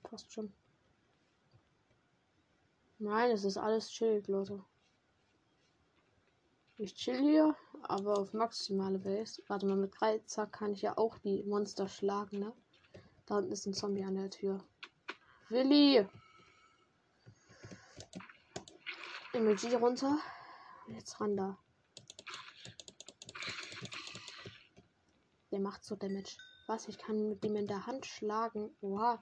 Passt 0.04 0.32
schon. 0.32 0.54
Nein, 3.00 3.32
es 3.32 3.44
ist 3.44 3.58
alles 3.58 3.90
chillig, 3.90 4.28
Leute. 4.28 4.64
Ich 6.78 6.94
chill 6.96 7.22
hier, 7.22 7.56
aber 7.84 8.18
auf 8.18 8.34
maximale 8.34 9.00
Base. 9.00 9.42
Warte 9.48 9.66
mal, 9.66 9.78
mit 9.78 9.94
3 9.98 10.20
Zack 10.26 10.52
kann 10.52 10.74
ich 10.74 10.82
ja 10.82 10.98
auch 10.98 11.18
die 11.20 11.42
Monster 11.44 11.88
schlagen, 11.88 12.40
ne? 12.40 12.54
Da 13.26 13.38
unten 13.38 13.54
ist 13.54 13.66
ein 13.66 13.74
Zombie 13.74 14.04
an 14.04 14.16
der 14.16 14.30
Tür. 14.30 14.62
Willi! 15.48 16.06
Emoji 19.32 19.76
runter. 19.76 20.20
Jetzt 20.90 21.20
ran 21.22 21.38
da. 21.38 21.58
Der 25.52 25.60
macht 25.60 25.86
so 25.86 25.96
Damage. 25.96 26.38
Was? 26.68 26.90
Ich 26.90 26.98
kann 26.98 27.30
mit 27.30 27.44
dem 27.44 27.56
in 27.56 27.68
der 27.68 27.86
Hand 27.86 28.06
schlagen. 28.06 28.76
Oha. 28.82 29.22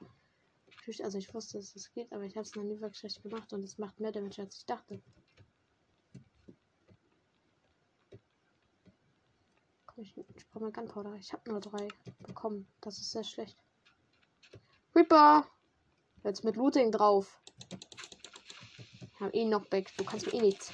Also 1.02 1.18
ich 1.18 1.34
wusste, 1.34 1.60
dass 1.60 1.76
es 1.76 1.94
geht, 1.94 2.12
aber 2.12 2.24
ich 2.24 2.36
habe 2.36 2.46
es 2.46 2.56
noch 2.56 2.64
nie 2.64 2.82
wirklich 2.82 3.04
recht 3.04 3.22
gemacht 3.22 3.54
und 3.54 3.64
es 3.64 3.78
macht 3.78 4.00
mehr 4.00 4.12
Damage, 4.12 4.42
als 4.42 4.58
ich 4.58 4.66
dachte. 4.66 5.02
Ich, 10.04 10.18
ich 10.18 10.50
brauche 10.50 10.66
mal 10.66 10.72
Gunpowder. 10.74 11.16
Ich 11.16 11.32
habe 11.32 11.50
nur 11.50 11.62
drei 11.62 11.88
bekommen. 12.28 12.68
Das 12.82 12.98
ist 12.98 13.12
sehr 13.12 13.24
schlecht. 13.24 13.58
Reaper! 14.94 15.48
Jetzt 16.26 16.44
mit 16.44 16.58
Looting 16.58 16.92
drauf. 16.92 17.40
Ich 19.00 19.22
habe 19.22 19.34
eh 19.34 19.46
Knockback. 19.46 19.96
Du 19.96 20.04
kannst 20.04 20.26
mir 20.26 20.34
eh 20.34 20.42
nichts. 20.42 20.74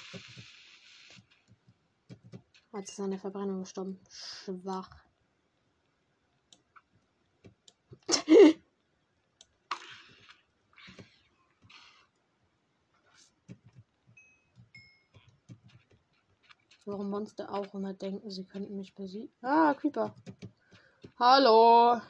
Jetzt 2.74 2.90
ist 2.90 3.00
an 3.00 3.12
der 3.12 3.20
Verbrennung 3.20 3.60
gestorben. 3.60 4.00
Schwach. 4.10 4.90
Warum 16.90 17.12
Monster 17.12 17.54
auch 17.54 17.72
immer 17.76 17.94
denken, 17.94 18.32
sie 18.32 18.46
könnten 18.46 18.76
mich 18.76 18.96
besiegen. 18.96 19.32
Ah, 19.44 19.76
Creeper. 19.76 20.12
Hallo. 21.20 22.02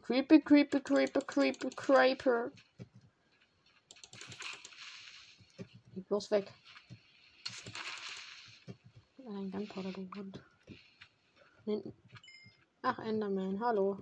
Creepy, 0.00 0.40
creepy, 0.40 0.80
creepy, 0.80 1.20
creepy, 1.26 1.68
creeper. 1.76 2.50
Geh 5.94 6.00
bloß 6.08 6.30
weg. 6.30 6.50
Ein 9.28 9.50
Gunpowder 9.50 9.92
gewonnen. 9.92 10.32
Hinten. 11.66 11.92
Ach, 12.80 12.98
Enderman, 13.00 13.60
hallo. 13.60 13.98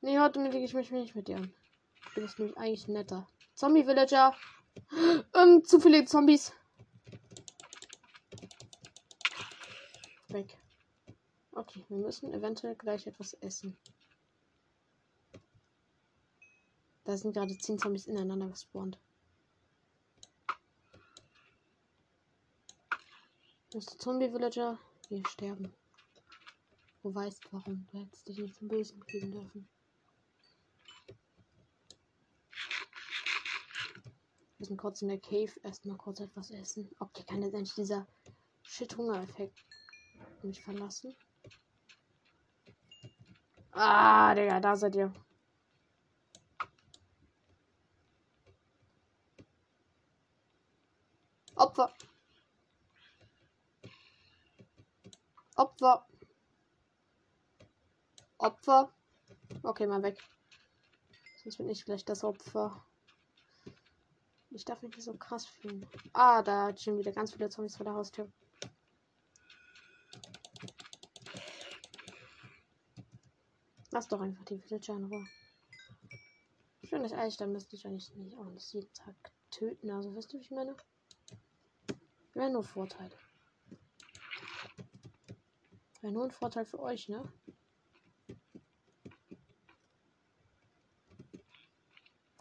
Nee, 0.00 0.20
heute 0.20 0.40
lege 0.44 0.58
ich 0.58 0.74
mich 0.74 0.92
nicht 0.92 1.16
mit 1.16 1.26
dir 1.26 1.38
an. 1.38 1.52
Du 2.14 2.20
bist 2.20 2.38
nämlich 2.38 2.56
eigentlich 2.56 2.86
netter. 2.86 3.26
Zombie-Villager. 3.54 4.36
Ähm, 5.34 5.64
zu 5.64 5.80
viele 5.80 6.04
Zombies. 6.04 6.52
Weg. 10.32 10.58
Okay, 11.52 11.84
wir 11.88 11.98
müssen 11.98 12.34
eventuell 12.34 12.74
gleich 12.74 13.06
etwas 13.06 13.34
essen. 13.34 13.76
Da 17.04 17.16
sind 17.16 17.32
gerade 17.32 17.56
10 17.56 17.78
Zombies 17.78 18.08
ineinander 18.08 18.48
gespawnt. 18.48 18.98
Mr. 23.72 23.98
Zombie 23.98 24.32
Villager, 24.32 24.78
wir 25.08 25.22
sterben. 25.28 25.72
Du 27.02 27.14
weißt 27.14 27.52
warum. 27.52 27.86
Du 27.92 28.00
hättest 28.00 28.26
dich 28.26 28.38
nicht 28.38 28.56
zum 28.56 28.68
Bösen 28.68 28.98
kriegen 29.06 29.30
dürfen. 29.30 29.68
Wir 31.06 31.14
müssen 34.58 34.76
kurz 34.76 35.02
in 35.02 35.08
der 35.08 35.20
Cave 35.20 35.52
erstmal 35.62 35.96
kurz 35.96 36.20
etwas 36.20 36.50
essen. 36.50 36.90
Okay, 36.98 37.22
kann 37.24 37.42
jetzt 37.42 37.54
endlich 37.54 37.74
dieser 37.74 38.06
Shit-Hunger-Effekt 38.62 39.64
mich 40.46 40.62
verlassen. 40.62 41.14
Ah, 43.72 44.34
Digga, 44.34 44.60
da 44.60 44.74
seid 44.76 44.94
ihr. 44.96 45.12
Opfer. 51.54 51.92
Opfer. 55.56 56.06
Opfer. 58.38 58.92
Okay, 59.62 59.86
mal 59.86 60.02
weg. 60.02 60.18
Sonst 61.42 61.58
bin 61.58 61.68
ich 61.68 61.84
vielleicht 61.84 62.08
das 62.08 62.24
Opfer. 62.24 62.84
Ich 64.50 64.64
darf 64.64 64.82
mich 64.82 64.94
nicht 64.96 65.04
so 65.04 65.14
krass 65.14 65.46
fühlen. 65.46 65.86
Ah, 66.12 66.42
da 66.42 66.76
schon 66.76 66.98
wieder 66.98 67.12
ganz 67.12 67.32
viele 67.32 67.48
Zombies 67.48 67.76
vor 67.76 67.84
der 67.84 67.94
Haustür. 67.94 68.30
Lass 73.96 74.08
doch 74.08 74.20
einfach 74.20 74.44
die 74.44 74.58
Villager 74.58 74.94
in 74.94 75.04
Ruhe. 75.06 75.26
Schönes 76.82 77.14
Eis, 77.14 77.38
dann 77.38 77.52
müsste 77.52 77.76
ich 77.76 77.86
eigentlich 77.86 78.14
nicht 78.14 78.36
auch 78.36 78.50
nicht 78.50 78.70
jeden 78.74 78.92
Tag 78.92 79.14
töten. 79.50 79.90
Also, 79.90 80.14
weißt 80.14 80.30
du, 80.30 80.36
wie 80.36 80.42
ich 80.42 80.50
meine? 80.50 80.76
Wäre 82.34 82.50
nur 82.50 82.62
Vorteil. 82.62 83.10
Wäre 86.02 86.12
nur 86.12 86.24
ein 86.24 86.30
Vorteil 86.30 86.66
für 86.66 86.78
euch, 86.78 87.08
ne? 87.08 87.26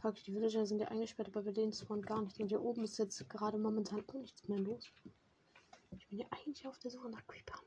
Die 0.04 0.34
Villager 0.34 0.66
sind 0.66 0.80
ja 0.80 0.90
eingesperrt, 0.90 1.30
aber 1.30 1.44
bei 1.44 1.54
denen 1.54 1.72
spawnt 1.72 2.06
gar 2.06 2.22
nicht. 2.22 2.38
Und 2.38 2.50
hier 2.50 2.62
oben 2.62 2.84
ist 2.84 2.98
jetzt 2.98 3.30
gerade 3.30 3.58
momentan 3.58 4.04
auch 4.10 4.14
nichts 4.16 4.46
mehr 4.50 4.60
los. 4.60 4.92
Ich 5.98 6.10
bin 6.10 6.20
ja 6.20 6.26
eigentlich 6.32 6.68
auf 6.68 6.78
der 6.80 6.92
Suche 6.92 7.10
nach 7.10 7.26
Creepern. 7.26 7.64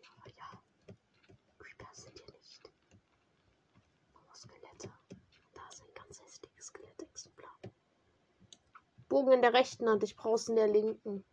Bogen 9.09 9.33
in 9.33 9.43
der 9.43 9.55
rechten 9.55 9.89
Hand, 9.89 10.03
ich 10.03 10.17
brauch's 10.17 10.49
in 10.49 10.57
der 10.57 10.69
linken. 10.69 11.25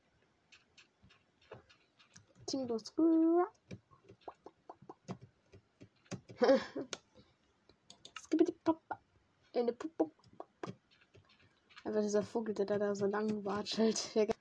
Teamlos. 2.47 2.93
Einfach 11.83 12.01
dieser 12.01 12.23
Vogel, 12.23 12.55
der 12.55 12.65
da 12.65 12.95
so 12.95 13.05
lang 13.05 13.45
watschelt. 13.45 14.15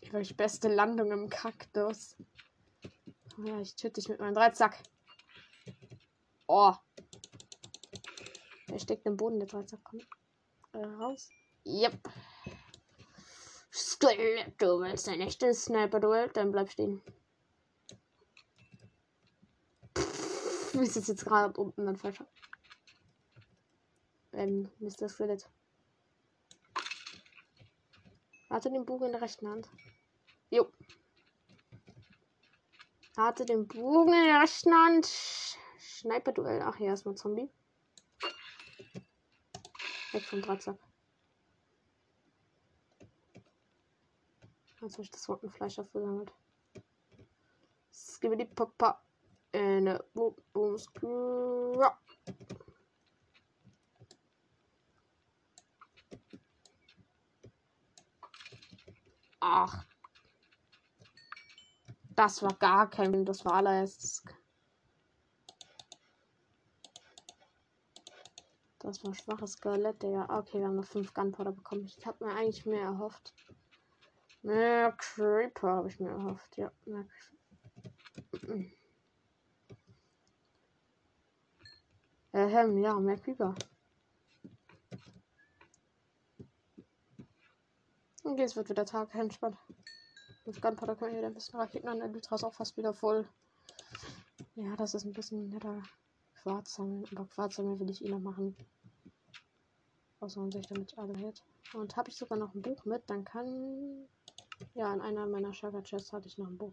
Wirklich 0.00 0.36
beste 0.36 0.68
Landung 0.68 1.10
im 1.12 1.28
Kaktus. 1.28 2.16
Ja, 3.44 3.60
ich 3.60 3.76
töte 3.76 4.00
dich 4.00 4.08
mit 4.08 4.18
meinem 4.20 4.34
Dreizack. 4.34 4.82
Oh. 6.46 6.74
Versteckt 8.76 9.06
im 9.06 9.16
Boden 9.16 9.38
der 9.38 9.48
Dreizack 9.48 9.82
kommt 9.84 10.06
äh, 10.72 10.84
raus. 10.84 11.30
Yep. 11.64 11.98
Skelett, 13.72 14.60
du 14.60 14.80
willst 14.80 15.08
ein 15.08 15.22
echtes 15.22 15.64
Sniper-Duell? 15.64 16.28
Dann 16.34 16.52
bleib 16.52 16.70
stehen. 16.70 17.00
Wie 19.94 20.84
ist 20.84 21.08
jetzt 21.08 21.24
gerade 21.24 21.58
unten 21.58 21.86
dann 21.86 21.96
falsch? 21.96 22.22
Ähm, 24.32 24.70
Mr. 24.78 25.08
Skelett. 25.08 25.48
Hatte 28.50 28.70
den 28.70 28.84
Bogen 28.84 29.06
in 29.06 29.12
der 29.12 29.22
rechten 29.22 29.48
Hand. 29.48 29.70
Jo. 30.50 30.70
Hatte 33.16 33.46
den 33.46 33.66
Bogen 33.66 34.12
in 34.12 34.26
der 34.26 34.42
rechten 34.42 34.74
Hand. 34.74 35.06
Sniper-Duell. 35.80 36.60
Ach, 36.62 36.76
hier 36.76 36.92
ist 36.92 37.06
mal 37.06 37.14
Zombie. 37.14 37.50
Weg 40.16 40.24
vom. 40.24 40.40
Jetzt 40.40 40.66
habe 44.94 45.02
ich 45.02 45.10
das 45.10 45.28
Rottenfleisch 45.28 45.78
aufgesammelt. 45.78 46.32
Skibidi 47.92 48.46
Papa. 48.46 49.02
Eine 49.52 50.02
Boom 50.14 50.34
Ach. 59.40 59.84
Das 62.10 62.42
war 62.42 62.54
gar 62.54 62.88
kein, 62.88 63.24
das 63.26 63.44
war 63.44 63.54
allererstes. 63.54 64.24
Das 68.86 69.02
war 69.02 69.10
ein 69.10 69.14
schwaches 69.14 69.54
Skelett, 69.54 70.00
Digga. 70.00 70.28
Okay, 70.38 70.60
wir 70.60 70.68
haben 70.68 70.76
noch 70.76 70.84
5 70.84 71.12
Gunpowder 71.12 71.50
bekommen. 71.50 71.86
Ich 71.86 72.06
habe 72.06 72.24
mir 72.24 72.32
eigentlich 72.32 72.66
mehr 72.66 72.82
erhofft. 72.82 73.34
Mehr 74.42 74.92
Creeper 74.92 75.72
habe 75.72 75.88
ich 75.88 75.98
mir 75.98 76.10
erhofft. 76.10 76.56
Ja, 76.56 76.70
mehr 76.84 77.04
Ähm, 82.32 82.78
ja, 82.78 82.94
mehr 83.00 83.18
Creeper. 83.18 83.56
Okay, 88.22 88.42
es 88.44 88.54
wird 88.54 88.68
wieder 88.68 88.86
Tag, 88.86 89.12
entspannt. 89.16 89.58
Mit 90.44 90.62
Gunpowder 90.62 90.94
können 90.94 91.10
wir 91.10 91.18
wieder 91.18 91.26
ein 91.26 91.34
bisschen 91.34 91.58
Raketen 91.58 91.88
an. 91.88 91.98
Der 91.98 92.06
Lytra 92.06 92.36
ist 92.36 92.44
auch 92.44 92.54
fast 92.54 92.76
wieder 92.76 92.94
voll. 92.94 93.28
Ja, 94.54 94.76
das 94.76 94.94
ist 94.94 95.04
ein 95.04 95.12
bisschen 95.12 95.48
netter 95.48 95.82
Quarz 96.34 96.74
sammeln. 96.74 97.04
Aber 97.10 97.26
Quarz 97.26 97.56
sammeln 97.56 97.80
will 97.80 97.90
ich 97.90 98.04
eh 98.04 98.10
noch 98.10 98.20
machen. 98.20 98.56
Außer 100.20 100.40
man 100.40 100.52
sich 100.52 100.66
damit 100.66 100.96
alle 100.98 101.14
hält. 101.14 101.42
Und 101.74 101.96
habe 101.96 102.10
ich 102.10 102.16
sogar 102.16 102.38
noch 102.38 102.54
ein 102.54 102.62
Buch 102.62 102.84
mit, 102.84 103.08
dann 103.08 103.24
kann 103.24 104.08
ja, 104.74 104.92
in 104.92 105.00
einer 105.00 105.26
meiner 105.26 105.52
Shaka 105.52 105.82
Chests 105.82 106.12
hatte 106.12 106.28
ich 106.28 106.38
noch 106.38 106.48
ein 106.48 106.58
Buch. 106.58 106.72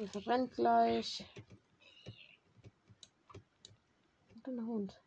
Er 0.00 0.08
verbrennt 0.08 0.52
gleich. 0.52 1.24
Und 4.34 4.48
ein 4.48 4.66
Hund. 4.66 5.03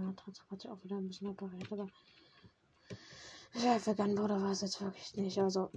Ja, 0.00 0.12
trotzdem 0.16 0.50
hat 0.50 0.60
sich 0.62 0.70
auch 0.70 0.82
wieder 0.82 0.96
ein 0.96 1.08
bisschen 1.08 1.28
repariert, 1.28 1.70
aber 1.72 1.88
ja, 3.54 3.86
vegan 3.86 4.16
war 4.16 4.50
es 4.50 4.62
jetzt 4.62 4.80
wirklich 4.80 5.14
nicht. 5.16 5.38
Also 5.38 5.70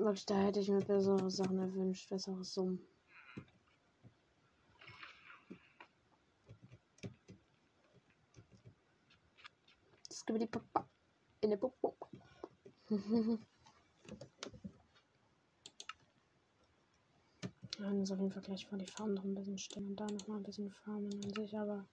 Wirklich, 0.00 0.24
da 0.24 0.34
hätte 0.34 0.60
ich 0.60 0.70
mir 0.70 0.80
bessere 0.80 1.30
Sachen 1.30 1.58
erwünscht, 1.58 2.08
bessere 2.08 2.42
Summen. 2.42 2.80
Skibidi 10.10 10.46
Papa. 10.46 10.88
In 11.42 11.50
der 11.50 11.58
Popo. 11.58 11.96
Ja, 17.78 17.86
auf 17.88 18.08
jeden 18.10 18.30
Fall 18.30 18.42
gleich 18.42 18.66
vor 18.66 18.76
die 18.76 18.84
Farm 18.84 19.14
noch 19.14 19.24
ein 19.24 19.34
bisschen 19.34 19.56
stehen 19.56 19.86
und 19.86 19.96
da 19.96 20.06
noch 20.06 20.26
mal 20.28 20.36
ein 20.36 20.42
bisschen 20.42 20.70
farmen 20.70 21.14
an 21.24 21.32
sich, 21.32 21.58
aber. 21.58 21.86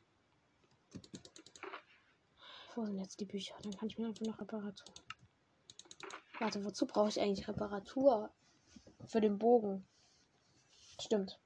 Wo 2.78 2.86
sind 2.86 3.00
jetzt 3.00 3.20
die 3.20 3.26
Bücher? 3.26 3.56
Dann 3.64 3.76
kann 3.76 3.90
ich 3.90 3.98
mir 3.98 4.06
einfach 4.06 4.24
noch 4.24 4.40
Reparatur. 4.40 4.94
Warte, 6.38 6.64
wozu 6.64 6.86
brauche 6.86 7.10
ich 7.10 7.20
eigentlich 7.20 7.48
Reparatur? 7.48 8.30
Für 9.04 9.20
den 9.20 9.40
Bogen. 9.40 9.84
Stimmt. 11.02 11.40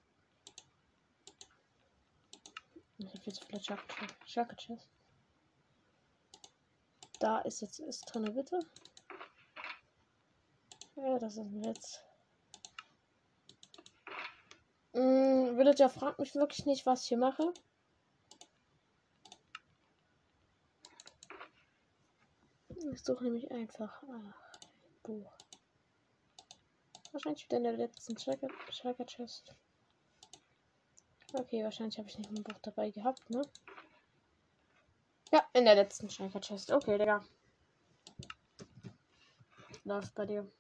Ich 2.97 3.07
habe 3.07 3.21
jetzt 3.23 3.45
vielleicht 3.45 3.71
Shaka 4.25 4.55
Chest. 4.55 4.89
Da 7.19 7.39
ist 7.39 7.61
jetzt 7.61 7.79
ist 7.79 8.13
drin, 8.13 8.25
bitte. 8.35 8.59
Ja, 10.97 11.17
das 11.17 11.37
ist 11.37 11.39
ein 11.39 11.63
Witz. 11.63 12.03
Mm, 14.91 15.55
Villager 15.57 15.89
fragt 15.89 16.19
mich 16.19 16.35
wirklich 16.35 16.65
nicht, 16.65 16.85
was 16.85 17.03
ich 17.03 17.07
hier 17.07 17.17
mache. 17.17 17.53
Ich 22.91 23.03
suche 23.03 23.23
nämlich 23.23 23.49
einfach. 23.51 24.03
Ach. 24.03 24.59
Buch. 25.03 25.31
Wahrscheinlich 27.11 27.45
wieder 27.45 27.57
in 27.57 27.63
der 27.63 27.73
letzten 27.73 28.15
Tracker 28.15 29.05
Chest. 29.05 29.55
Okay, 31.33 31.63
wahrscheinlich 31.63 31.97
habe 31.97 32.09
ich 32.09 32.17
nicht 32.17 32.29
ein 32.29 32.43
Buch 32.43 32.59
dabei 32.61 32.91
gehabt, 32.91 33.29
ne? 33.29 33.41
Ja, 35.31 35.47
in 35.53 35.63
der 35.63 35.75
letzten 35.75 36.09
Tracker 36.09 36.41
Chest. 36.41 36.71
Okay, 36.71 36.97
Digga. 36.97 37.23
Läuft 39.85 40.13
bei 40.13 40.25
dir. 40.25 40.51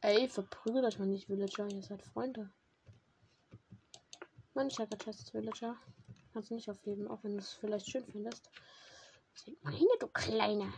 Ey, 0.00 0.28
verprügelt 0.28 0.84
euch 0.84 0.98
mal 0.98 1.06
nicht, 1.06 1.28
Villager. 1.28 1.68
Ihr 1.68 1.82
seid 1.82 2.02
Freunde. 2.02 2.50
Mein 4.54 4.68
Tracker 4.68 4.98
Chest, 4.98 5.32
Villager. 5.32 5.76
Kannst 6.32 6.50
du 6.50 6.54
nicht 6.54 6.70
aufheben, 6.70 7.08
auch 7.08 7.22
wenn 7.22 7.32
du 7.32 7.38
es 7.38 7.52
vielleicht 7.52 7.88
schön 7.88 8.04
findest. 8.04 8.50
Meine, 9.62 9.98
du 10.00 10.08
Kleine. 10.08 10.72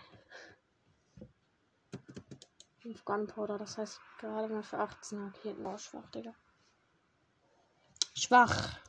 5 2.80 3.04
Gunpowder, 3.04 3.58
das 3.58 3.78
heißt 3.78 4.00
gerade 4.18 4.52
mal 4.52 4.62
für 4.62 4.78
18 4.78 5.18
Raketen. 5.18 5.66
Oh, 5.66 5.76
schwach, 5.76 6.10
Digga. 6.10 6.34
Schwach. 8.14 8.79